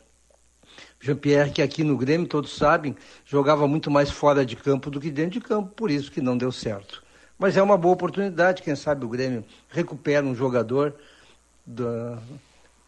Jean-Pierre, 1.04 1.50
que 1.50 1.60
aqui 1.60 1.84
no 1.84 1.98
Grêmio, 1.98 2.26
todos 2.26 2.56
sabem, 2.56 2.96
jogava 3.26 3.68
muito 3.68 3.90
mais 3.90 4.10
fora 4.10 4.44
de 4.44 4.56
campo 4.56 4.90
do 4.90 4.98
que 4.98 5.10
dentro 5.10 5.32
de 5.32 5.40
campo, 5.42 5.70
por 5.76 5.90
isso 5.90 6.10
que 6.10 6.22
não 6.22 6.34
deu 6.34 6.50
certo. 6.50 7.04
Mas 7.38 7.58
é 7.58 7.62
uma 7.62 7.76
boa 7.76 7.92
oportunidade, 7.92 8.62
quem 8.62 8.74
sabe 8.74 9.04
o 9.04 9.08
Grêmio 9.08 9.44
recupera 9.68 10.24
um 10.24 10.34
jogador 10.34 10.94
da, 11.66 12.18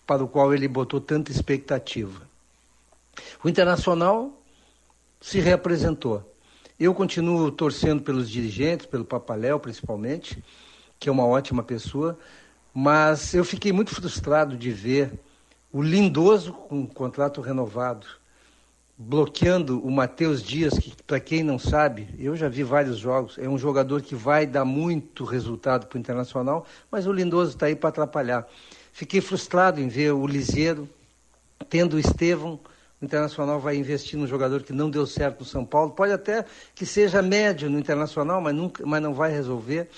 para 0.06 0.24
o 0.24 0.28
qual 0.28 0.54
ele 0.54 0.66
botou 0.66 0.98
tanta 0.98 1.30
expectativa. 1.30 2.22
O 3.44 3.50
Internacional 3.50 4.32
se 5.20 5.38
reapresentou. 5.38 6.24
Eu 6.80 6.94
continuo 6.94 7.50
torcendo 7.50 8.02
pelos 8.02 8.30
dirigentes, 8.30 8.86
pelo 8.86 9.04
Papaléu 9.04 9.60
principalmente, 9.60 10.42
que 10.98 11.10
é 11.10 11.12
uma 11.12 11.26
ótima 11.26 11.62
pessoa, 11.62 12.18
mas 12.72 13.34
eu 13.34 13.44
fiquei 13.44 13.72
muito 13.72 13.94
frustrado 13.94 14.56
de 14.56 14.70
ver 14.70 15.12
o 15.76 15.82
Lindoso 15.82 16.54
com 16.54 16.86
contrato 16.86 17.42
renovado 17.42 18.06
bloqueando 18.96 19.78
o 19.86 19.90
Matheus 19.90 20.42
Dias, 20.42 20.78
que 20.78 20.90
para 21.06 21.20
quem 21.20 21.42
não 21.42 21.58
sabe, 21.58 22.08
eu 22.18 22.34
já 22.34 22.48
vi 22.48 22.62
vários 22.62 22.96
jogos, 22.96 23.36
é 23.36 23.46
um 23.46 23.58
jogador 23.58 24.00
que 24.00 24.14
vai 24.14 24.46
dar 24.46 24.64
muito 24.64 25.22
resultado 25.22 25.86
para 25.86 25.98
o 25.98 26.00
Internacional, 26.00 26.64
mas 26.90 27.06
o 27.06 27.12
Lindoso 27.12 27.50
está 27.50 27.66
aí 27.66 27.76
para 27.76 27.90
atrapalhar. 27.90 28.48
Fiquei 28.90 29.20
frustrado 29.20 29.78
em 29.78 29.86
ver 29.86 30.12
o 30.12 30.26
Liseiro 30.26 30.88
tendo 31.68 31.96
o 31.96 31.98
Estevão, 31.98 32.58
o 32.98 33.04
Internacional 33.04 33.60
vai 33.60 33.76
investir 33.76 34.18
num 34.18 34.26
jogador 34.26 34.62
que 34.62 34.72
não 34.72 34.88
deu 34.88 35.06
certo 35.06 35.40
no 35.40 35.44
São 35.44 35.62
Paulo, 35.62 35.90
pode 35.90 36.10
até 36.10 36.46
que 36.74 36.86
seja 36.86 37.20
médio 37.20 37.68
no 37.68 37.78
Internacional, 37.78 38.40
mas, 38.40 38.54
nunca, 38.54 38.86
mas 38.86 39.02
não 39.02 39.12
vai 39.12 39.30
resolver. 39.30 39.90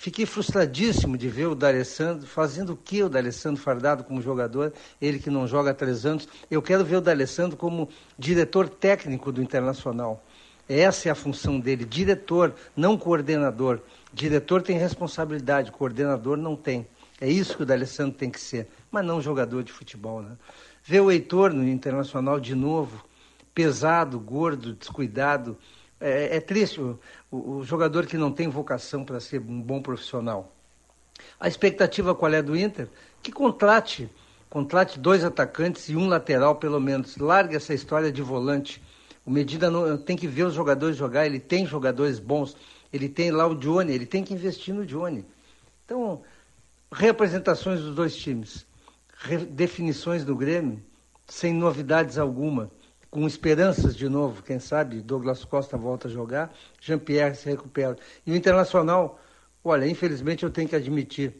Fiquei 0.00 0.24
frustradíssimo 0.24 1.18
de 1.18 1.28
ver 1.28 1.48
o 1.48 1.54
D'Alessandro 1.54 2.26
fazendo 2.26 2.72
o 2.72 2.76
que 2.76 3.02
o 3.02 3.08
D'Alessandro 3.10 3.60
Fardado 3.60 4.02
como 4.02 4.22
jogador, 4.22 4.72
ele 4.98 5.18
que 5.18 5.28
não 5.28 5.46
joga 5.46 5.72
há 5.72 5.74
três 5.74 6.06
anos. 6.06 6.26
Eu 6.50 6.62
quero 6.62 6.82
ver 6.82 6.96
o 6.96 7.00
D'Alessandro 7.02 7.54
como 7.54 7.86
diretor 8.18 8.66
técnico 8.66 9.30
do 9.30 9.42
Internacional. 9.42 10.24
Essa 10.66 11.10
é 11.10 11.12
a 11.12 11.14
função 11.14 11.60
dele, 11.60 11.84
diretor, 11.84 12.54
não 12.74 12.96
coordenador. 12.96 13.78
Diretor 14.10 14.62
tem 14.62 14.78
responsabilidade, 14.78 15.70
coordenador 15.70 16.38
não 16.38 16.56
tem. 16.56 16.86
É 17.20 17.28
isso 17.28 17.54
que 17.54 17.64
o 17.64 17.66
D'Alessandro 17.66 18.16
tem 18.16 18.30
que 18.30 18.40
ser, 18.40 18.68
mas 18.90 19.04
não 19.04 19.20
jogador 19.20 19.62
de 19.62 19.70
futebol. 19.70 20.22
Né? 20.22 20.34
Ver 20.82 21.00
o 21.00 21.10
Heitor 21.10 21.52
no 21.52 21.68
Internacional 21.68 22.40
de 22.40 22.54
novo, 22.54 23.04
pesado, 23.52 24.18
gordo, 24.18 24.72
descuidado, 24.72 25.58
é, 26.00 26.36
é 26.36 26.40
triste 26.40 26.80
o, 26.80 26.98
o, 27.30 27.62
jogador 27.62 28.06
que 28.06 28.16
não 28.16 28.32
tem 28.32 28.48
vocação 28.48 29.04
para 29.04 29.20
ser 29.20 29.40
um 29.40 29.60
bom 29.60 29.82
profissional. 29.82 30.54
A 31.38 31.46
expectativa 31.46 32.14
qual 32.14 32.32
é 32.32 32.40
do 32.40 32.56
Inter? 32.56 32.88
Que 33.22 33.30
contrate, 33.30 34.08
contrate 34.48 34.98
dois 34.98 35.22
atacantes 35.22 35.88
e 35.90 35.96
um 35.96 36.08
lateral 36.08 36.56
pelo 36.56 36.80
menos. 36.80 37.18
Largue 37.18 37.56
essa 37.56 37.74
história 37.74 38.10
de 38.10 38.22
volante. 38.22 38.82
O 39.26 39.30
Medida 39.30 39.70
não, 39.70 39.98
tem 39.98 40.16
que 40.16 40.26
ver 40.26 40.44
os 40.44 40.54
jogadores 40.54 40.96
jogar, 40.96 41.26
ele 41.26 41.38
tem 41.38 41.66
jogadores 41.66 42.18
bons, 42.18 42.56
ele 42.90 43.08
tem 43.08 43.30
lá 43.30 43.46
o 43.46 43.54
Johnny, 43.54 43.92
ele 43.92 44.06
tem 44.06 44.24
que 44.24 44.32
investir 44.32 44.74
no 44.74 44.86
Johnny. 44.86 45.26
Então, 45.84 46.22
representações 46.90 47.80
dos 47.80 47.94
dois 47.94 48.16
times, 48.16 48.66
definições 49.50 50.24
do 50.24 50.34
Grêmio, 50.34 50.82
sem 51.28 51.52
novidades 51.52 52.16
alguma 52.16 52.70
com 53.10 53.26
esperanças 53.26 53.96
de 53.96 54.08
novo, 54.08 54.42
quem 54.42 54.60
sabe 54.60 55.00
Douglas 55.00 55.44
Costa 55.44 55.76
volta 55.76 56.06
a 56.06 56.10
jogar, 56.10 56.54
Jean-Pierre 56.80 57.34
se 57.34 57.48
recupera. 57.48 57.96
E 58.24 58.30
o 58.30 58.36
Internacional, 58.36 59.20
olha, 59.64 59.86
infelizmente 59.86 60.44
eu 60.44 60.50
tenho 60.50 60.68
que 60.68 60.76
admitir, 60.76 61.34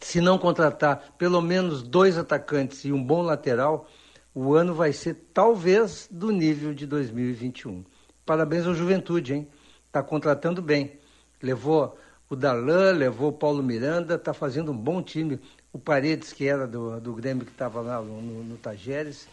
se 0.00 0.20
não 0.20 0.38
contratar 0.38 1.14
pelo 1.16 1.40
menos 1.40 1.82
dois 1.82 2.18
atacantes 2.18 2.84
e 2.84 2.92
um 2.92 3.02
bom 3.02 3.22
lateral, 3.22 3.88
o 4.34 4.54
ano 4.54 4.74
vai 4.74 4.92
ser 4.92 5.14
talvez 5.32 6.06
do 6.10 6.30
nível 6.30 6.74
de 6.74 6.86
2021. 6.86 7.84
Parabéns 8.24 8.66
ao 8.66 8.74
Juventude, 8.74 9.34
hein? 9.34 9.48
Está 9.86 10.02
contratando 10.02 10.60
bem. 10.60 11.00
Levou 11.42 11.96
o 12.28 12.36
Darlan, 12.36 12.92
levou 12.92 13.30
o 13.30 13.32
Paulo 13.32 13.62
Miranda, 13.62 14.16
está 14.16 14.34
fazendo 14.34 14.70
um 14.70 14.76
bom 14.76 15.02
time. 15.02 15.40
O 15.72 15.78
Paredes, 15.78 16.32
que 16.32 16.46
era 16.46 16.66
do, 16.66 17.00
do 17.00 17.14
Grêmio, 17.14 17.46
que 17.46 17.50
estava 17.50 17.80
lá 17.80 18.00
no, 18.00 18.20
no, 18.20 18.44
no 18.44 18.56
Tajeres, 18.58 19.26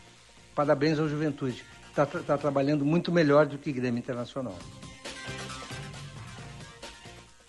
Parabéns 0.56 0.98
ao 0.98 1.08
Juventude. 1.10 1.64
Está 1.90 2.06
tá 2.06 2.38
trabalhando 2.38 2.86
muito 2.86 3.12
melhor 3.12 3.46
do 3.46 3.58
que 3.58 3.72
Grêmio 3.72 4.00
Internacional. 4.00 4.58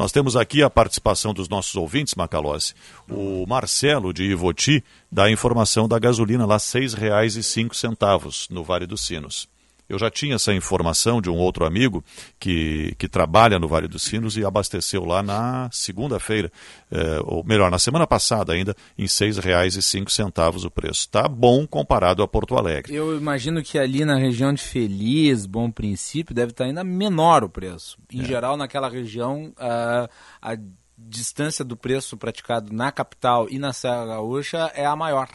Nós 0.00 0.12
temos 0.12 0.34
aqui 0.34 0.62
a 0.62 0.70
participação 0.70 1.34
dos 1.34 1.46
nossos 1.46 1.76
ouvintes, 1.76 2.14
Macalossi. 2.14 2.72
O 3.06 3.44
Marcelo 3.46 4.14
de 4.14 4.22
Ivoti 4.22 4.82
dá 5.12 5.24
a 5.24 5.30
informação 5.30 5.86
da 5.86 5.98
gasolina 5.98 6.46
lá 6.46 6.54
R$ 6.54 6.60
6,05 6.60 8.48
no 8.48 8.64
Vale 8.64 8.86
dos 8.86 9.02
Sinos. 9.02 9.46
Eu 9.90 9.98
já 9.98 10.10
tinha 10.10 10.36
essa 10.36 10.54
informação 10.54 11.20
de 11.20 11.28
um 11.28 11.36
outro 11.36 11.66
amigo 11.66 12.04
que, 12.38 12.94
que 12.96 13.08
trabalha 13.08 13.58
no 13.58 13.68
Vale 13.68 13.88
dos 13.88 14.02
Sinos 14.02 14.36
e 14.36 14.44
abasteceu 14.44 15.04
lá 15.04 15.22
na 15.22 15.68
segunda-feira, 15.72 16.50
é, 16.90 17.20
ou 17.24 17.44
melhor, 17.44 17.70
na 17.70 17.78
semana 17.78 18.06
passada 18.06 18.52
ainda, 18.52 18.74
em 18.96 19.02
R$ 19.02 19.08
6,05 19.08 20.64
o 20.64 20.70
preço. 20.70 21.00
Está 21.00 21.26
bom 21.26 21.66
comparado 21.66 22.22
a 22.22 22.28
Porto 22.28 22.56
Alegre. 22.56 22.94
Eu 22.94 23.16
imagino 23.16 23.62
que 23.62 23.78
ali 23.78 24.04
na 24.04 24.16
região 24.16 24.52
de 24.54 24.62
Feliz, 24.62 25.44
Bom 25.44 25.70
Princípio, 25.70 26.34
deve 26.34 26.52
estar 26.52 26.64
ainda 26.64 26.84
menor 26.84 27.42
o 27.42 27.48
preço. 27.48 27.98
Em 28.12 28.22
é. 28.22 28.24
geral, 28.24 28.56
naquela 28.56 28.88
região, 28.88 29.52
a, 29.58 30.08
a 30.40 30.56
distância 30.96 31.64
do 31.64 31.76
preço 31.76 32.16
praticado 32.16 32.72
na 32.72 32.92
capital 32.92 33.48
e 33.48 33.58
na 33.58 33.72
Serra 33.72 34.06
Gaúcha 34.06 34.70
é 34.74 34.84
a 34.84 34.94
maior. 34.94 35.28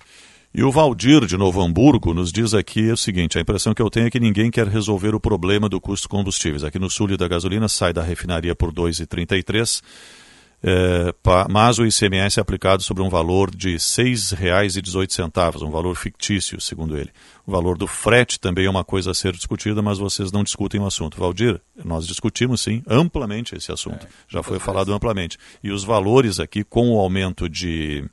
E 0.58 0.64
o 0.64 0.72
Valdir, 0.72 1.26
de 1.26 1.36
Novo 1.36 1.62
Hamburgo, 1.62 2.14
nos 2.14 2.32
diz 2.32 2.54
aqui 2.54 2.90
o 2.90 2.96
seguinte: 2.96 3.38
a 3.38 3.42
impressão 3.42 3.74
que 3.74 3.82
eu 3.82 3.90
tenho 3.90 4.08
é 4.08 4.10
que 4.10 4.22
ninguém 4.22 4.50
quer 4.50 4.66
resolver 4.68 5.14
o 5.14 5.20
problema 5.20 5.68
do 5.68 5.82
custo 5.82 6.08
combustíveis. 6.08 6.64
Aqui 6.64 6.80
no 6.80 6.90
sul 6.90 7.18
da 7.18 7.28
gasolina 7.28 7.68
sai 7.68 7.92
da 7.92 8.02
refinaria 8.02 8.56
por 8.56 8.72
2,33 8.72 9.82
é, 10.68 11.14
mas 11.48 11.78
o 11.78 11.86
ICMS 11.86 12.40
é 12.40 12.42
aplicado 12.42 12.82
sobre 12.82 13.04
um 13.04 13.10
valor 13.10 13.56
de 13.56 13.74
R$ 13.74 13.78
6,18, 13.78 15.62
um 15.62 15.70
valor 15.70 15.96
fictício, 15.96 16.60
segundo 16.60 16.98
ele. 16.98 17.12
O 17.46 17.52
valor 17.52 17.78
do 17.78 17.86
frete 17.86 18.40
também 18.40 18.66
é 18.66 18.70
uma 18.70 18.84
coisa 18.84 19.12
a 19.12 19.14
ser 19.14 19.34
discutida, 19.34 19.84
mas 19.84 20.00
vocês 20.00 20.32
não 20.32 20.44
discutem 20.44 20.82
o 20.82 20.88
assunto. 20.88 21.20
Valdir, 21.20 21.62
nós 21.84 22.08
discutimos 22.08 22.62
sim, 22.62 22.82
amplamente 22.88 23.56
esse 23.56 23.72
assunto. 23.72 24.08
É, 24.08 24.10
Já 24.28 24.42
foi 24.42 24.58
falado 24.58 24.92
amplamente. 24.92 25.38
E 25.64 25.72
os 25.72 25.84
valores 25.84 26.40
aqui, 26.40 26.64
com 26.64 26.90
o 26.90 27.00
aumento 27.00 27.48
de 27.48 28.04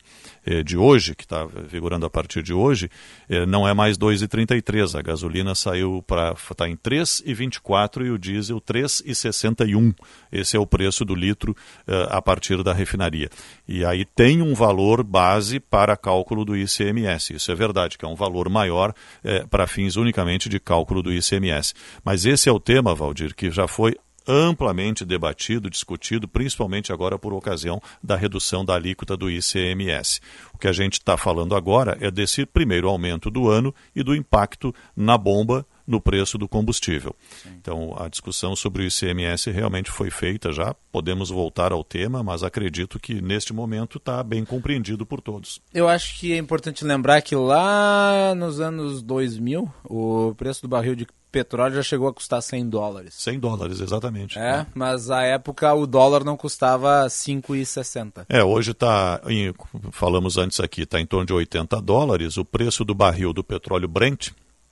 de 0.65 0.77
hoje, 0.77 1.15
que 1.15 1.25
está 1.25 1.45
vigorando 1.45 2.05
a 2.05 2.11
partir 2.11 2.43
de 2.43 2.53
hoje, 2.53 2.91
eh, 3.29 3.47
não 3.47 3.67
é 3.67 3.73
mais 3.73 3.97
2,33. 3.97 4.99
A 4.99 5.03
gasolina 5.03 5.55
saiu 5.55 6.03
para 6.07 6.33
está 6.33 6.69
em 6.69 6.77
3,24 6.77 8.07
e 8.07 8.11
o 8.11 8.19
diesel 8.19 8.61
3,61. 8.61 9.95
Esse 10.31 10.57
é 10.57 10.61
o 10.61 10.67
preço 10.67 11.05
do 11.05 11.15
litro 11.15 11.57
eh, 11.87 12.09
a 12.11 12.21
partir 12.21 12.63
da 12.63 12.73
refinaria. 12.73 13.31
E 13.69 13.85
aí 13.85 14.05
tem 14.05 14.43
um 14.43 14.55
valor 14.55 15.03
base 15.03 15.61
para 15.61 15.97
cálculo 15.97 16.45
do 16.45 16.57
ICMS. 16.57 17.35
Isso 17.35 17.51
é 17.51 17.55
verdade, 17.55 17.97
que 17.97 18.05
é 18.05 18.09
um 18.09 18.17
valor 18.17 18.49
maior 18.49 18.93
para 19.51 19.67
fins 19.67 19.97
unicamente 19.97 20.49
de 20.49 20.59
cálculo 20.59 21.03
do 21.03 21.13
ICMS. 21.13 21.75
Mas 22.05 22.25
esse 22.27 22.49
é 22.49 22.53
o 22.53 22.61
tema, 22.61 22.95
Valdir, 22.95 23.35
que 23.35 23.51
já 23.51 23.69
foi 23.69 23.97
amplamente 24.27 25.05
debatido, 25.05 25.71
discutido, 25.71 26.29
principalmente 26.29 26.93
agora 26.93 27.19
por 27.19 27.33
ocasião 27.33 27.81
da 28.03 28.17
redução 28.17 28.65
da 28.65 28.75
alíquota 28.75 29.17
do 29.17 29.31
ICMS. 29.31 30.21
O 30.53 30.59
que 30.59 30.69
a 30.69 30.73
gente 30.73 30.95
está 30.95 31.17
falando 31.17 31.55
agora 31.55 31.97
é 32.01 32.11
desse 32.11 32.47
primeiro 32.47 32.89
aumento 32.89 33.31
do 33.31 33.49
ano 33.49 33.75
e 33.95 34.03
do 34.03 34.15
impacto 34.15 34.75
na 34.97 35.17
bomba 35.19 35.67
no 35.87 36.01
preço 36.01 36.39
do 36.39 36.49
combustível. 36.49 37.15
Sim. 37.43 37.51
Então, 37.61 37.95
a 37.99 38.09
discussão 38.09 38.55
sobre 38.55 38.83
o 38.83 38.87
ICMS 38.87 39.51
realmente 39.51 39.91
foi 39.91 40.11
feita 40.11 40.53
já. 40.53 40.75
Podemos 40.91 41.31
voltar 41.31 41.73
ao 41.73 41.85
tema, 41.85 42.23
mas 42.23 42.43
acredito 42.43 42.99
que 42.99 43.21
neste 43.21 43.53
momento 43.53 43.99
está 43.99 44.23
bem 44.23 44.45
compreendido 44.45 45.05
por 45.05 45.21
todos. 45.21 45.61
Eu 45.73 45.89
acho 45.89 46.19
que 46.19 46.33
é 46.33 46.39
importante 46.39 46.85
lembrar 46.85 47.21
que 47.23 47.35
lá 47.35 48.35
nos 48.35 48.61
anos 48.61 49.03
2000, 49.03 49.71
o 49.85 50.35
preço 50.37 50.63
do 50.63 50.69
barril 50.69 50.95
de 50.95 51.07
petróleo 51.33 51.77
já 51.77 51.83
chegou 51.83 52.07
a 52.07 52.13
custar 52.13 52.43
100 52.43 52.69
dólares. 52.69 53.15
100 53.15 53.41
dólares, 53.41 53.81
exatamente. 53.81 54.39
É, 54.39 54.67
mas 54.75 55.11
à 55.11 55.23
época 55.23 55.73
o 55.73 55.87
dólar 55.87 56.23
não 56.23 56.37
custava 56.37 57.07
5,60. 57.07 58.27
É, 58.29 58.45
hoje 58.45 58.73
está, 58.73 59.21
falamos 59.91 60.37
antes 60.37 60.61
aqui, 60.61 60.83
está 60.83 61.01
em 61.01 61.07
torno 61.07 61.27
de 61.27 61.33
80 61.33 61.81
dólares. 61.81 62.37
O 62.37 62.45
preço 62.45 62.85
do 62.85 62.95
barril 62.95 63.33
do 63.33 63.43
petróleo 63.43 63.89
Brent 63.89 64.31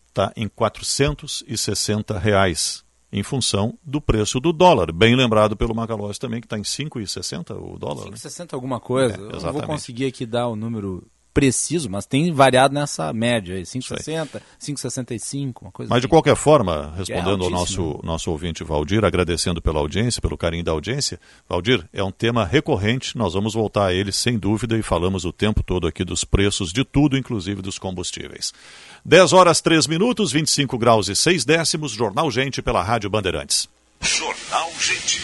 está 0.09 0.33
em 0.37 0.47
460 0.47 2.19
reais 2.19 2.85
em 3.13 3.23
função 3.23 3.77
do 3.83 4.01
preço 4.01 4.39
do 4.39 4.53
dólar. 4.53 4.93
Bem 4.93 5.17
lembrado 5.17 5.57
pelo 5.57 5.75
Macalós 5.75 6.19
também, 6.19 6.41
que 6.41 6.47
está 6.47 6.59
em 6.59 6.63
5,60 6.63 7.57
o 7.57 7.79
dólar. 7.79 8.07
5,60 8.11 8.39
né? 8.39 8.47
alguma 8.53 8.79
coisa. 8.79 9.15
É, 9.15 9.19
Eu 9.19 9.41
não 9.41 9.53
vou 9.53 9.63
conseguir 9.63 10.07
aqui 10.07 10.25
dar 10.25 10.47
o 10.49 10.55
número 10.55 11.10
preciso, 11.33 11.89
mas 11.89 12.07
tem 12.07 12.33
variado 12.33 12.75
nessa 12.75 13.13
média 13.13 13.55
aí, 13.55 13.63
5,60, 13.63 14.41
5,65, 14.61 15.63
uma 15.63 15.71
coisa 15.71 15.91
Mas 15.91 15.99
assim. 15.99 16.07
de 16.07 16.09
qualquer 16.09 16.37
forma, 16.37 16.93
respondendo 16.97 17.43
é 17.43 17.45
ao 17.45 17.51
nosso, 17.51 18.01
nosso 18.03 18.31
ouvinte 18.31 18.65
Valdir, 18.65 19.05
agradecendo 19.05 19.63
pela 19.63 19.79
audiência, 19.79 20.21
pelo 20.21 20.37
carinho 20.37 20.65
da 20.65 20.73
audiência, 20.73 21.21
Valdir, 21.49 21.85
é 21.93 22.03
um 22.03 22.11
tema 22.11 22.45
recorrente, 22.45 23.17
nós 23.17 23.35
vamos 23.35 23.55
voltar 23.55 23.87
a 23.87 23.95
ele 23.95 24.13
sem 24.13 24.39
dúvida 24.39 24.77
e 24.77 24.83
falamos 24.83 25.25
o 25.25 25.33
tempo 25.33 25.63
todo 25.63 25.87
aqui 25.87 26.05
dos 26.05 26.25
preços 26.25 26.73
de 26.73 26.85
tudo, 26.85 27.17
inclusive 27.17 27.63
dos 27.63 27.79
combustíveis. 27.79 28.53
10 29.05 29.33
horas 29.33 29.61
3 29.61 29.87
minutos, 29.87 30.33
25 30.33 30.77
graus 30.79 31.09
e 31.09 31.17
6 31.17 31.45
décimos, 31.45 31.93
Jornal 31.93 32.31
Gente 32.31 32.61
pela 32.61 32.83
Rádio 32.83 33.09
Bandeirantes. 33.09 33.69
Jornal 34.01 34.71
Gente. 34.79 35.23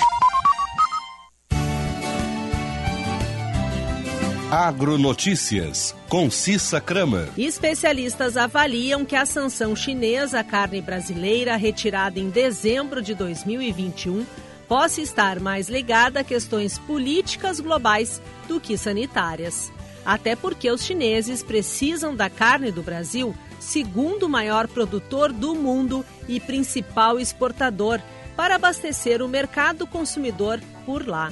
Agronotícias, 4.59 5.95
com 6.09 6.31
Cissa 6.31 6.81
Kramer. 6.81 7.29
Especialistas 7.37 8.39
avaliam 8.39 9.05
que 9.05 9.15
a 9.15 9.27
sanção 9.27 9.77
chinesa 9.77 10.41
à 10.41 10.45
carne 10.45 10.81
brasileira, 10.81 11.57
retirada 11.57 12.19
em 12.19 12.31
dezembro 12.31 13.03
de 13.03 13.15
2021, 13.15 14.25
possa 14.67 15.03
estar 15.03 15.39
mais 15.41 15.69
ligada 15.69 16.21
a 16.21 16.25
questões 16.25 16.79
políticas 16.79 17.61
globais 17.61 18.23
do 18.49 18.59
que 18.59 18.79
sanitárias. 18.79 19.71
Até 20.07 20.35
porque 20.35 20.71
os 20.71 20.83
chineses 20.83 21.43
precisam 21.43 22.17
da 22.17 22.31
carne 22.31 22.73
do 22.73 22.83
Brasil, 22.83 23.35
segundo 23.61 24.27
maior 24.27 24.67
produtor 24.69 25.35
do 25.35 25.55
mundo 25.55 26.03
e 26.27 26.41
principal 26.41 27.21
exportador, 27.21 28.01
para 28.35 28.55
abastecer 28.55 29.21
o 29.21 29.29
mercado 29.29 29.87
consumidor 29.87 30.59
por 30.87 31.07
lá 31.07 31.31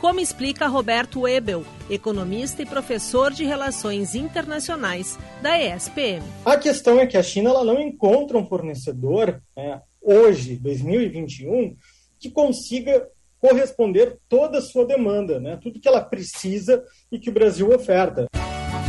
como 0.00 0.18
explica 0.18 0.66
Roberto 0.66 1.28
Ebel, 1.28 1.62
economista 1.90 2.62
e 2.62 2.66
professor 2.66 3.30
de 3.30 3.44
Relações 3.44 4.14
Internacionais 4.14 5.18
da 5.42 5.58
ESPM. 5.58 6.22
A 6.44 6.56
questão 6.56 6.98
é 6.98 7.06
que 7.06 7.18
a 7.18 7.22
China 7.22 7.50
ela 7.50 7.64
não 7.64 7.78
encontra 7.78 8.38
um 8.38 8.46
fornecedor 8.46 9.40
né, 9.54 9.82
hoje, 10.00 10.56
2021, 10.56 11.76
que 12.18 12.30
consiga 12.30 13.06
corresponder 13.38 14.18
toda 14.28 14.58
a 14.58 14.62
sua 14.62 14.86
demanda, 14.86 15.38
né, 15.38 15.58
tudo 15.62 15.78
que 15.78 15.88
ela 15.88 16.00
precisa 16.00 16.82
e 17.12 17.18
que 17.18 17.28
o 17.28 17.32
Brasil 17.32 17.68
oferta. 17.70 18.26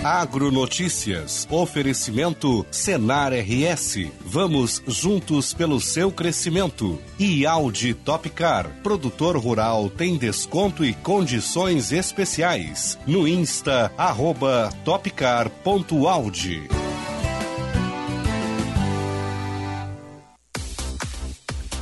Agronotícias. 0.04 1.47
Oferecimento 1.52 2.66
Senar 2.72 3.34
RS. 3.34 4.10
Vamos 4.26 4.82
juntos 4.88 5.54
pelo 5.54 5.80
seu 5.80 6.12
crescimento. 6.12 6.99
E 7.20 7.45
Audi 7.45 7.93
Topcar. 7.93 8.68
Produtor 8.82 9.38
rural 9.38 9.91
tem 9.91 10.18
desconto 10.18 10.84
e 10.84 10.95
condições 10.95 11.91
especiais. 11.91 12.97
No 13.06 13.28
Insta, 13.28 13.91
arroba 13.95 14.74
topcar.audi. 14.84 16.64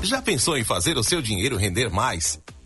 Já 0.04 0.22
pensou 0.22 0.58
em 0.58 0.66
fazer 0.66 0.98
o 0.98 1.04
seu 1.04 1.22
dinheiro 1.22 1.56
render 1.56 1.90
mais? 1.90 2.42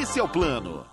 Esse 0.00 0.18
é 0.18 0.22
o 0.22 0.28
plano. 0.28 0.84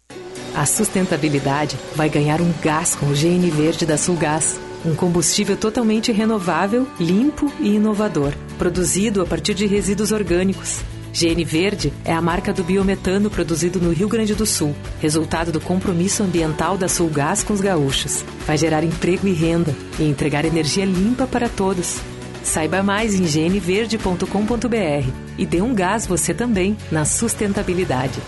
A 0.55 0.65
sustentabilidade 0.65 1.77
vai 1.95 2.09
ganhar 2.09 2.39
um 2.39 2.53
gás 2.61 2.95
com 2.95 3.07
o 3.07 3.13
GN 3.13 3.49
Verde 3.49 3.85
da 3.85 3.97
Sulgás. 3.97 4.59
Um 4.85 4.95
combustível 4.95 5.57
totalmente 5.57 6.11
renovável, 6.11 6.87
limpo 6.99 7.51
e 7.59 7.75
inovador, 7.75 8.33
produzido 8.57 9.21
a 9.21 9.25
partir 9.25 9.53
de 9.53 9.65
resíduos 9.65 10.11
orgânicos. 10.11 10.81
GN 11.13 11.43
Verde 11.45 11.93
é 12.03 12.11
a 12.11 12.21
marca 12.21 12.51
do 12.51 12.63
biometano 12.63 13.29
produzido 13.29 13.79
no 13.79 13.91
Rio 13.91 14.07
Grande 14.07 14.33
do 14.33 14.45
Sul, 14.45 14.75
resultado 14.99 15.51
do 15.51 15.61
compromisso 15.61 16.23
ambiental 16.23 16.75
da 16.75 16.87
Sulgás 16.87 17.43
com 17.43 17.53
os 17.53 17.61
gaúchos. 17.61 18.25
Vai 18.45 18.57
gerar 18.57 18.83
emprego 18.83 19.27
e 19.27 19.33
renda 19.33 19.75
e 19.99 20.03
entregar 20.03 20.43
energia 20.43 20.85
limpa 20.85 21.25
para 21.25 21.47
todos. 21.47 21.99
Saiba 22.43 22.83
mais 22.83 23.15
em 23.15 23.23
gnverde.com.br 23.23 25.07
e 25.37 25.45
dê 25.45 25.61
um 25.61 25.73
gás 25.73 26.05
você 26.05 26.33
também 26.33 26.75
na 26.91 27.05
sustentabilidade. 27.05 28.19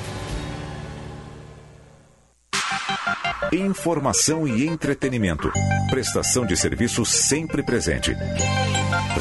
Informação 3.56 4.46
e 4.46 4.68
entretenimento. 4.68 5.50
Prestação 5.90 6.46
de 6.46 6.58
serviço 6.58 7.06
sempre 7.06 7.64
presente. 7.64 8.14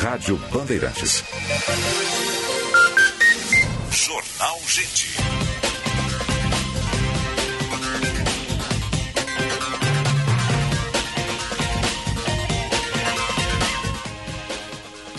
Rádio 0.00 0.36
Bandeirantes. 0.52 1.22
Jornal 3.92 4.58
Gente. 4.66 5.33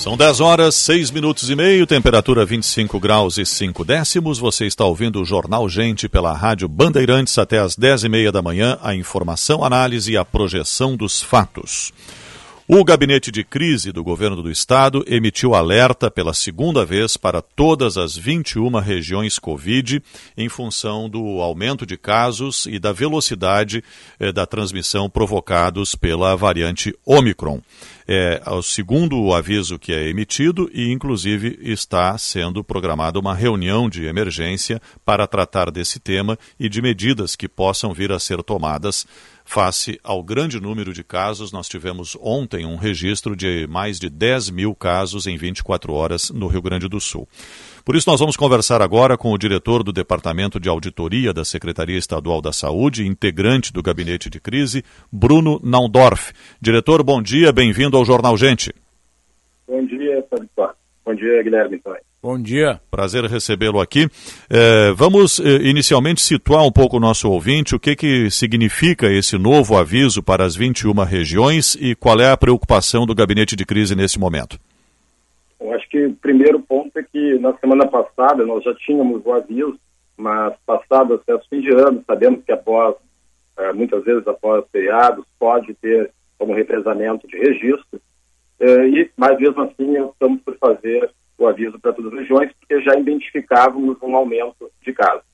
São 0.06 0.16
10 0.16 0.40
horas, 0.40 0.76
6 0.76 1.10
minutos 1.10 1.50
e 1.50 1.56
meio, 1.56 1.88
temperatura 1.88 2.46
25 2.46 3.00
graus 3.00 3.40
e 3.40 3.44
5 3.44 3.84
décimos. 3.84 4.38
Você 4.38 4.68
está 4.68 4.86
ouvindo 4.86 5.20
o 5.20 5.26
Jornal 5.26 5.68
Gente 5.68 6.08
pela 6.08 6.32
Rádio 6.32 6.68
Bandeirantes 6.68 7.40
até 7.40 7.58
as 7.58 7.76
10 7.76 8.04
e 8.04 8.10
meia 8.10 8.32
da 8.32 8.40
manhã. 8.40 8.78
A 8.84 8.94
informação, 8.94 9.64
análise 9.64 10.12
e 10.12 10.16
a 10.16 10.24
projeção 10.24 10.96
dos 10.96 11.24
fatos. 11.24 11.92
O 12.68 12.84
gabinete 12.84 13.32
de 13.32 13.44
crise 13.44 13.92
do 13.92 14.04
governo 14.04 14.42
do 14.42 14.50
estado 14.50 15.06
emitiu 15.06 15.54
alerta 15.54 16.10
pela 16.10 16.34
segunda 16.34 16.84
vez 16.84 17.16
para 17.16 17.40
todas 17.40 17.96
as 17.96 18.18
21 18.18 18.80
regiões 18.80 19.38
Covid, 19.38 20.02
em 20.36 20.50
função 20.50 21.08
do 21.08 21.42
aumento 21.42 21.86
de 21.86 21.96
casos 21.96 22.66
e 22.66 22.80
da 22.80 22.92
velocidade 22.92 23.84
eh, 24.20 24.32
da 24.32 24.48
transmissão 24.48 25.08
provocados 25.08 25.94
pela 25.94 26.36
variante 26.36 26.92
Omicron. 27.06 27.62
É 28.08 28.42
o 28.48 28.64
segundo 28.64 29.32
aviso 29.32 29.78
que 29.78 29.94
é 29.94 30.10
emitido 30.10 30.68
e, 30.74 30.92
inclusive, 30.92 31.60
está 31.62 32.18
sendo 32.18 32.64
programada 32.64 33.20
uma 33.20 33.36
reunião 33.36 33.88
de 33.88 34.06
emergência 34.06 34.82
para 35.04 35.28
tratar 35.28 35.70
desse 35.70 36.00
tema 36.00 36.38
e 36.60 36.68
de 36.68 36.82
medidas 36.82 37.36
que 37.36 37.48
possam 37.48 37.94
vir 37.94 38.12
a 38.12 38.20
ser 38.20 38.42
tomadas 38.42 39.06
face 39.46 40.00
ao 40.04 40.24
grande 40.24 40.60
número 40.60 40.92
de 40.92 41.04
casos. 41.04 41.52
Nós 41.52 41.70
tivemos 41.70 42.18
ontem 42.20 42.66
um 42.66 42.76
registro 42.76 43.36
de 43.36 43.68
mais 43.68 44.00
de 44.00 44.10
10 44.10 44.50
mil 44.50 44.76
casos 44.76 45.28
em 45.28 45.38
24 45.38 45.94
horas 45.94 46.32
no 46.32 46.48
Rio 46.48 46.62
Grande 46.62 46.90
do 46.90 47.00
Sul. 47.00 47.28
Por 47.86 47.96
isso, 47.96 48.10
nós 48.10 48.20
vamos 48.20 48.36
conversar 48.36 48.82
agora 48.82 49.16
com 49.16 49.32
o 49.32 49.38
diretor 49.38 49.84
do 49.84 49.94
Departamento 49.94 50.60
de 50.60 50.68
Auditoria 50.68 51.32
da 51.32 51.46
Secretaria 51.46 51.98
Estadual 51.98 52.42
da 52.42 52.52
Saúde, 52.52 53.06
integrante 53.06 53.72
do 53.72 53.84
Gabinete 53.84 54.30
de 54.30 54.42
Crise, 54.42 54.84
Bruno 55.12 55.62
Naundorf. 55.64 56.34
Diretor, 56.60 57.04
bom 57.04 57.22
dia, 57.22 57.54
bem-vindo 57.54 57.96
ao 57.96 58.04
Jornal 58.04 58.36
Gente. 58.36 58.74
Bom 59.68 59.86
dia, 59.86 60.26
Fábio. 60.30 60.76
Bom 61.06 61.14
dia, 61.14 61.44
Guilherme. 61.44 61.80
Bom 62.26 62.40
dia. 62.40 62.82
Prazer 62.90 63.24
recebê-lo 63.26 63.80
aqui. 63.80 64.08
É, 64.50 64.92
vamos 64.94 65.40
é, 65.40 65.58
inicialmente 65.58 66.22
situar 66.22 66.66
um 66.66 66.72
pouco 66.72 66.98
o 66.98 67.00
nosso 67.00 67.30
ouvinte, 67.30 67.76
o 67.76 67.80
que, 67.80 67.96
que 67.96 68.32
significa 68.32 69.06
esse 69.06 69.38
novo 69.38 69.78
aviso 69.78 70.24
para 70.24 70.44
as 70.44 70.56
21 70.56 70.92
regiões 71.04 71.76
e 71.76 71.94
qual 71.94 72.20
é 72.20 72.32
a 72.32 72.36
preocupação 72.36 73.06
do 73.06 73.14
gabinete 73.14 73.56
de 73.56 73.64
crise 73.64 73.96
nesse 73.96 74.20
momento. 74.20 74.60
Eu 75.60 75.72
acho 75.76 75.88
que 75.88 76.04
o 76.04 76.16
primeiro 76.16 76.60
ponto 76.62 76.98
é 76.98 77.04
que 77.04 77.38
na 77.38 77.56
semana 77.60 77.86
passada 77.86 78.44
nós 78.44 78.64
já 78.64 78.74
tínhamos 78.74 79.24
o 79.24 79.32
aviso, 79.32 79.78
mas 80.18 80.56
passado 80.66 81.14
até 81.14 81.36
o 81.36 81.42
fim 81.48 81.62
de 81.62 81.70
ano, 81.76 82.04
sabemos 82.08 82.44
que 82.44 82.52
após, 82.52 82.96
é, 83.56 83.72
muitas 83.72 84.04
vezes 84.04 84.28
após 84.28 84.66
feriados, 84.72 85.24
pode 85.38 85.76
ter 85.76 86.10
como 86.40 86.56
represamento 86.56 87.28
de 87.28 87.38
registro, 87.38 88.02
é, 88.60 88.88
e, 88.88 89.12
mas 89.16 89.38
mesmo 89.38 89.62
assim 89.62 89.94
estamos 90.10 90.42
por 90.42 90.58
fazer 90.58 91.12
o 91.38 91.48
aviso 91.48 91.80
para 91.80 91.94
todas 91.94 92.14
as 92.14 92.20
regiões, 92.20 92.52
porque 92.60 92.82
já 92.82 92.98
identificávamos 92.98 93.98
um 94.02 94.16
aumento 94.16 94.70
de 94.82 94.94
casos. 94.94 95.26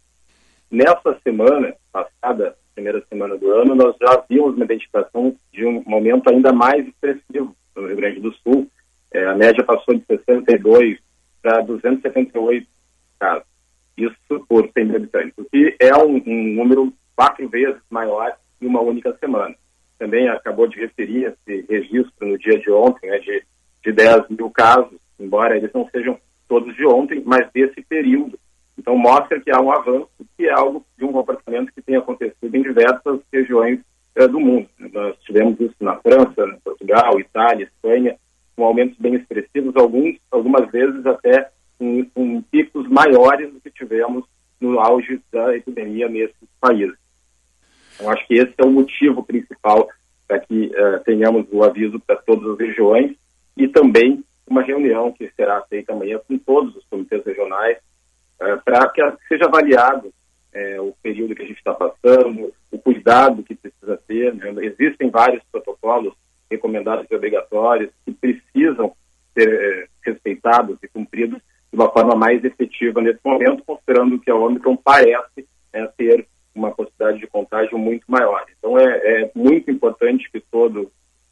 Nessa 0.70 1.18
semana, 1.24 1.76
passada, 1.92 2.56
primeira 2.74 3.04
semana 3.10 3.38
do 3.38 3.52
ano, 3.52 3.76
nós 3.76 3.96
já 4.02 4.24
vimos 4.30 4.56
uma 4.56 4.66
identificação 4.66 5.36
de 5.52 5.66
um 5.66 5.84
aumento 5.94 6.30
ainda 6.30 6.52
mais 6.54 6.88
expressivo 6.88 7.56
no 7.76 7.88
Rio 7.88 7.98
Grande 7.98 8.20
do 8.20 8.34
Sul. 8.36 8.68
É, 9.14 9.26
a 9.26 9.36
média 9.36 9.64
passou 9.64 9.94
de 9.94 10.04
62 10.06 10.98
para 11.42 11.62
278 11.62 12.68
casos. 13.20 13.46
Isso 13.98 14.46
por 14.48 14.70
100 14.72 14.86
mil 14.86 14.96
habitantes, 14.96 15.34
o 15.38 15.46
que 15.46 15.76
é 15.80 15.96
um, 15.96 16.16
um 16.26 16.56
número 16.56 16.94
quatro 17.16 17.48
vezes 17.50 17.82
maior 17.90 18.36
em 18.62 18.66
uma 18.66 18.82
única 18.82 19.16
semana. 19.20 19.54
Também 20.00 20.30
acabou 20.30 20.68
de 20.68 20.80
referir 20.80 21.26
esse 21.26 21.66
registro 21.70 22.28
no 22.28 22.38
dia 22.38 22.58
de 22.58 22.72
ontem, 22.72 23.10
né, 23.10 23.20
de, 23.20 23.44
de 23.84 23.92
10 23.92 24.30
mil 24.30 24.50
casos 24.50 24.98
embora 25.22 25.56
eles 25.56 25.72
não 25.74 25.88
sejam 25.90 26.18
todos 26.48 26.76
de 26.76 26.86
ontem, 26.86 27.22
mas 27.26 27.50
desse 27.54 27.82
período. 27.82 28.38
Então, 28.78 28.98
mostra 28.98 29.40
que 29.40 29.52
há 29.52 29.62
um 29.62 29.72
avanço, 29.72 30.10
que 30.38 30.46
é 30.48 30.52
algo 30.52 30.86
de 30.98 31.06
um 31.06 31.12
comportamento 31.12 31.72
que 31.74 31.82
tem 31.82 31.96
acontecido 31.96 32.56
em 32.56 32.62
diversas 32.62 33.20
regiões 33.32 33.80
eh, 34.16 34.28
do 34.28 34.40
mundo. 34.40 34.68
Nós 34.92 35.16
tivemos 35.22 35.60
isso 35.60 35.76
na 35.80 35.96
França, 35.98 36.60
Portugal, 36.64 37.20
Itália, 37.20 37.66
Espanha, 37.66 38.18
com 38.56 38.66
aumentos 38.66 38.98
bem 38.98 39.16
expressivos, 39.16 39.76
alguns, 39.76 40.18
algumas 40.30 40.70
vezes 40.72 41.06
até 41.06 41.50
com, 41.78 42.06
com 42.14 42.42
picos 42.42 42.88
maiores 42.90 43.54
do 43.54 43.62
que 43.62 43.72
tivemos 43.72 44.26
no 44.60 44.80
auge 44.80 45.22
da 45.32 45.56
epidemia 45.56 46.08
nesses 46.10 46.36
países. 46.60 46.98
Então, 47.96 48.10
acho 48.12 48.28
que 48.28 48.36
esse 48.36 48.54
é 48.58 48.66
o 48.66 48.72
motivo 48.72 49.24
principal 49.24 49.88
para 50.28 50.40
que 50.40 50.68
uh, 50.68 51.04
tenhamos 51.04 51.46
o 51.52 51.64
aviso 51.64 52.00
para 52.00 52.16
todas 52.18 52.52
as 52.52 52.60
regiões 52.60 53.16
e 53.58 53.68
também 53.68 54.24
uma 54.52 54.62
reunião 54.62 55.12
que 55.12 55.32
será 55.36 55.62
feita 55.64 55.94
amanhã 55.94 56.20
com 56.28 56.38
todos 56.38 56.76
os 56.76 56.86
comitês 56.86 57.24
regionais, 57.26 57.78
é, 58.40 58.56
para 58.58 58.90
que 58.90 59.02
seja 59.28 59.46
avaliado 59.46 60.14
é, 60.54 60.80
o 60.82 60.94
período 61.02 61.34
que 61.34 61.44
a 61.44 61.46
gente 61.46 61.58
está 61.58 61.74
passando, 61.74 62.54
o 62.70 62.78
cuidado 62.78 63.44
que 63.44 63.56
precisa 63.56 63.98
ter. 64.06 64.34
Né? 64.36 64.54
Existem 64.66 65.10
vários 65.10 65.42
protocolos 65.52 66.14
recomendados 66.50 67.06
e 67.10 67.16
obrigatórios 67.16 67.90
que 68.06 68.12
precisam 68.12 68.94
ser 69.34 69.50
é, 69.50 69.88
respeitados 70.04 70.78
e 70.84 70.88
cumpridos 70.90 71.40
de 71.72 71.80
uma 71.80 71.90
forma 71.90 72.16
mais 72.16 72.44
efetiva 72.44 73.02
nesse 73.02 73.22
momento, 73.24 73.64
considerando 73.64 74.20
que 74.20 74.30
a 74.30 74.36
Omicron 74.36 74.76
parece 74.76 75.48
é, 75.72 75.88
ter 75.98 76.28
uma 76.54 76.72
possibilidade 76.72 77.20
de 77.20 77.28
contágio 77.28 77.78
muito 77.78 78.04
maior. 78.12 78.44
Então, 78.60 78.78
é, 78.78 79.22
é 79.22 79.32
muito 79.34 79.72
importante 79.72 80.30
que 80.30 80.42
todo, 80.42 80.92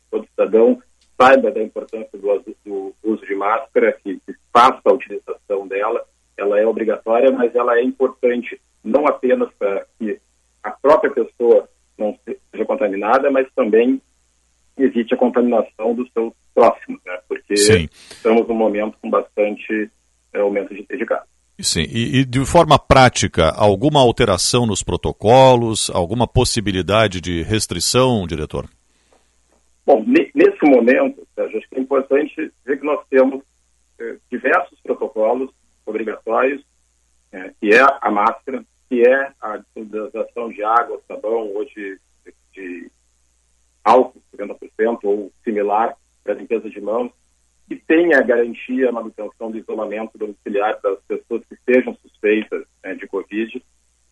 todo 0.09 0.25
cidadão 0.29 0.81
saiba 1.19 1.51
da 1.51 1.61
importância 1.61 2.09
do, 2.13 2.43
do 2.65 2.95
uso 3.03 3.25
de 3.25 3.35
máscara, 3.35 3.97
que, 4.03 4.15
que 4.25 4.33
faça 4.53 4.81
a 4.85 4.93
utilização 4.93 5.67
dela. 5.67 6.05
Ela 6.37 6.59
é 6.59 6.65
obrigatória, 6.65 7.31
mas 7.31 7.53
ela 7.53 7.77
é 7.77 7.83
importante 7.83 8.59
não 8.83 9.05
apenas 9.05 9.49
para 9.59 9.85
que 9.97 10.19
a 10.63 10.71
própria 10.71 11.11
pessoa 11.11 11.67
não 11.97 12.17
seja 12.25 12.65
contaminada, 12.65 13.29
mas 13.29 13.47
também 13.53 14.01
evite 14.77 15.13
a 15.13 15.17
contaminação 15.17 15.93
dos 15.93 16.09
seus 16.13 16.33
próximos, 16.55 17.01
né? 17.05 17.19
porque 17.27 17.57
Sim. 17.57 17.89
estamos 18.09 18.47
num 18.47 18.55
momento 18.55 18.97
com 19.01 19.09
bastante 19.09 19.91
é, 20.33 20.39
aumento 20.39 20.73
de, 20.73 20.85
de 20.85 21.05
casos. 21.05 21.27
Sim, 21.61 21.85
e, 21.89 22.19
e, 22.19 22.25
de 22.25 22.45
forma 22.45 22.79
prática, 22.79 23.49
alguma 23.49 23.99
alteração 23.99 24.65
nos 24.65 24.81
protocolos, 24.81 25.89
alguma 25.93 26.25
possibilidade 26.25 27.19
de 27.19 27.43
restrição, 27.43 28.25
diretor? 28.25 28.65
Bom, 29.89 30.05
nesse 30.05 30.63
momento, 30.65 31.27
acho 31.35 31.67
que 31.67 31.75
é 31.75 31.79
importante 31.79 32.53
ver 32.63 32.79
que 32.79 32.85
nós 32.85 33.03
temos 33.09 33.43
eh, 33.97 34.17
diversos 34.29 34.79
protocolos 34.81 35.49
obrigatórios, 35.83 36.63
eh, 37.31 37.51
que 37.59 37.73
é 37.73 37.81
a 37.99 38.11
máscara, 38.11 38.63
que 38.87 39.01
é 39.01 39.31
a 39.41 39.57
disponibilização 39.57 40.49
de 40.49 40.63
água, 40.63 41.01
sabão 41.07 41.51
ou 41.55 41.65
de, 41.65 41.99
de 42.53 42.91
álcool, 43.83 44.21
70% 44.37 44.99
ou 45.05 45.31
similar 45.43 45.97
para 46.23 46.35
limpeza 46.35 46.69
de 46.69 46.79
mãos, 46.79 47.11
que 47.67 47.75
tenha 47.75 48.19
a 48.19 48.21
garantia, 48.21 48.89
a 48.89 48.91
manutenção 48.91 49.49
do 49.49 49.57
isolamento 49.57 50.19
domiciliar 50.19 50.79
das 50.83 50.99
pessoas 51.07 51.41
que 51.49 51.57
sejam 51.65 51.95
suspeitas 51.95 52.63
né, 52.83 52.93
de 52.93 53.07
Covid 53.07 53.65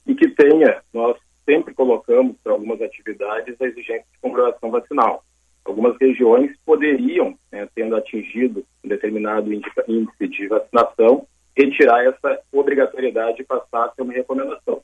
e 0.08 0.16
que 0.16 0.28
tenha, 0.30 0.82
nós 0.92 1.20
sempre 1.46 1.72
colocamos 1.76 2.36
para 2.44 2.54
algumas 2.54 2.82
atividades 2.82 3.56
a 3.62 3.66
exigência 3.66 4.08
de 4.12 4.20
comprovação 4.20 4.72
vacinal. 4.72 5.24
Algumas 5.68 5.98
regiões 6.00 6.56
poderiam, 6.66 7.38
né, 7.52 7.68
tendo 7.76 7.94
atingido 7.98 8.66
um 8.82 8.88
determinado 8.88 9.52
índice 9.54 10.28
de 10.30 10.48
vacinação, 10.48 11.28
retirar 11.56 12.06
essa 12.06 12.40
obrigatoriedade 12.54 13.42
e 13.42 13.46
passar 13.46 13.86
a 13.86 13.92
ser 13.94 14.02
uma 14.02 14.14
recomendação. 14.14 14.82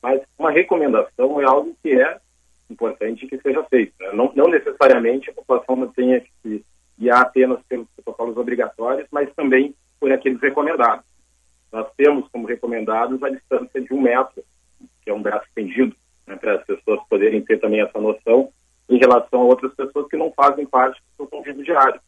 Mas 0.00 0.22
uma 0.38 0.52
recomendação 0.52 1.40
é 1.40 1.44
algo 1.44 1.76
que 1.82 2.00
é 2.00 2.20
importante 2.70 3.26
que 3.26 3.38
seja 3.38 3.64
feito. 3.64 3.92
Né? 3.98 4.12
Não, 4.12 4.30
não, 4.36 4.46
necessariamente 4.46 5.30
a 5.30 5.32
população 5.32 5.88
tenha 5.88 6.20
que 6.20 6.30
se 6.42 6.64
guiar 6.96 7.22
apenas 7.22 7.58
pelos 7.68 7.88
protocolos 7.96 8.36
obrigatórios, 8.36 9.08
mas 9.10 9.28
também 9.34 9.74
por 9.98 10.12
aqueles 10.12 10.40
recomendados. 10.40 11.04
Nós 11.72 11.88
temos 11.96 12.28
como 12.28 12.46
recomendados 12.46 13.20
a 13.24 13.30
distância 13.30 13.80
de 13.80 13.92
um 13.92 14.00
metro, 14.00 14.44
que 15.02 15.10
é 15.10 15.12
um 15.12 15.22
braço 15.22 15.46
estendido, 15.48 15.96
né, 16.24 16.36
para 16.36 16.54
as 16.54 16.64
pessoas 16.64 17.00
poderem 17.08 17.42
ter 17.42 17.58
também 17.58 17.80
essa 17.80 18.00
noção 18.00 18.52
em 18.90 18.98
relação 18.98 19.40
a 19.40 19.44
outras 19.44 19.72
pessoas 19.74 20.08
que 20.08 20.16
não 20.16 20.32
fazem 20.32 20.66
parte 20.66 21.00
do 21.00 21.16
seu 21.16 21.26
convívio 21.28 21.64
diário. 21.64 22.00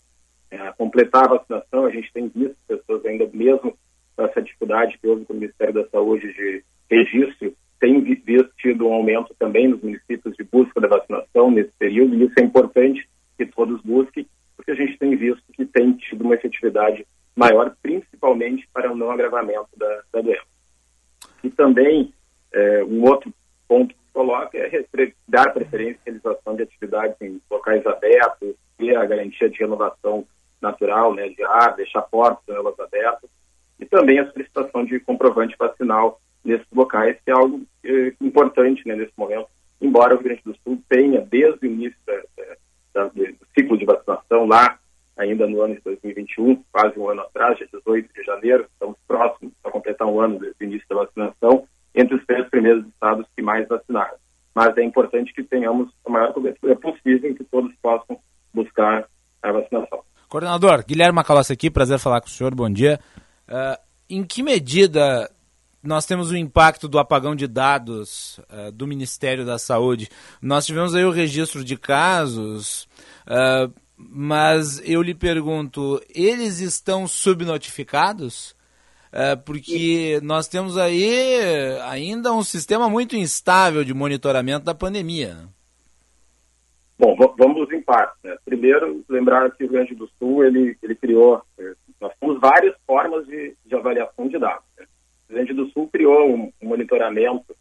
É, 0.50 0.70
completar 0.72 1.24
a 1.24 1.36
vacinação, 1.38 1.86
a 1.86 1.90
gente 1.90 2.12
tem 2.12 2.28
visto 2.28 2.56
pessoas 2.66 3.06
ainda 3.06 3.26
mesmo 3.32 3.78
com 4.16 4.24
essa 4.24 4.42
dificuldade 4.42 4.98
que 4.98 5.06
houve 5.06 5.24
com 5.24 5.32
o 5.32 5.36
Ministério 5.36 5.72
da 5.72 5.88
Saúde 5.88 6.32
de 6.34 6.64
registro, 6.90 7.54
tem 7.80 8.00
visto 8.00 8.50
tido 8.58 8.86
um 8.86 8.92
aumento 8.92 9.34
também 9.38 9.68
nos 9.68 9.80
municípios 9.80 10.36
de 10.36 10.44
busca 10.44 10.80
da 10.80 10.88
vacinação 10.88 11.50
nesse 11.50 11.72
período, 11.78 12.14
e 12.14 12.24
isso 12.24 12.34
é 12.38 12.42
importante 12.42 13.08
que 13.38 13.46
todos 13.46 13.80
busquem, 13.80 14.26
porque 14.56 14.72
a 14.72 14.74
gente 14.74 14.98
tem 14.98 15.16
visto 15.16 15.42
que 15.52 15.64
tem 15.64 15.92
tido 15.94 16.22
uma 16.22 16.34
efetividade 16.34 17.06
maior, 17.34 17.74
principalmente 17.80 18.68
para 18.72 18.92
o 18.92 18.96
não 18.96 19.10
agravamento 19.10 19.68
da, 19.76 20.02
da 20.12 20.20
doença. 20.20 20.46
E 21.42 21.50
também, 21.50 22.12
é, 22.52 22.84
um 22.84 23.02
outro 23.04 23.32
ponto 23.66 23.94
coloca 24.12 24.58
é 24.58 24.84
dar 25.26 25.52
preferência 25.52 25.98
à 26.00 26.04
realização 26.04 26.56
de 26.56 26.62
atividades 26.62 27.16
em 27.20 27.40
locais 27.50 27.84
abertos, 27.86 28.54
ter 28.76 28.96
a 28.96 29.04
garantia 29.04 29.48
de 29.48 29.58
renovação 29.58 30.26
natural 30.60 31.14
né, 31.14 31.28
de 31.28 31.42
ar, 31.42 31.74
deixar 31.74 32.02
portas, 32.02 32.44
janelas 32.46 32.78
abertas, 32.78 33.28
e 33.80 33.84
também 33.84 34.18
a 34.20 34.30
solicitação 34.30 34.84
de 34.84 35.00
comprovante 35.00 35.56
vacinal 35.58 36.20
nesses 36.44 36.66
locais, 36.72 37.16
que 37.24 37.30
é 37.30 37.34
algo 37.34 37.62
é, 37.84 38.12
importante 38.20 38.86
né, 38.86 38.94
nesse 38.94 39.12
momento, 39.16 39.48
embora 39.80 40.14
o 40.14 40.18
Rio 40.18 40.24
Grande 40.24 40.42
do 40.44 40.56
Sul 40.62 40.80
tenha, 40.88 41.20
desde 41.20 41.66
o 41.66 41.70
início 41.70 41.98
da, 42.06 42.22
da, 42.94 43.08
do 43.08 43.36
ciclo 43.58 43.76
de 43.76 43.84
vacinação, 43.84 44.46
lá 44.46 44.78
ainda 45.16 45.46
no 45.46 45.60
ano 45.60 45.74
de 45.74 45.80
2021, 45.82 46.62
quase 46.72 46.98
um 46.98 47.08
ano 47.08 47.22
atrás, 47.22 47.56
dia 47.58 47.68
18 47.72 48.12
de 48.12 48.22
janeiro, 48.24 48.66
estamos 48.72 48.96
próximos 49.06 49.52
para 49.62 49.72
completar 49.72 50.08
um 50.08 50.20
ano 50.20 50.38
do 50.38 50.54
início 50.60 50.86
da 50.88 50.96
vacinação, 50.96 51.66
entre 51.94 52.16
os 52.16 52.24
três 52.26 52.48
primeiros 52.48 52.86
estados 52.86 53.26
que 53.36 53.42
mais 53.42 53.66
vacinaram. 53.68 54.16
Mas 54.54 54.76
é 54.76 54.82
importante 54.82 55.32
que 55.32 55.42
tenhamos 55.42 55.90
a 56.06 56.10
maior 56.10 56.32
cobertura 56.32 56.76
possível 56.76 57.30
em 57.30 57.34
que 57.34 57.44
todos 57.44 57.72
possam 57.82 58.18
buscar 58.52 59.06
a 59.42 59.52
vacinação. 59.52 60.02
Coordenador, 60.28 60.84
Guilherme 60.84 61.16
Macalossi 61.16 61.52
aqui, 61.52 61.70
prazer 61.70 61.98
falar 61.98 62.20
com 62.20 62.26
o 62.26 62.30
senhor, 62.30 62.54
bom 62.54 62.70
dia. 62.70 63.00
Uh, 63.48 63.78
em 64.08 64.24
que 64.24 64.42
medida 64.42 65.30
nós 65.82 66.06
temos 66.06 66.30
o 66.30 66.36
impacto 66.36 66.86
do 66.86 66.98
apagão 66.98 67.34
de 67.34 67.46
dados 67.46 68.38
uh, 68.50 68.70
do 68.72 68.86
Ministério 68.86 69.44
da 69.44 69.58
Saúde? 69.58 70.08
Nós 70.40 70.64
tivemos 70.64 70.94
aí 70.94 71.04
o 71.04 71.10
registro 71.10 71.64
de 71.64 71.76
casos, 71.76 72.88
uh, 73.26 73.72
mas 73.96 74.80
eu 74.88 75.02
lhe 75.02 75.14
pergunto, 75.14 76.00
eles 76.14 76.60
estão 76.60 77.06
subnotificados? 77.06 78.54
Uh, 79.12 79.36
porque 79.44 80.18
nós 80.22 80.48
temos 80.48 80.78
aí 80.78 81.38
ainda 81.86 82.32
um 82.32 82.42
sistema 82.42 82.88
muito 82.88 83.14
instável 83.14 83.84
de 83.84 83.92
monitoramento 83.92 84.64
da 84.64 84.74
pandemia. 84.74 85.36
Bom, 86.98 87.16
vamos 87.36 87.70
em 87.72 87.82
partes. 87.82 88.16
Né? 88.22 88.36
Primeiro, 88.44 89.04
lembrar 89.08 89.50
que 89.50 89.64
o 89.64 89.66
Rio 89.66 89.72
Grande 89.72 89.94
do 89.94 90.08
Sul 90.18 90.44
ele, 90.44 90.78
ele 90.82 90.94
criou, 90.94 91.42
eh, 91.58 91.74
nós 92.00 92.12
temos 92.18 92.40
várias 92.40 92.74
formas 92.86 93.26
de, 93.26 93.56
de 93.66 93.74
avaliação 93.74 94.28
de 94.28 94.38
dados. 94.38 94.64
Né? 94.78 94.86
O 95.28 95.32
Rio 95.32 95.44
Grande 95.44 95.52
do 95.52 95.70
Sul 95.72 95.90
criou 95.92 96.30
um, 96.30 96.52
um 96.62 96.68
monitoramento 96.68 97.56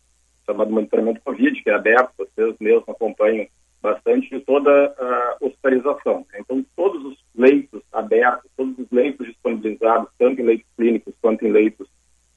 chamado 0.46 0.72
monitoramento 0.72 1.22
Covid, 1.22 1.64
que 1.64 1.70
é 1.70 1.74
aberto, 1.74 2.12
vocês 2.18 2.56
mesmos 2.60 2.88
acompanham 2.88 3.48
bastante 3.82 4.30
de 4.30 4.40
toda 4.42 4.72
a 4.72 5.38
hospitalização. 5.42 6.26
Então, 6.36 6.64
todos 6.76 7.04
os 7.04 7.18
leitos 7.36 7.82
abertos, 7.92 8.50
todos 8.56 8.78
os 8.78 8.88
leitos 8.92 9.28
disponibilizados, 9.28 10.10
tanto 10.18 10.42
em 10.42 10.46
leitos 10.46 10.68
clínicos 10.78 11.14
quanto 11.22 11.46
em 11.46 11.52
leitos 11.52 11.88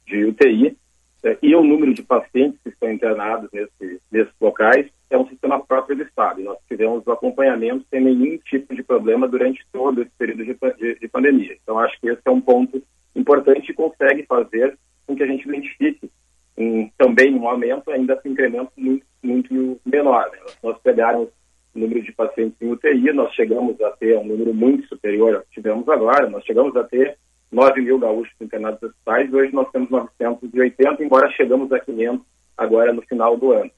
de 0.07 0.25
UTI, 0.25 0.77
é, 1.25 1.39
e 1.43 1.55
o 1.55 1.63
número 1.63 1.95
de 1.95 2.03
pacientes 2.03 2.61
que 2.63 2.69
estão 2.69 2.93
internados 2.93 3.49
nesse, 3.53 4.01
nesses 4.13 4.35
locais, 4.41 4.91
é 5.09 5.17
um 5.17 5.27
sistema 5.27 5.65
próprio 5.65 5.97
do 5.97 6.03
Estado. 6.03 6.43
Nós 6.43 6.59
tivemos 6.69 7.07
o 7.07 7.13
acompanhamento 7.13 7.87
sem 7.89 8.01
nenhum 8.01 8.37
tipo 8.39 8.75
de 8.75 8.83
problema 8.83 9.27
durante 9.27 9.65
todo 9.73 10.03
esse 10.03 10.11
período 10.19 10.45
de, 10.45 10.55
de, 10.77 10.99
de 10.99 11.09
pandemia. 11.09 11.57
Então, 11.63 11.79
acho 11.79 11.99
que 12.01 12.09
esse 12.09 12.21
é 12.25 12.31
um 12.31 12.41
ponto 12.41 12.83
importante 13.17 13.71
e 13.71 13.75
consegue 13.75 14.25
fazer 14.25 14.77
com 15.07 15.17
que 15.17 15.23
a 15.23 15.27
gente 15.27 15.49
identifique 15.49 16.11
um, 16.57 16.89
também 16.97 17.35
um 17.35 17.49
aumento, 17.49 17.91
ainda 17.91 18.21
um 18.25 18.31
incremento 18.31 18.73
muito, 18.77 19.07
muito 19.23 19.81
menor. 19.85 20.31
Né? 20.31 20.39
Nós 20.63 20.79
pegarmos 20.79 21.29
o 21.75 21.79
número 21.79 22.03
de 22.03 22.13
pacientes 22.13 22.57
em 22.61 22.71
UTI, 22.71 23.13
nós 23.13 23.33
chegamos 23.35 23.81
a 23.81 23.91
ter 23.93 24.17
um 24.19 24.25
número 24.25 24.55
muito 24.55 24.87
superior 24.89 25.35
ao 25.35 25.43
que 25.43 25.51
tivemos 25.53 25.89
agora, 25.89 26.31
nós 26.31 26.45
chegamos 26.45 26.77
a 26.77 26.85
ter 26.85 27.19
9 27.51 27.81
mil 27.81 27.99
gaúchos 27.99 28.35
internados 28.41 28.83
hospitais, 28.83 29.33
hoje 29.33 29.53
nós 29.53 29.71
temos 29.71 29.91
980, 29.91 31.03
embora 31.03 31.31
chegamos 31.33 31.71
a 31.73 31.81
500 31.81 32.25
agora 32.57 32.93
no 32.93 33.03
final 33.03 33.37
do 33.37 33.53
ano. 33.53 33.71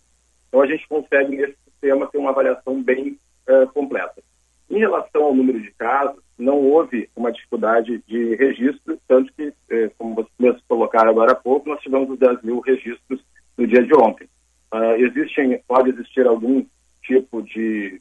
Então 0.48 0.60
a 0.60 0.66
gente 0.66 0.86
consegue 0.88 1.36
nesse 1.36 1.56
sistema 1.64 2.06
ter 2.06 2.18
uma 2.18 2.30
avaliação 2.30 2.82
bem 2.82 3.18
uh, 3.48 3.66
completa. 3.72 4.22
Em 4.68 4.78
relação 4.78 5.24
ao 5.24 5.34
número 5.34 5.60
de 5.60 5.70
casos, 5.72 6.20
não 6.38 6.58
houve 6.58 7.08
uma 7.14 7.32
dificuldade 7.32 8.02
de 8.06 8.34
registro, 8.34 8.98
tanto 9.08 9.32
que, 9.32 9.52
eh, 9.70 9.90
como 9.96 10.14
vocês 10.14 10.32
mesmos 10.38 10.62
colocaram 10.68 11.10
agora 11.10 11.32
há 11.32 11.36
pouco, 11.36 11.68
nós 11.68 11.80
tivemos 11.80 12.10
os 12.10 12.18
10 12.18 12.42
mil 12.42 12.60
registros 12.60 13.24
no 13.56 13.66
dia 13.66 13.82
de 13.82 13.94
ontem. 13.96 14.28
Uh, 14.72 14.96
existem, 14.98 15.58
pode 15.66 15.90
existir 15.90 16.26
algum 16.26 16.64
tipo 17.02 17.40
de 17.42 18.00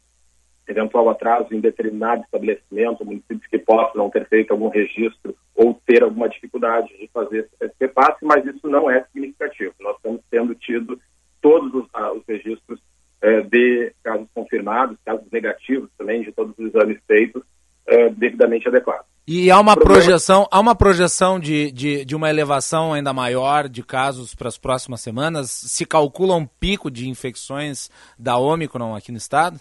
eventual 0.68 1.10
atraso 1.10 1.54
em 1.54 1.60
determinado 1.60 2.24
estabelecimento, 2.24 3.06
municípios 3.06 3.46
que 3.48 3.60
possam 3.60 3.96
não 3.96 4.10
ter 4.10 4.28
feito 4.28 4.52
algum 4.52 4.68
registro 4.68 5.36
ou 5.56 5.80
ter 5.86 6.04
alguma 6.04 6.28
dificuldade 6.28 6.88
de 6.98 7.08
fazer 7.14 7.48
esse 7.62 7.76
repasse, 7.80 8.26
mas 8.26 8.44
isso 8.46 8.68
não 8.68 8.90
é 8.90 9.04
significativo. 9.06 9.74
Nós 9.80 9.96
estamos 9.98 10.22
tendo 10.30 10.56
tido 10.56 11.00
todos 11.40 11.74
os, 11.74 11.88
ah, 11.94 12.12
os 12.12 12.24
registros 12.28 12.80
eh, 13.26 13.42
de 13.42 13.92
casos 14.04 14.28
confirmados, 14.36 14.98
casos 15.04 15.26
negativos 15.32 15.90
também, 15.98 16.22
de 16.22 16.32
todos 16.32 16.54
os 16.60 16.68
exames 16.68 17.00
feitos, 17.08 17.42
eh, 17.88 18.10
devidamente 18.12 18.68
adequados. 18.68 19.08
E 19.28 19.50
há 19.50 19.60
uma 19.60 19.74
problema... 19.74 20.00
projeção, 20.00 20.48
há 20.52 20.60
uma 20.60 20.76
projeção 20.76 21.40
de, 21.40 21.72
de, 21.72 22.06
de, 22.06 22.16
uma 22.16 22.30
elevação 22.30 22.94
ainda 22.94 23.12
maior 23.12 23.68
de 23.68 23.82
casos 23.84 24.36
para 24.36 24.48
as 24.48 24.60
próximas 24.60 25.02
semanas? 25.02 25.50
Se 25.50 25.88
calcula 25.88 26.36
um 26.36 26.46
pico 26.46 26.92
de 26.92 27.10
infecções 27.10 27.90
da 28.20 28.38
Omicron 28.38 28.96
aqui 28.96 29.12
no 29.12 29.18
estado? 29.18 29.60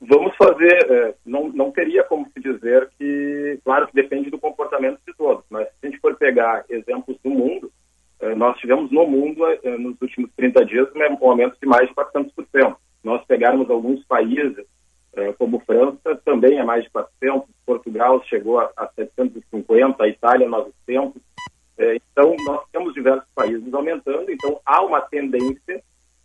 Vamos 0.00 0.34
fazer, 0.36 0.90
é, 0.90 1.14
não, 1.24 1.48
não 1.50 1.70
teria 1.70 2.02
como 2.02 2.26
se 2.32 2.40
dizer 2.40 2.90
que, 2.98 3.60
claro 3.64 3.86
que 3.86 3.94
depende 3.94 4.30
do 4.30 4.38
comportamento 4.38 4.98
de 5.06 5.14
todos, 5.14 5.44
mas 5.48 5.68
se 5.68 5.86
a 5.86 5.86
gente 5.86 6.00
for 6.00 6.16
pegar 6.16 6.64
exemplos 6.68 7.16
do 7.22 7.30
mundo, 7.30 7.70
é, 7.70 7.79
nós 8.36 8.58
tivemos 8.58 8.90
no 8.90 9.06
mundo, 9.06 9.46
é, 9.46 9.78
nos 9.78 9.96
últimos 10.00 10.30
30 10.36 10.64
dias, 10.66 10.88
um 10.94 11.28
aumento 11.28 11.56
de 11.60 11.66
mais 11.66 11.88
de 11.88 11.94
400%. 11.94 12.76
Nós 13.02 13.24
pegarmos 13.24 13.70
alguns 13.70 14.04
países, 14.04 14.64
como 15.38 15.60
França, 15.60 16.20
também 16.24 16.58
é 16.58 16.64
mais 16.64 16.84
de 16.84 16.90
400%, 16.90 17.44
Portugal 17.66 18.22
chegou 18.24 18.58
a, 18.58 18.70
a 18.76 18.88
750, 18.88 20.02
a 20.02 20.08
Itália 20.08 20.48
900. 20.48 21.22
É, 21.78 21.96
então, 21.96 22.36
nós 22.44 22.60
temos 22.72 22.92
diversos 22.92 23.28
países 23.34 23.72
aumentando, 23.72 24.30
então 24.30 24.60
há 24.66 24.82
uma 24.82 25.00
tendência, 25.00 25.82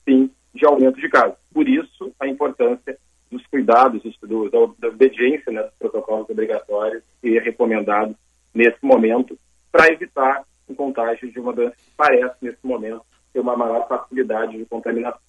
sim, 0.07 0.29
de 0.53 0.65
aumento 0.65 0.99
de 0.99 1.07
casos. 1.07 1.37
Por 1.53 1.67
isso, 1.67 2.13
a 2.19 2.27
importância 2.27 2.97
dos 3.31 3.45
cuidados, 3.47 4.01
do, 4.21 4.49
da, 4.49 4.87
obediência 4.87 5.51
né, 5.51 5.63
dos 5.63 5.73
protocolos 5.79 6.29
obrigatórios 6.29 7.03
e 7.23 7.39
recomendados 7.39 8.15
nesse 8.53 8.77
momento, 8.81 9.37
para 9.71 9.91
evitar 9.91 10.43
o 10.67 10.75
contágio 10.75 11.31
de 11.31 11.39
uma 11.39 11.53
doença 11.53 11.75
que 11.75 11.91
parece, 11.95 12.35
nesse 12.41 12.59
momento, 12.63 13.01
ter 13.33 13.39
uma 13.39 13.55
maior 13.55 13.87
facilidade 13.87 14.57
de 14.57 14.65
contaminação. 14.65 15.19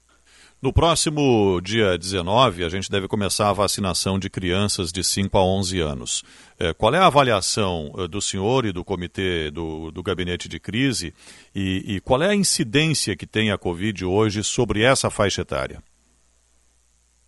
No 0.60 0.72
próximo 0.72 1.60
dia 1.60 1.98
19, 1.98 2.64
a 2.64 2.68
gente 2.70 2.90
deve 2.90 3.06
começar 3.06 3.50
a 3.50 3.52
vacinação 3.52 4.18
de 4.18 4.30
crianças 4.30 4.90
de 4.90 5.04
5 5.04 5.36
a 5.36 5.44
11 5.44 5.80
anos. 5.80 6.24
É, 6.58 6.72
qual 6.72 6.94
é 6.94 6.98
a 6.98 7.06
avaliação 7.06 7.92
é, 7.98 8.08
do 8.08 8.22
senhor 8.22 8.64
e 8.64 8.72
do 8.72 8.82
comitê 8.82 9.50
do, 9.50 9.90
do 9.90 10.02
gabinete 10.02 10.48
de 10.48 10.58
crise 10.58 11.12
e, 11.54 11.96
e, 11.96 12.00
qual 12.00 12.22
é 12.22 12.28
a 12.28 12.34
incidência 12.34 13.14
que 13.14 13.26
tem 13.26 13.52
a 13.52 13.58
Covid 13.58 14.04
hoje 14.06 14.42
sobre 14.42 14.82
essa 14.82 15.10
faixa 15.10 15.42
etária? 15.42 15.82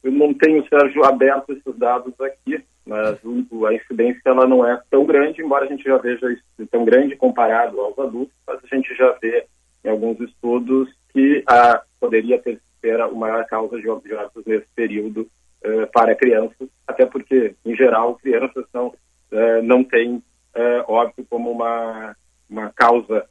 Eu 0.02 0.12
não 0.12 0.32
tenho, 0.32 0.66
Sérgio, 0.66 1.04
aberto 1.04 1.52
esses 1.52 1.78
dados 1.78 2.14
aqui, 2.20 2.64
mas 2.88 3.18
a 3.66 3.74
incidência 3.74 4.22
ela 4.24 4.46
não 4.46 4.66
é 4.66 4.80
tão 4.90 5.04
grande, 5.04 5.42
embora 5.42 5.66
a 5.66 5.68
gente 5.68 5.84
já 5.84 5.98
veja 5.98 6.32
isso 6.32 6.42
tão 6.70 6.86
grande 6.86 7.14
comparado 7.16 7.78
aos 7.78 7.98
adultos, 7.98 8.34
mas 8.46 8.58
a 8.64 8.74
gente 8.74 8.94
já 8.96 9.12
vê 9.20 9.46
em 9.84 9.90
alguns 9.90 10.18
estudos 10.20 10.88
que 11.12 11.44
a, 11.46 11.82
poderia 12.00 12.38
ter 12.40 12.58
ser 12.80 13.00
a 13.00 13.08
maior 13.08 13.44
causa 13.46 13.78
de 13.78 13.88
óbitos 13.88 14.44
nesse 14.46 14.66
período 14.74 15.28
uh, 15.64 15.86
para 15.92 16.14
crianças, 16.14 16.68
até 16.86 17.04
porque, 17.04 17.54
em 17.64 17.76
geral, 17.76 18.14
crianças 18.14 18.64
não, 18.72 18.86
uh, 18.86 19.62
não 19.62 19.84
têm 19.84 20.14
uh, 20.16 20.84
óbito 20.86 21.26
como 21.28 21.50
uma, 21.50 22.16
uma 22.48 22.70
causa 22.70 23.26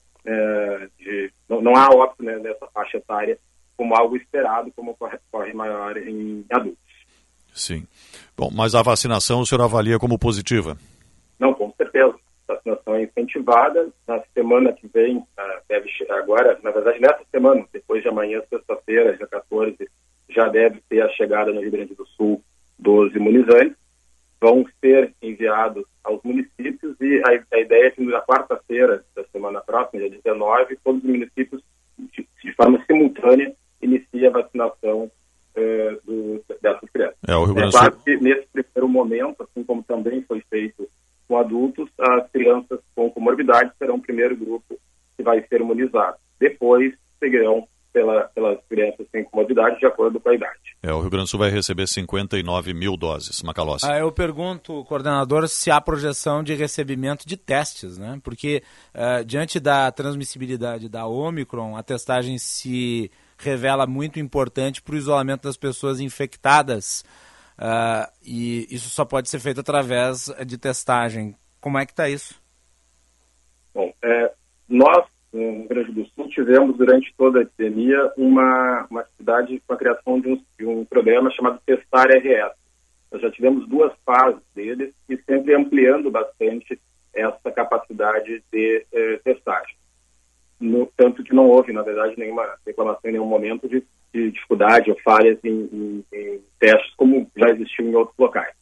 de... 0.99 1.31
Não, 1.47 1.61
não 1.61 1.75
há 1.77 1.87
óbito 1.87 2.21
né, 2.21 2.37
nessa 2.37 2.67
faixa 2.73 2.97
etária 2.97 3.37
como 3.77 3.95
algo 3.95 4.17
esperado, 4.17 4.73
como 4.75 4.93
corre, 4.95 5.17
corre 5.31 5.53
maior 5.53 5.95
em 5.95 6.45
adultos. 6.51 6.86
Sim. 7.57 7.87
Bom, 8.37 8.51
mas 8.53 8.75
a 8.75 8.83
vacinação 8.83 9.41
o 9.41 9.45
senhor 9.45 9.63
avalia 9.63 9.97
como 9.97 10.19
positiva? 10.19 10.77
Não, 11.39 11.53
com 11.53 11.73
certeza. 11.75 12.15
A 12.47 12.53
vacinação 12.53 12.95
é 12.95 13.03
incentivada. 13.03 13.89
Na 14.07 14.21
semana 14.33 14.71
que 14.71 14.87
vem, 14.87 15.23
deve 15.67 15.89
chegar 15.89 16.19
agora, 16.19 16.57
na 16.63 16.69
verdade, 16.69 17.01
nessa 17.01 17.23
semana, 17.31 17.65
depois 17.73 18.03
de 18.03 18.09
amanhã, 18.09 18.41
sexta-feira, 18.47 19.17
dia 19.17 19.25
14, 19.25 19.75
já 20.29 20.47
deve 20.47 20.81
ter 20.87 21.01
a 21.01 21.09
chegada 21.09 21.51
no 21.51 21.61
Rio 21.61 21.71
Grande 21.71 21.95
do 21.95 22.05
Sul 22.05 22.41
dos 22.77 23.13
imunizantes. 23.15 23.75
Vão 24.39 24.63
ser 24.79 25.13
enviados 25.19 25.83
aos 26.03 26.21
municípios 26.23 26.95
e 27.01 27.21
a, 27.25 27.55
a 27.55 27.59
ideia 27.59 27.87
é 27.87 27.91
que 27.91 28.03
na 28.03 28.21
quarta-feira 28.21 29.03
da 29.15 29.23
semana 29.31 29.61
próxima, 29.61 29.99
dia 29.99 30.11
19, 30.23 30.77
todos 30.83 31.03
os 31.03 31.09
municípios, 31.09 31.63
de, 31.97 32.27
de 32.43 32.53
forma 32.53 32.83
simultânea, 32.85 33.51
iniciem 33.81 34.27
a 34.27 34.29
vacinação 34.29 35.09
eh, 35.57 35.97
do, 36.05 36.43
dessas 36.61 36.89
crianças. 36.91 37.17
É, 37.27 37.35
o 37.35 37.45
Rio 37.45 37.55
Grande 37.55 37.71
do 37.71 37.77
Sul... 37.79 37.91
que 38.05 38.17
nesse 38.17 38.47
primeiro 38.53 38.87
momento, 38.87 39.43
assim 39.43 39.63
como 39.63 39.83
também 39.83 40.21
foi 40.21 40.41
feito 40.49 40.87
com 41.27 41.37
adultos, 41.37 41.89
as 41.99 42.29
crianças 42.31 42.79
com 42.95 43.09
comorbidades 43.09 43.73
serão 43.77 43.95
o 43.95 44.01
primeiro 44.01 44.37
grupo 44.37 44.79
que 45.17 45.23
vai 45.23 45.43
ser 45.47 45.61
imunizado. 45.61 46.17
Depois 46.39 46.93
seguirão 47.19 47.67
pela, 47.91 48.25
pelas 48.25 48.59
crianças 48.69 49.07
sem 49.11 49.23
comorbidade 49.23 49.79
de 49.79 49.87
acordo 49.87 50.19
com 50.19 50.29
a 50.29 50.35
idade. 50.35 50.77
É, 50.83 50.93
o 50.93 51.01
Rio 51.01 51.09
Grande 51.09 51.25
do 51.25 51.29
Sul 51.29 51.39
vai 51.39 51.49
receber 51.49 51.87
59 51.87 52.73
mil 52.73 52.95
doses, 52.95 53.41
Macalossi. 53.41 53.89
Ah, 53.89 53.97
eu 53.97 54.11
pergunto, 54.11 54.85
coordenador, 54.85 55.47
se 55.47 55.71
há 55.71 55.81
projeção 55.81 56.43
de 56.43 56.53
recebimento 56.53 57.27
de 57.27 57.35
testes, 57.35 57.97
né? 57.97 58.19
Porque 58.23 58.61
uh, 58.93 59.25
diante 59.25 59.59
da 59.59 59.91
transmissibilidade 59.91 60.87
da 60.87 61.07
Omicron, 61.07 61.75
a 61.75 61.81
testagem 61.81 62.37
se 62.37 63.11
revela 63.37 63.85
muito 63.85 64.19
importante 64.19 64.81
para 64.81 64.95
o 64.95 64.97
isolamento 64.97 65.43
das 65.43 65.57
pessoas 65.57 65.99
infectadas. 65.99 67.03
Uh, 67.57 68.11
e 68.23 68.67
isso 68.69 68.89
só 68.89 69.03
pode 69.03 69.29
ser 69.29 69.39
feito 69.39 69.61
através 69.61 70.31
de 70.45 70.57
testagem. 70.57 71.35
Como 71.59 71.77
é 71.77 71.85
que 71.85 71.91
está 71.91 72.07
isso? 72.07 72.39
Bom, 73.73 73.93
é, 74.03 74.31
nós, 74.69 75.05
no 75.33 75.39
Rio 75.39 75.67
Grande 75.67 75.91
do 75.91 76.05
Sul, 76.09 76.29
tivemos 76.29 76.77
durante 76.77 77.13
toda 77.17 77.39
a 77.39 77.41
epidemia 77.41 78.11
uma, 78.15 78.87
uma 78.89 79.01
atividade 79.01 79.61
com 79.65 79.73
a 79.73 79.77
criação 79.77 80.19
de 80.19 80.29
um, 80.29 80.43
de 80.57 80.65
um 80.65 80.85
programa 80.85 81.31
chamado 81.31 81.59
Testar 81.65 82.07
RS. 82.07 82.55
Nós 83.11 83.21
já 83.21 83.31
tivemos 83.31 83.67
duas 83.67 83.93
fases 84.05 84.41
dele 84.53 84.93
e 85.09 85.17
sempre 85.17 85.55
ampliando 85.55 86.11
bastante 86.11 86.79
essa 87.13 87.51
capacidade 87.51 88.43
de 88.51 88.85
eh, 88.93 89.19
testagem. 89.23 89.75
No, 90.59 90.91
tanto 90.97 91.23
que 91.23 91.35
não 91.35 91.47
houve, 91.47 91.71
na 91.71 91.83
verdade, 91.83 92.15
nenhuma 92.17 92.57
reclamação 92.65 93.09
em 93.09 93.13
nenhum 93.13 93.27
momento 93.27 93.69
de 93.69 93.83
de 94.13 94.31
dificuldade 94.31 94.89
ou 94.89 94.97
falhas 95.03 95.37
em, 95.43 95.69
em, 95.71 96.05
em, 96.13 96.41
testes 96.59 96.93
como 96.95 97.29
já 97.35 97.49
existiu 97.49 97.87
em 97.87 97.95
outros 97.95 98.17
locais. 98.17 98.53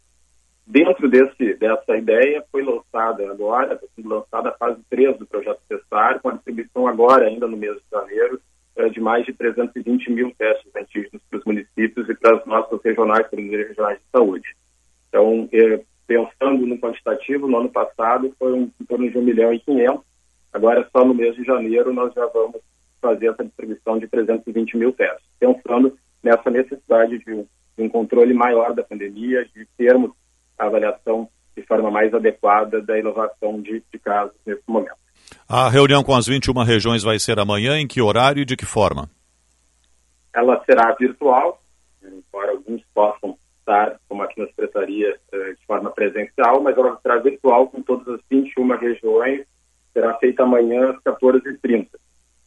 Dentro 0.68 1.08
desse, 1.08 1.54
dessa 1.56 1.96
ideia 1.96 2.44
foi 2.52 2.64
lançada 2.64 3.30
agora, 3.30 3.76
está 3.76 3.88
sendo 3.96 4.10
lançada 4.10 4.50
a 4.50 4.58
fase 4.58 4.82
3 4.90 5.18
do 5.18 5.28
projeto 5.28 5.62
Testar, 5.70 6.20
com 6.20 6.30
a 6.30 6.34
distribuição 6.34 6.88
agora, 6.88 7.28
ainda 7.28 7.48
no 7.48 7.56
mês 7.56 7.76
de 7.76 7.84
janeiro, 7.92 8.42
eh, 8.76 8.90
de 8.90 9.00
mais 9.00 9.26
de 9.26 9.34
320 9.34 10.12
mil 10.12 10.34
testes 10.36 10.76
antígenos 10.76 11.22
para 11.30 11.40
os 11.40 11.46
municípios 11.46 12.10
e 12.10 12.16
para 12.16 12.38
as 12.38 12.46
nossas 12.46 12.82
regionais, 12.84 13.28
coordenadores 13.28 13.68
regionais 13.70 14.00
de 14.00 14.06
saúde. 14.12 14.56
Então, 15.08 15.48
eh, 15.54 15.82
pensando 16.08 16.66
no 16.66 16.80
quantitativo, 16.80 17.48
no 17.48 17.58
ano 17.58 17.70
passado 17.70 18.34
foram 18.40 18.72
em 18.82 18.86
torno 18.86 19.10
de 19.10 19.18
1 19.18 19.22
milhão 19.22 19.54
e 19.54 19.60
500, 19.60 20.04
agora 20.56 20.88
só 20.96 21.04
no 21.04 21.14
mês 21.14 21.36
de 21.36 21.44
janeiro 21.44 21.94
nós 21.94 22.14
já 22.14 22.26
vamos 22.28 22.62
fazer 23.02 23.28
essa 23.28 23.44
distribuição 23.44 24.00
de 24.00 24.08
320 24.08 24.78
mil 24.78 24.94
testes, 24.94 25.28
pensando 25.38 25.98
nessa 26.24 26.50
necessidade 26.50 27.20
de 27.20 27.34
um, 27.34 27.46
de 27.78 27.84
um 27.84 27.90
controle 27.90 28.34
maior 28.34 28.74
da 28.74 28.82
pandemia, 28.82 29.46
de 29.54 29.68
termos 29.78 30.12
a 30.58 30.66
avaliação 30.66 31.30
de 31.56 31.62
forma 31.64 31.92
mais 31.92 32.14
adequada 32.14 32.82
da 32.82 32.98
inovação 32.98 33.62
de, 33.62 33.84
de 33.92 34.00
casos 34.00 34.36
nesse 34.46 34.64
momento. 34.68 34.96
A 35.48 35.70
reunião 35.70 36.04
com 36.04 36.16
as 36.16 36.26
21 36.26 36.54
regiões 36.64 37.04
vai 37.04 37.20
ser 37.20 37.38
amanhã, 37.38 37.78
em 37.78 37.88
que 37.88 38.02
horário 38.02 38.42
e 38.42 38.46
de 38.46 38.56
que 38.56 38.66
forma? 38.66 39.10
Ela 40.34 40.64
será 40.66 40.96
virtual, 40.98 41.62
embora 42.02 42.52
alguns 42.52 42.82
possam 42.94 43.38
estar, 43.60 44.00
como 44.08 44.24
aqui 44.24 44.40
na 44.40 44.48
Secretaria, 44.48 45.18
eh, 45.32 45.54
de 45.54 45.66
forma 45.66 45.92
presencial, 45.92 46.62
mas 46.62 46.78
ela 46.78 46.98
será 47.02 47.18
virtual 47.18 47.68
com 47.68 47.82
todas 47.82 48.08
as 48.08 48.22
21 48.30 48.78
regiões, 48.78 49.46
será 49.96 50.14
feita 50.16 50.44
amanhã 50.44 50.90
às 50.92 50.98
14h30. 51.02 51.88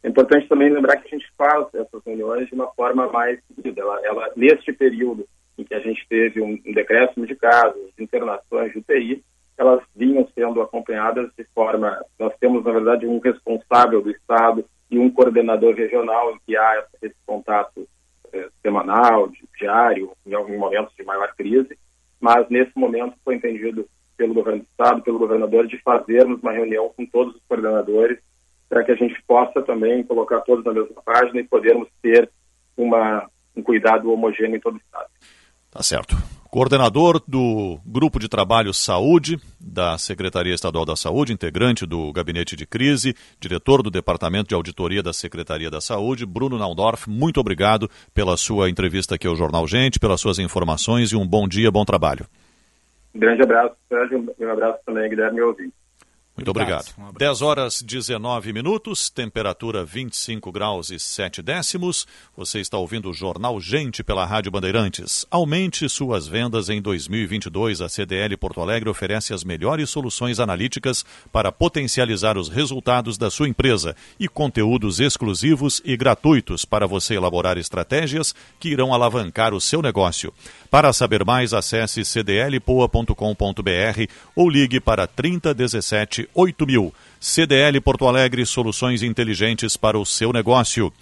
É 0.03 0.07
importante 0.07 0.47
também 0.47 0.69
lembrar 0.69 0.97
que 0.97 1.07
a 1.07 1.17
gente 1.17 1.27
faz 1.35 1.67
essas 1.73 2.01
reuniões 2.05 2.47
de 2.47 2.53
uma 2.53 2.67
forma 2.67 3.11
mais 3.11 3.39
seguida. 3.47 3.81
Ela, 3.81 3.99
ela, 4.05 4.31
neste 4.35 4.71
período 4.71 5.27
em 5.57 5.63
que 5.63 5.73
a 5.73 5.79
gente 5.79 6.05
teve 6.07 6.39
um, 6.41 6.57
um 6.65 6.71
decréscimo 6.71 7.25
de 7.25 7.35
casos, 7.35 7.91
de 7.97 8.03
internações 8.03 8.71
de 8.71 8.77
UTI, 8.77 9.23
elas 9.57 9.81
vinham 9.93 10.25
sendo 10.33 10.61
acompanhadas 10.61 11.29
de 11.37 11.43
forma. 11.53 11.99
Nós 12.17 12.33
temos, 12.39 12.63
na 12.63 12.71
verdade, 12.71 13.07
um 13.07 13.19
responsável 13.19 14.01
do 14.01 14.11
Estado 14.11 14.63
e 14.89 14.97
um 14.97 15.09
coordenador 15.09 15.75
regional 15.75 16.31
em 16.31 16.39
que 16.45 16.55
há 16.55 16.85
esse 17.01 17.15
contato 17.25 17.85
eh, 18.31 18.49
semanal, 18.61 19.29
diário, 19.57 20.13
em 20.25 20.33
alguns 20.33 20.57
momentos 20.57 20.95
de 20.95 21.03
maior 21.03 21.33
crise, 21.35 21.77
mas 22.21 22.47
nesse 22.49 22.71
momento 22.75 23.15
foi 23.23 23.35
entendido 23.35 23.85
pelo 24.19 24.33
governo 24.33 24.59
do 24.59 24.67
Estado, 24.69 25.01
pelo 25.01 25.17
governador, 25.17 25.65
de 25.65 25.81
fazermos 25.81 26.41
uma 26.41 26.51
reunião 26.51 26.91
com 26.95 27.05
todos 27.05 27.33
os 27.33 27.41
coordenadores 27.47 28.19
para 28.67 28.83
que 28.83 28.91
a 28.91 28.95
gente 28.95 29.15
possa 29.25 29.61
também 29.61 30.03
colocar 30.03 30.41
todos 30.41 30.65
na 30.65 30.73
mesma 30.73 31.01
página 31.01 31.39
e 31.39 31.47
podermos 31.47 31.87
ter 32.01 32.29
uma, 32.75 33.25
um 33.55 33.63
cuidado 33.63 34.11
homogêneo 34.11 34.57
em 34.57 34.59
todo 34.59 34.75
o 34.75 34.77
Estado. 34.77 35.07
Tá 35.71 35.81
certo. 35.81 36.17
Coordenador 36.51 37.21
do 37.27 37.79
Grupo 37.85 38.19
de 38.19 38.27
Trabalho 38.27 38.73
Saúde 38.73 39.39
da 39.59 39.97
Secretaria 39.97 40.53
Estadual 40.53 40.83
da 40.83 40.95
Saúde, 40.95 41.31
integrante 41.31 41.85
do 41.85 42.11
Gabinete 42.11 42.55
de 42.55 42.65
Crise, 42.65 43.15
diretor 43.39 43.81
do 43.81 43.89
Departamento 43.91 44.49
de 44.49 44.55
Auditoria 44.55 45.01
da 45.01 45.13
Secretaria 45.13 45.69
da 45.69 45.79
Saúde, 45.79 46.25
Bruno 46.25 46.57
Naundorf, 46.57 47.07
muito 47.07 47.39
obrigado 47.39 47.89
pela 48.13 48.35
sua 48.35 48.69
entrevista 48.69 49.15
aqui 49.15 49.27
ao 49.27 49.35
Jornal 49.35 49.65
Gente, 49.67 49.99
pelas 49.99 50.19
suas 50.19 50.39
informações 50.39 51.11
e 51.11 51.15
um 51.15 51.25
bom 51.25 51.47
dia, 51.47 51.71
bom 51.71 51.85
trabalho. 51.85 52.25
Grande 53.19 53.43
abraço, 53.43 53.75
Sérgio, 53.89 54.33
um 54.39 54.49
abraço 54.49 54.79
também, 54.85 55.09
Guilherme 55.09 55.41
ouvinte. 55.41 55.73
Muito 56.39 56.51
obrigado. 56.51 56.85
Um 56.97 57.13
10 57.13 57.41
horas 57.41 57.81
19 57.81 58.53
minutos, 58.53 59.09
temperatura 59.09 59.83
25 59.83 60.51
graus 60.51 60.89
e 60.89 60.99
7 60.99 61.41
décimos. 61.41 62.07
Você 62.35 62.59
está 62.59 62.77
ouvindo 62.77 63.09
o 63.09 63.13
Jornal 63.13 63.59
Gente 63.59 64.03
pela 64.03 64.25
Rádio 64.25 64.51
Bandeirantes. 64.51 65.25
Aumente 65.29 65.87
suas 65.89 66.27
vendas 66.27 66.69
em 66.69 66.81
2022. 66.81 67.81
A 67.81 67.89
CDL 67.89 68.37
Porto 68.37 68.61
Alegre 68.61 68.89
oferece 68.89 69.33
as 69.33 69.43
melhores 69.43 69.89
soluções 69.89 70.39
analíticas 70.39 71.05
para 71.31 71.51
potencializar 71.51 72.37
os 72.37 72.47
resultados 72.47 73.17
da 73.17 73.29
sua 73.29 73.49
empresa 73.49 73.95
e 74.19 74.27
conteúdos 74.27 74.99
exclusivos 74.99 75.81
e 75.83 75.97
gratuitos 75.97 76.63
para 76.63 76.87
você 76.87 77.15
elaborar 77.15 77.57
estratégias 77.57 78.33
que 78.59 78.69
irão 78.69 78.93
alavancar 78.93 79.53
o 79.53 79.59
seu 79.59 79.81
negócio. 79.81 80.33
Para 80.71 80.93
saber 80.93 81.25
mais, 81.25 81.53
acesse 81.53 82.03
cdlpoa.com.br 82.03 83.13
ou 84.35 84.49
ligue 84.49 84.79
para 84.79 85.07
3017 85.07 86.28
8000. 86.33 86.93
CDL 87.19 87.81
Porto 87.81 88.07
Alegre, 88.07 88.45
soluções 88.45 89.03
inteligentes 89.03 89.75
para 89.75 89.99
o 89.99 90.05
seu 90.05 90.31
negócio. 90.31 90.93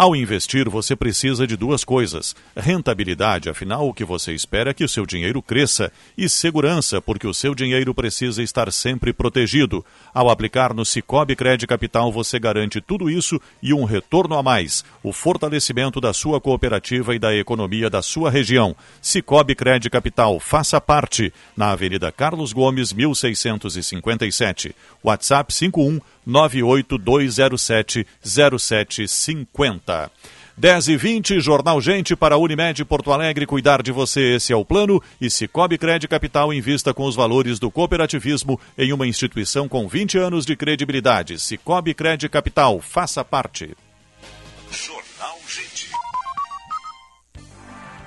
Ao 0.00 0.16
investir, 0.16 0.66
você 0.66 0.96
precisa 0.96 1.46
de 1.46 1.58
duas 1.58 1.84
coisas: 1.84 2.34
rentabilidade, 2.56 3.50
afinal, 3.50 3.86
o 3.86 3.92
que 3.92 4.02
você 4.02 4.32
espera 4.32 4.70
é 4.70 4.72
que 4.72 4.82
o 4.82 4.88
seu 4.88 5.04
dinheiro 5.04 5.42
cresça, 5.42 5.92
e 6.16 6.26
segurança, 6.26 7.02
porque 7.02 7.26
o 7.26 7.34
seu 7.34 7.54
dinheiro 7.54 7.92
precisa 7.92 8.42
estar 8.42 8.72
sempre 8.72 9.12
protegido. 9.12 9.84
Ao 10.14 10.30
aplicar 10.30 10.72
no 10.72 10.86
Cicobi 10.86 11.36
Crédito 11.36 11.68
Capital, 11.68 12.10
você 12.10 12.38
garante 12.38 12.80
tudo 12.80 13.10
isso 13.10 13.38
e 13.62 13.74
um 13.74 13.84
retorno 13.84 14.36
a 14.36 14.42
mais: 14.42 14.82
o 15.02 15.12
fortalecimento 15.12 16.00
da 16.00 16.14
sua 16.14 16.40
cooperativa 16.40 17.14
e 17.14 17.18
da 17.18 17.36
economia 17.36 17.90
da 17.90 18.00
sua 18.00 18.30
região. 18.30 18.74
Cicobi 19.02 19.54
Crédito 19.54 19.92
Capital, 19.92 20.40
faça 20.40 20.80
parte. 20.80 21.30
Na 21.54 21.72
Avenida 21.72 22.10
Carlos 22.10 22.54
Gomes, 22.54 22.90
1657. 22.90 24.74
WhatsApp 25.04 25.52
51 25.52 26.00
98207 26.30 28.06
0750. 28.22 30.10
10 30.56 30.88
e 30.88 30.96
20, 30.96 31.40
Jornal 31.40 31.80
Gente 31.80 32.14
para 32.14 32.36
Unimed 32.36 32.84
Porto 32.84 33.12
Alegre, 33.12 33.46
cuidar 33.46 33.82
de 33.82 33.90
você, 33.90 34.34
esse 34.34 34.52
é 34.52 34.56
o 34.56 34.64
plano. 34.64 35.02
E 35.18 35.30
Cicobi 35.30 35.78
Crédito 35.78 36.10
Capital 36.10 36.52
invista 36.52 36.92
com 36.92 37.04
os 37.04 37.16
valores 37.16 37.58
do 37.58 37.70
cooperativismo 37.70 38.60
em 38.76 38.92
uma 38.92 39.06
instituição 39.06 39.66
com 39.66 39.88
20 39.88 40.18
anos 40.18 40.44
de 40.44 40.54
credibilidade. 40.54 41.38
Cicobi 41.40 41.94
Crédito 41.94 42.30
Capital, 42.30 42.78
faça 42.80 43.24
parte. 43.24 43.74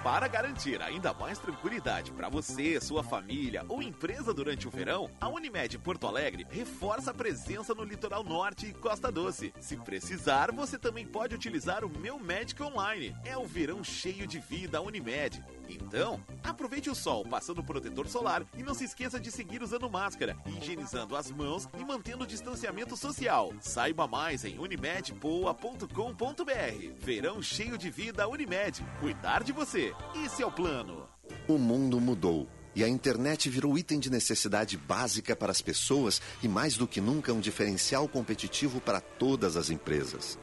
Para 0.03 0.27
garantir 0.27 0.81
ainda 0.81 1.13
mais 1.13 1.39
tranquilidade 1.39 2.11
para 2.11 2.27
você, 2.27 2.77
sua 2.81 3.01
família 3.01 3.63
ou 3.69 3.81
empresa 3.81 4.33
durante 4.33 4.67
o 4.67 4.69
verão, 4.69 5.09
a 5.19 5.29
Unimed 5.29 5.79
Porto 5.79 6.05
Alegre 6.05 6.45
reforça 6.49 7.11
a 7.11 7.13
presença 7.13 7.73
no 7.73 7.85
litoral 7.85 8.21
norte 8.21 8.65
e 8.65 8.73
Costa 8.73 9.09
Doce. 9.09 9.53
Se 9.61 9.77
precisar, 9.77 10.51
você 10.51 10.77
também 10.77 11.07
pode 11.07 11.33
utilizar 11.33 11.85
o 11.85 11.99
Meu 11.99 12.19
Médico 12.19 12.65
Online. 12.65 13.15
É 13.23 13.37
o 13.37 13.47
verão 13.47 13.81
cheio 13.81 14.27
de 14.27 14.39
vida 14.39 14.81
Unimed. 14.81 15.41
Então, 15.69 16.19
aproveite 16.43 16.89
o 16.89 16.95
sol 16.95 17.25
passando 17.25 17.63
protetor 17.63 18.07
solar 18.07 18.45
e 18.57 18.63
não 18.63 18.73
se 18.73 18.85
esqueça 18.85 19.19
de 19.19 19.31
seguir 19.31 19.61
usando 19.61 19.89
máscara, 19.89 20.37
higienizando 20.45 21.15
as 21.15 21.31
mãos 21.31 21.67
e 21.79 21.83
mantendo 21.83 22.23
o 22.23 22.27
distanciamento 22.27 22.95
social. 22.95 23.53
Saiba 23.61 24.07
mais 24.07 24.45
em 24.45 24.59
unimedpoa.com.br. 24.59 26.99
Verão 26.99 27.41
cheio 27.41 27.77
de 27.77 27.89
vida 27.89 28.27
Unimed. 28.27 28.83
Cuidar 28.99 29.43
de 29.43 29.51
você. 29.51 29.93
Esse 30.25 30.41
é 30.41 30.45
o 30.45 30.51
plano. 30.51 31.07
O 31.47 31.57
mundo 31.57 31.99
mudou. 31.99 32.47
E 32.75 32.83
a 32.83 32.89
internet 32.89 33.49
virou 33.49 33.77
item 33.77 33.99
de 33.99 34.09
necessidade 34.09 34.77
básica 34.77 35.35
para 35.35 35.51
as 35.51 35.61
pessoas 35.61 36.19
e, 36.41 36.47
mais 36.47 36.75
do 36.75 36.87
que 36.87 36.99
nunca, 36.99 37.31
um 37.31 37.39
diferencial 37.39 38.07
competitivo 38.07 38.81
para 38.81 38.99
todas 38.99 39.55
as 39.55 39.69
empresas. 39.69 40.39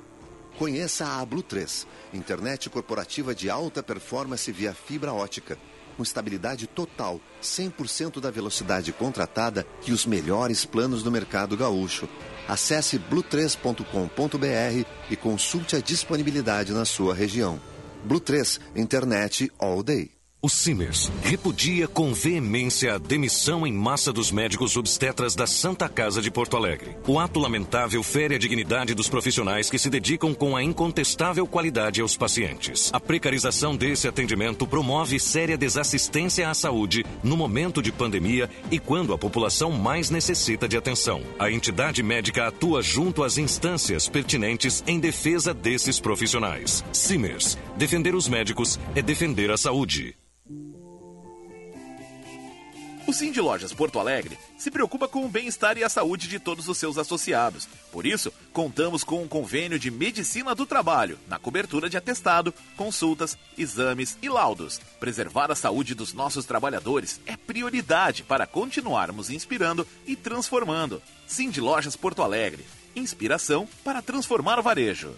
Conheça 0.61 1.07
a 1.07 1.25
Blue 1.25 1.43
3, 1.43 1.87
internet 2.13 2.69
corporativa 2.69 3.35
de 3.35 3.49
alta 3.49 3.83
performance 3.83 4.53
via 4.53 4.75
fibra 4.75 5.11
ótica, 5.11 5.57
com 5.97 6.03
estabilidade 6.03 6.67
total, 6.67 7.19
100% 7.43 8.21
da 8.21 8.31
velocidade 8.31 8.93
contratada 8.93 9.67
e 9.87 9.91
os 9.91 10.05
melhores 10.05 10.67
planos 10.67 11.03
do 11.03 11.11
mercado 11.11 11.57
gaúcho. 11.57 12.07
Acesse 12.47 12.99
blue3.com.br 12.99 14.87
e 15.09 15.17
consulte 15.17 15.77
a 15.77 15.81
disponibilidade 15.81 16.75
na 16.75 16.85
sua 16.85 17.15
região. 17.15 17.59
Blue 18.05 18.21
3, 18.21 18.61
internet 18.77 19.51
all 19.59 19.83
day. 19.83 20.20
O 20.43 20.49
Simers 20.49 21.13
repudia 21.23 21.87
com 21.87 22.15
veemência 22.15 22.95
a 22.95 22.99
demissão 22.99 23.67
em 23.67 23.73
massa 23.75 24.11
dos 24.11 24.33
médicos 24.33 24.75
obstetras 24.75 25.35
da 25.35 25.47
Santa 25.47 25.87
Casa 25.87 26.23
de 26.23 26.31
Porto 26.31 26.57
Alegre. 26.57 26.97
O 27.07 27.19
ato 27.19 27.39
lamentável 27.39 28.03
fere 28.03 28.37
a 28.37 28.39
dignidade 28.39 28.95
dos 28.95 29.07
profissionais 29.07 29.69
que 29.69 29.79
se 29.79 29.91
dedicam 29.91 30.33
com 30.33 30.57
a 30.57 30.63
incontestável 30.63 31.47
qualidade 31.47 32.01
aos 32.01 32.17
pacientes. 32.17 32.89
A 32.91 32.99
precarização 32.99 33.77
desse 33.77 34.09
atendimento 34.09 34.67
promove 34.67 35.21
séria 35.21 35.59
desassistência 35.59 36.49
à 36.49 36.55
saúde 36.55 37.05
no 37.23 37.37
momento 37.37 37.83
de 37.83 37.93
pandemia 37.93 38.49
e 38.71 38.79
quando 38.79 39.13
a 39.13 39.19
população 39.19 39.71
mais 39.71 40.09
necessita 40.09 40.67
de 40.67 40.75
atenção. 40.75 41.21
A 41.39 41.51
entidade 41.51 42.03
médica 42.03 42.47
atua 42.47 42.81
junto 42.81 43.23
às 43.23 43.37
instâncias 43.37 44.09
pertinentes 44.09 44.83
em 44.87 44.99
defesa 44.99 45.53
desses 45.53 46.01
profissionais. 46.01 46.83
Simers, 46.95 47.59
defender 47.77 48.15
os 48.15 48.27
médicos 48.27 48.81
é 48.95 49.03
defender 49.03 49.51
a 49.51 49.59
saúde. 49.59 50.17
O 53.11 53.13
Cindy 53.13 53.41
Lojas 53.41 53.73
Porto 53.73 53.99
Alegre 53.99 54.39
se 54.57 54.71
preocupa 54.71 55.09
com 55.09 55.25
o 55.25 55.29
bem-estar 55.29 55.77
e 55.77 55.83
a 55.83 55.89
saúde 55.89 56.29
de 56.29 56.39
todos 56.39 56.69
os 56.69 56.79
seus 56.79 56.97
associados. 56.97 57.69
Por 57.91 58.07
isso, 58.07 58.33
contamos 58.53 59.03
com 59.03 59.21
um 59.21 59.27
convênio 59.27 59.81
de 59.81 59.91
medicina 59.91 60.55
do 60.55 60.65
trabalho, 60.65 61.19
na 61.27 61.37
cobertura 61.37 61.91
de 61.91 61.97
atestado, 61.97 62.55
consultas, 62.77 63.37
exames 63.59 64.17
e 64.23 64.29
laudos. 64.29 64.81
Preservar 65.01 65.51
a 65.51 65.57
saúde 65.57 65.93
dos 65.93 66.13
nossos 66.13 66.45
trabalhadores 66.45 67.21
é 67.27 67.37
prioridade 67.37 68.23
para 68.23 68.47
continuarmos 68.47 69.29
inspirando 69.29 69.85
e 70.07 70.15
transformando. 70.15 71.03
Cindy 71.27 71.61
Lojas 71.61 71.97
Porto 71.97 72.23
Alegre. 72.23 72.65
Inspiração 72.95 73.69
para 73.83 74.01
transformar 74.01 74.61
o 74.61 74.63
varejo. 74.63 75.17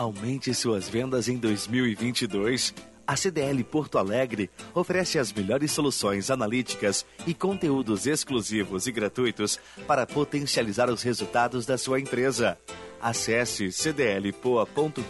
Aumente 0.00 0.54
suas 0.54 0.88
vendas 0.88 1.28
em 1.28 1.36
2022. 1.36 2.72
A 3.06 3.14
CDL 3.16 3.62
Porto 3.62 3.98
Alegre 3.98 4.50
oferece 4.72 5.18
as 5.18 5.30
melhores 5.30 5.72
soluções 5.72 6.30
analíticas 6.30 7.04
e 7.26 7.34
conteúdos 7.34 8.06
exclusivos 8.06 8.86
e 8.86 8.92
gratuitos 8.92 9.60
para 9.86 10.06
potencializar 10.06 10.88
os 10.88 11.02
resultados 11.02 11.66
da 11.66 11.76
sua 11.76 12.00
empresa. 12.00 12.56
Acesse 12.98 13.70
cdlpoa.com.br. 13.70 15.04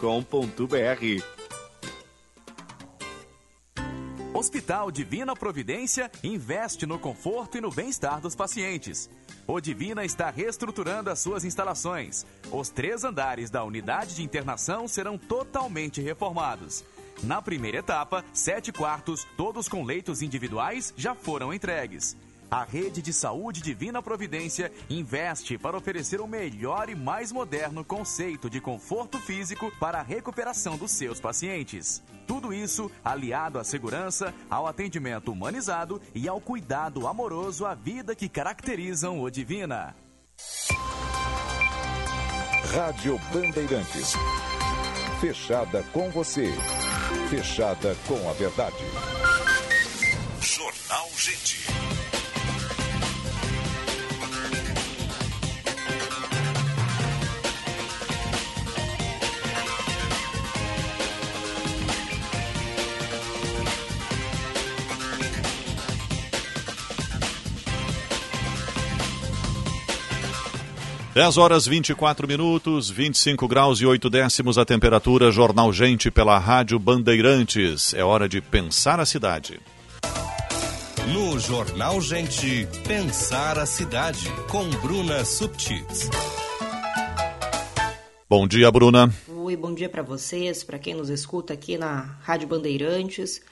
Hospital 4.34 4.90
Divina 4.90 5.36
Providência 5.36 6.10
investe 6.24 6.84
no 6.84 6.98
conforto 6.98 7.56
e 7.56 7.60
no 7.60 7.70
bem-estar 7.70 8.20
dos 8.20 8.34
pacientes. 8.34 9.08
O 9.52 9.60
Divina 9.60 10.05
está 10.05 10.31
reestruturando 10.31 11.10
as 11.10 11.18
suas 11.18 11.44
instalações. 11.44 12.24
Os 12.52 12.68
três 12.68 13.02
andares 13.02 13.51
da 13.51 13.64
unidade 13.64 14.14
de 14.14 14.22
internação 14.22 14.86
serão 14.86 15.18
totalmente 15.18 16.01
reformados. 16.01 16.85
Na 17.24 17.43
primeira 17.43 17.78
etapa, 17.78 18.24
sete 18.32 18.70
quartos, 18.70 19.27
todos 19.36 19.68
com 19.68 19.82
leitos 19.82 20.22
individuais, 20.22 20.94
já 20.97 21.16
foram 21.16 21.52
entregues. 21.52 22.16
A 22.51 22.64
Rede 22.64 23.01
de 23.01 23.12
Saúde 23.12 23.62
Divina 23.62 24.02
Providência 24.02 24.72
investe 24.89 25.56
para 25.56 25.77
oferecer 25.77 26.20
o 26.20 26.27
melhor 26.27 26.89
e 26.89 26.97
mais 26.97 27.31
moderno 27.31 27.85
conceito 27.85 28.51
de 28.51 28.60
conforto 28.60 29.20
físico 29.20 29.72
para 29.78 30.01
a 30.01 30.02
recuperação 30.02 30.77
dos 30.77 30.90
seus 30.90 31.20
pacientes. 31.20 32.02
Tudo 32.27 32.52
isso 32.52 32.90
aliado 33.05 33.56
à 33.56 33.62
segurança, 33.62 34.35
ao 34.51 34.66
atendimento 34.66 35.31
humanizado 35.31 36.02
e 36.12 36.28
ao 36.28 36.40
cuidado 36.40 37.06
amoroso 37.06 37.64
à 37.64 37.74
vida 37.74 38.16
que 38.16 38.28
caracterizam 38.28 39.20
o 39.20 39.31
Divina. 39.31 39.94
Rádio 42.74 43.16
Bandeirantes. 43.32 44.14
Fechada 45.20 45.85
com 45.93 46.10
você. 46.10 46.52
Fechada 47.28 47.97
com 48.09 48.28
a 48.28 48.32
verdade. 48.32 48.85
Jornal 50.40 51.09
Gente. 51.16 51.80
10 71.20 71.36
horas 71.36 71.66
24 71.66 72.26
minutos, 72.26 72.88
25 72.88 73.47
graus 73.47 73.78
e 73.78 73.84
8 73.84 74.09
décimos 74.09 74.56
a 74.56 74.64
temperatura. 74.64 75.30
Jornal 75.30 75.70
Gente 75.70 76.10
pela 76.10 76.38
Rádio 76.38 76.78
Bandeirantes. 76.78 77.92
É 77.92 78.02
hora 78.02 78.26
de 78.26 78.40
pensar 78.40 78.98
a 78.98 79.05
cidade. 79.05 79.60
No 81.12 81.38
Jornal 81.38 82.01
Gente, 82.01 82.66
Pensar 82.88 83.59
a 83.59 83.66
Cidade, 83.66 84.32
com 84.48 84.66
Bruna 84.80 85.22
Subtits. 85.22 86.09
Bom 88.26 88.48
dia, 88.48 88.70
Bruna. 88.70 89.12
Oi, 89.28 89.56
bom 89.56 89.74
dia 89.74 89.90
para 89.90 90.02
vocês, 90.02 90.64
para 90.64 90.78
quem 90.78 90.94
nos 90.94 91.10
escuta 91.10 91.52
aqui 91.52 91.76
na 91.76 92.16
Rádio 92.22 92.48
Bandeirantes. 92.48 93.42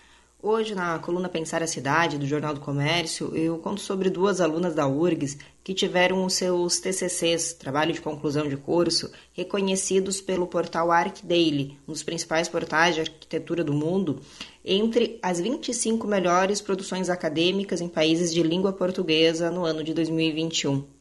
Hoje, 0.40 0.72
na 0.72 0.96
coluna 1.00 1.28
Pensar 1.28 1.64
a 1.64 1.66
Cidade, 1.66 2.16
do 2.16 2.24
Jornal 2.24 2.54
do 2.54 2.60
Comércio, 2.60 3.34
eu 3.34 3.58
conto 3.58 3.80
sobre 3.80 4.08
duas 4.08 4.40
alunas 4.40 4.72
da 4.72 4.86
URGS 4.86 5.36
que 5.64 5.74
tiveram 5.74 6.24
os 6.24 6.34
seus 6.34 6.78
TCCs, 6.78 7.54
trabalho 7.54 7.92
de 7.92 8.00
conclusão 8.00 8.48
de 8.48 8.56
curso, 8.56 9.10
reconhecidos 9.32 10.20
pelo 10.20 10.46
portal 10.46 10.92
ArcDaily, 10.92 11.76
um 11.88 11.92
dos 11.92 12.04
principais 12.04 12.48
portais 12.48 12.94
de 12.94 13.00
arquitetura 13.00 13.64
do 13.64 13.74
mundo, 13.74 14.20
entre 14.64 15.18
as 15.20 15.40
25 15.40 16.06
melhores 16.06 16.60
produções 16.60 17.10
acadêmicas 17.10 17.80
em 17.80 17.88
países 17.88 18.32
de 18.32 18.40
língua 18.40 18.72
portuguesa 18.72 19.50
no 19.50 19.64
ano 19.64 19.82
de 19.82 19.92
2021. 19.92 20.97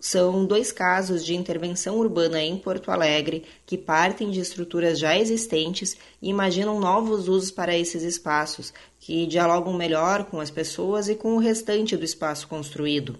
São 0.00 0.46
dois 0.46 0.70
casos 0.70 1.24
de 1.24 1.34
intervenção 1.34 1.98
urbana 1.98 2.40
em 2.40 2.56
Porto 2.56 2.90
Alegre 2.90 3.44
que 3.66 3.76
partem 3.76 4.30
de 4.30 4.38
estruturas 4.38 4.98
já 4.98 5.18
existentes 5.18 5.96
e 6.22 6.30
imaginam 6.30 6.78
novos 6.78 7.28
usos 7.28 7.50
para 7.50 7.76
esses 7.76 8.02
espaços, 8.02 8.72
que 9.00 9.26
dialogam 9.26 9.72
melhor 9.72 10.24
com 10.26 10.40
as 10.40 10.50
pessoas 10.50 11.08
e 11.08 11.16
com 11.16 11.34
o 11.34 11.38
restante 11.38 11.96
do 11.96 12.04
espaço 12.04 12.46
construído. 12.46 13.18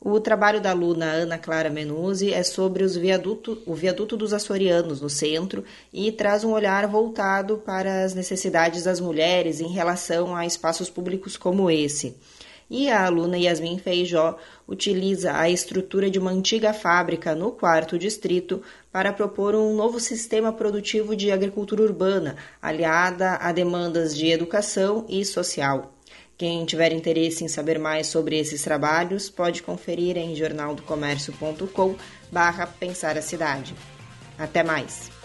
O 0.00 0.20
trabalho 0.20 0.60
da 0.60 0.70
aluna 0.70 1.06
Ana 1.06 1.36
Clara 1.36 1.68
Menuzzi 1.68 2.32
é 2.32 2.42
sobre 2.42 2.86
viaduto, 2.86 3.60
o 3.66 3.74
viaduto 3.74 4.16
dos 4.16 4.32
açorianos 4.32 5.00
no 5.00 5.10
centro 5.10 5.64
e 5.92 6.12
traz 6.12 6.44
um 6.44 6.52
olhar 6.52 6.86
voltado 6.86 7.58
para 7.58 8.04
as 8.04 8.14
necessidades 8.14 8.84
das 8.84 9.00
mulheres 9.00 9.60
em 9.60 9.68
relação 9.68 10.36
a 10.36 10.46
espaços 10.46 10.88
públicos 10.88 11.36
como 11.36 11.70
esse. 11.70 12.16
E 12.68 12.90
a 12.90 13.04
aluna 13.04 13.38
Yasmin 13.38 13.78
Feijó 13.78 14.36
utiliza 14.66 15.38
a 15.38 15.48
estrutura 15.48 16.10
de 16.10 16.18
uma 16.18 16.32
antiga 16.32 16.72
fábrica 16.72 17.34
no 17.34 17.52
quarto 17.52 17.96
distrito 17.96 18.60
para 18.90 19.12
propor 19.12 19.54
um 19.54 19.74
novo 19.74 20.00
sistema 20.00 20.52
produtivo 20.52 21.14
de 21.14 21.30
agricultura 21.30 21.82
urbana, 21.82 22.36
aliada 22.60 23.36
a 23.36 23.52
demandas 23.52 24.16
de 24.16 24.26
educação 24.26 25.06
e 25.08 25.24
social. 25.24 25.92
Quem 26.36 26.66
tiver 26.66 26.92
interesse 26.92 27.44
em 27.44 27.48
saber 27.48 27.78
mais 27.78 28.08
sobre 28.08 28.38
esses 28.38 28.62
trabalhos, 28.62 29.30
pode 29.30 29.62
conferir 29.62 30.18
em 30.18 30.34
jornaldocomércio.com 30.34 31.96
barra 32.30 32.66
Pensar 32.66 33.16
a 33.16 33.22
Cidade. 33.22 33.74
Até 34.38 34.62
mais. 34.62 35.15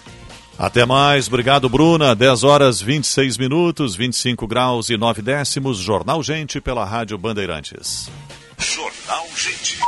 Até 0.61 0.85
mais, 0.85 1.27
obrigado 1.27 1.67
Bruna. 1.67 2.15
10 2.15 2.43
horas 2.43 2.79
26 2.79 3.35
minutos, 3.39 3.95
25 3.95 4.45
graus 4.45 4.91
e 4.91 4.95
9 4.95 5.19
décimos. 5.19 5.79
Jornal 5.79 6.21
Gente 6.21 6.61
pela 6.61 6.85
Rádio 6.85 7.17
Bandeirantes. 7.17 8.07
Jornal 8.59 9.25
Gente. 9.35 9.79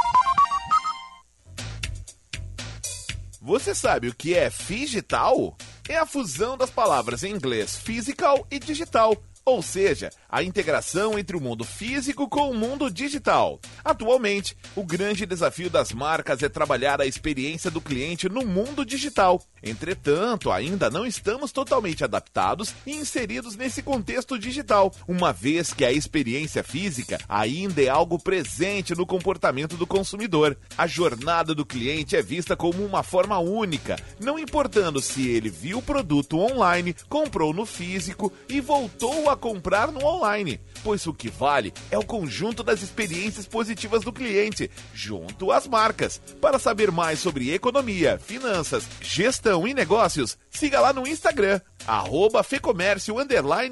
Você 3.40 3.76
sabe 3.76 4.08
o 4.08 4.16
que 4.16 4.34
é 4.34 4.50
digital? 4.50 5.56
É 5.88 5.96
a 5.96 6.08
fusão 6.08 6.58
das 6.58 6.72
palavras 6.72 7.24
em 7.24 7.36
inglês 7.36 7.78
physical 7.78 8.48
e 8.50 8.58
digital 8.58 9.16
ou 9.46 9.62
seja, 9.62 10.10
a 10.30 10.42
integração 10.42 11.20
entre 11.20 11.36
o 11.36 11.42
mundo 11.42 11.66
físico 11.66 12.30
com 12.30 12.50
o 12.50 12.56
mundo 12.56 12.90
digital. 12.90 13.60
Atualmente, 13.84 14.56
o 14.74 14.84
grande 14.84 15.26
desafio 15.26 15.70
das 15.70 15.92
marcas 15.92 16.42
é 16.42 16.48
trabalhar 16.48 17.02
a 17.02 17.06
experiência 17.06 17.70
do 17.70 17.82
cliente 17.82 18.30
no 18.30 18.46
mundo 18.46 18.86
digital. 18.86 19.42
Entretanto, 19.64 20.52
ainda 20.52 20.90
não 20.90 21.06
estamos 21.06 21.54
totalmente 21.54 22.04
adaptados 22.04 22.76
e 22.86 22.92
inseridos 22.92 23.56
nesse 23.56 23.82
contexto 23.82 24.38
digital, 24.38 24.94
uma 25.08 25.32
vez 25.32 25.74
que 25.74 25.86
a 25.86 25.92
experiência 25.92 26.62
física 26.64 27.18
ainda 27.30 27.82
é 27.82 27.88
algo 27.88 28.20
presente 28.20 28.94
no 28.94 29.06
comportamento 29.06 29.78
do 29.78 29.88
consumidor. 29.88 30.58
A 30.78 30.86
jornada 30.86 31.56
do 31.56 31.66
cliente 31.66 32.16
é 32.16 32.22
vista 32.22 32.58
como 32.58 32.86
uma 32.86 33.04
forma 33.04 33.40
única, 33.40 33.96
não 34.20 34.38
importando 34.38 35.02
se 35.02 35.30
ele 35.30 35.50
viu 35.50 35.78
o 35.78 35.82
produto 35.82 36.38
online, 36.38 36.94
comprou 37.08 37.54
no 37.54 37.66
físico 37.66 38.34
e 38.50 38.60
voltou 38.60 39.30
a 39.30 39.38
comprar 39.38 39.92
no 39.92 40.04
online, 40.04 40.60
pois 40.84 41.08
o 41.08 41.14
que 41.14 41.30
vale 41.30 41.74
é 41.90 41.98
o 41.98 42.04
conjunto 42.04 42.64
das 42.64 42.82
experiências 42.82 43.48
positivas 43.48 44.04
do 44.04 44.12
cliente, 44.12 44.70
junto 44.94 45.52
às 45.52 45.68
marcas. 45.68 46.20
Para 46.42 46.60
saber 46.60 46.92
mais 46.92 47.20
sobre 47.20 47.54
economia, 47.54 48.20
finanças, 48.20 48.84
gestão 49.02 49.53
e 49.68 49.74
negócios, 49.74 50.38
siga 50.50 50.80
lá 50.80 50.92
no 50.92 51.08
Instagram, 51.08 51.62
arroba 51.86 52.44
Fecomércio 52.44 53.20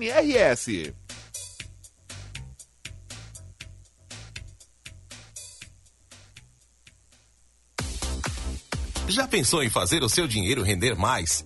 RS. 0.09 0.93
Já 9.07 9.27
pensou 9.27 9.61
em 9.61 9.69
fazer 9.69 10.03
o 10.03 10.09
seu 10.09 10.25
dinheiro 10.25 10.63
render 10.63 10.95
mais? 10.95 11.45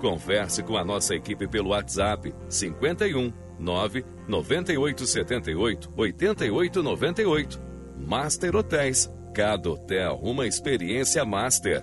Converse 0.00 0.62
com 0.62 0.76
a 0.76 0.84
nossa 0.84 1.14
equipe 1.14 1.46
pelo 1.46 1.70
WhatsApp 1.70 2.34
51 2.48 3.32
9 3.58 4.04
98 4.28 5.06
78 5.06 5.90
88 5.96 6.82
98. 6.82 7.60
Master 7.98 8.56
Hotéis. 8.56 9.10
Cada 9.34 9.70
hotel 9.70 10.20
uma 10.22 10.46
experiência 10.46 11.24
master. 11.24 11.82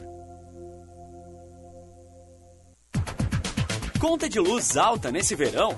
Conta 4.00 4.28
de 4.30 4.40
luz 4.40 4.78
alta 4.78 5.12
nesse 5.12 5.36
verão? 5.36 5.78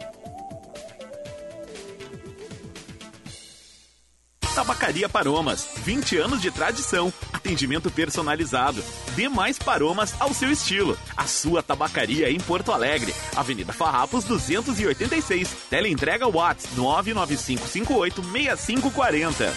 Tabacaria 4.51 5.07
Paromas, 5.07 5.69
20 5.77 6.17
anos 6.17 6.41
de 6.41 6.51
tradição, 6.51 7.13
atendimento 7.31 7.89
personalizado. 7.89 8.83
Dê 9.15 9.29
mais 9.29 9.57
paromas 9.57 10.13
ao 10.19 10.33
seu 10.33 10.51
estilo. 10.51 10.99
A 11.15 11.25
sua 11.25 11.63
tabacaria 11.63 12.29
em 12.29 12.39
Porto 12.39 12.71
Alegre, 12.71 13.15
Avenida 13.35 13.73
Farrapos 13.73 14.23
286. 14.25 15.49
Teleentrega 15.69 16.29
Watts 16.29 16.67
995586540. 16.75 19.51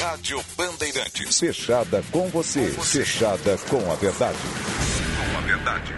Rádio 0.00 0.42
Bandeirantes. 0.56 1.38
Fechada 1.38 2.02
com 2.12 2.28
você, 2.28 2.68
com 2.68 2.82
você, 2.82 3.04
fechada 3.04 3.58
com 3.68 3.90
a 3.90 3.96
verdade. 3.96 4.38
Com 5.32 5.38
a 5.38 5.40
verdade. 5.40 5.92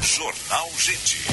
Jornal 0.00 0.70
Gente. 0.78 1.26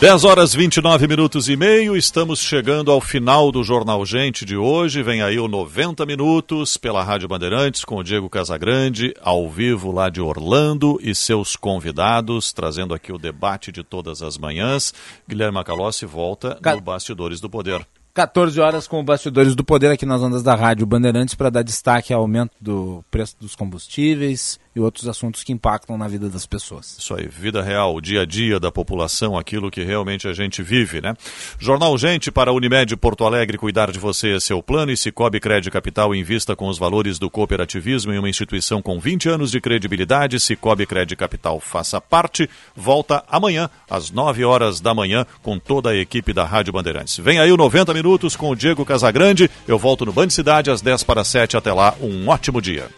10 0.00 0.24
horas 0.24 0.54
29 0.54 1.06
minutos 1.06 1.46
e 1.50 1.56
meio, 1.58 1.94
estamos 1.94 2.40
chegando 2.40 2.90
ao 2.90 3.02
final 3.02 3.52
do 3.52 3.62
Jornal 3.62 4.06
Gente 4.06 4.46
de 4.46 4.56
hoje. 4.56 5.02
Vem 5.02 5.20
aí 5.20 5.38
o 5.38 5.46
90 5.46 6.06
minutos 6.06 6.78
pela 6.78 7.04
Rádio 7.04 7.28
Bandeirantes 7.28 7.84
com 7.84 7.96
o 7.96 8.02
Diego 8.02 8.30
Casagrande, 8.30 9.12
ao 9.20 9.46
vivo 9.50 9.92
lá 9.92 10.08
de 10.08 10.18
Orlando 10.18 10.98
e 11.02 11.14
seus 11.14 11.54
convidados, 11.54 12.50
trazendo 12.50 12.94
aqui 12.94 13.12
o 13.12 13.18
debate 13.18 13.70
de 13.70 13.84
todas 13.84 14.22
as 14.22 14.38
manhãs. 14.38 14.94
Guilherme 15.28 15.56
Macalossi 15.56 16.06
volta 16.06 16.58
no 16.64 16.80
Bastidores 16.80 17.38
do 17.38 17.50
Poder. 17.50 17.86
14 18.14 18.58
horas 18.58 18.88
com 18.88 19.00
o 19.00 19.04
Bastidores 19.04 19.54
do 19.54 19.62
Poder 19.62 19.90
aqui 19.90 20.06
nas 20.06 20.22
ondas 20.22 20.42
da 20.42 20.54
Rádio 20.54 20.86
Bandeirantes 20.86 21.34
para 21.34 21.50
dar 21.50 21.62
destaque 21.62 22.14
ao 22.14 22.22
aumento 22.22 22.52
do 22.58 23.04
preço 23.10 23.36
dos 23.38 23.54
combustíveis 23.54 24.58
e 24.74 24.80
outros 24.80 25.08
assuntos 25.08 25.42
que 25.42 25.52
impactam 25.52 25.98
na 25.98 26.06
vida 26.06 26.28
das 26.28 26.46
pessoas. 26.46 26.96
Isso 26.98 27.14
aí, 27.14 27.26
vida 27.26 27.62
real, 27.62 27.94
o 27.94 28.00
dia 28.00 28.22
a 28.22 28.24
dia 28.24 28.60
da 28.60 28.70
população, 28.70 29.36
aquilo 29.36 29.70
que 29.70 29.82
realmente 29.82 30.28
a 30.28 30.32
gente 30.32 30.62
vive, 30.62 31.00
né? 31.00 31.14
Jornal 31.58 31.96
Gente 31.98 32.30
para 32.30 32.52
Unimed 32.52 32.96
Porto 32.96 33.24
Alegre, 33.24 33.58
cuidar 33.58 33.90
de 33.90 33.98
você 33.98 34.36
é 34.36 34.40
seu 34.40 34.62
plano 34.62 34.92
e 34.92 34.96
Cicobi 34.96 35.40
Crédito 35.40 35.72
Capital 35.72 36.14
invista 36.14 36.54
com 36.54 36.68
os 36.68 36.78
valores 36.78 37.18
do 37.18 37.28
cooperativismo 37.28 38.12
em 38.12 38.18
uma 38.18 38.28
instituição 38.28 38.80
com 38.80 38.98
20 38.98 39.28
anos 39.28 39.50
de 39.50 39.60
credibilidade. 39.60 40.38
Cicobi 40.38 40.86
Crédito 40.86 41.18
Capital 41.18 41.58
faça 41.58 42.00
parte. 42.00 42.48
Volta 42.76 43.24
amanhã 43.28 43.68
às 43.88 44.10
9 44.10 44.44
horas 44.44 44.80
da 44.80 44.94
manhã 44.94 45.26
com 45.42 45.58
toda 45.58 45.90
a 45.90 45.96
equipe 45.96 46.32
da 46.32 46.44
Rádio 46.44 46.72
Bandeirantes. 46.72 47.18
Vem 47.18 47.38
aí 47.38 47.50
o 47.50 47.56
90 47.56 47.92
minutos 47.92 48.36
com 48.36 48.50
o 48.50 48.56
Diego 48.56 48.84
Casagrande. 48.84 49.50
Eu 49.66 49.78
volto 49.78 50.06
no 50.06 50.12
Band 50.12 50.30
Cidade 50.30 50.70
às 50.70 50.80
10 50.80 51.02
para 51.02 51.24
7. 51.24 51.56
Até 51.56 51.72
lá, 51.72 51.94
um 52.00 52.28
ótimo 52.28 52.60
dia. 52.60 52.88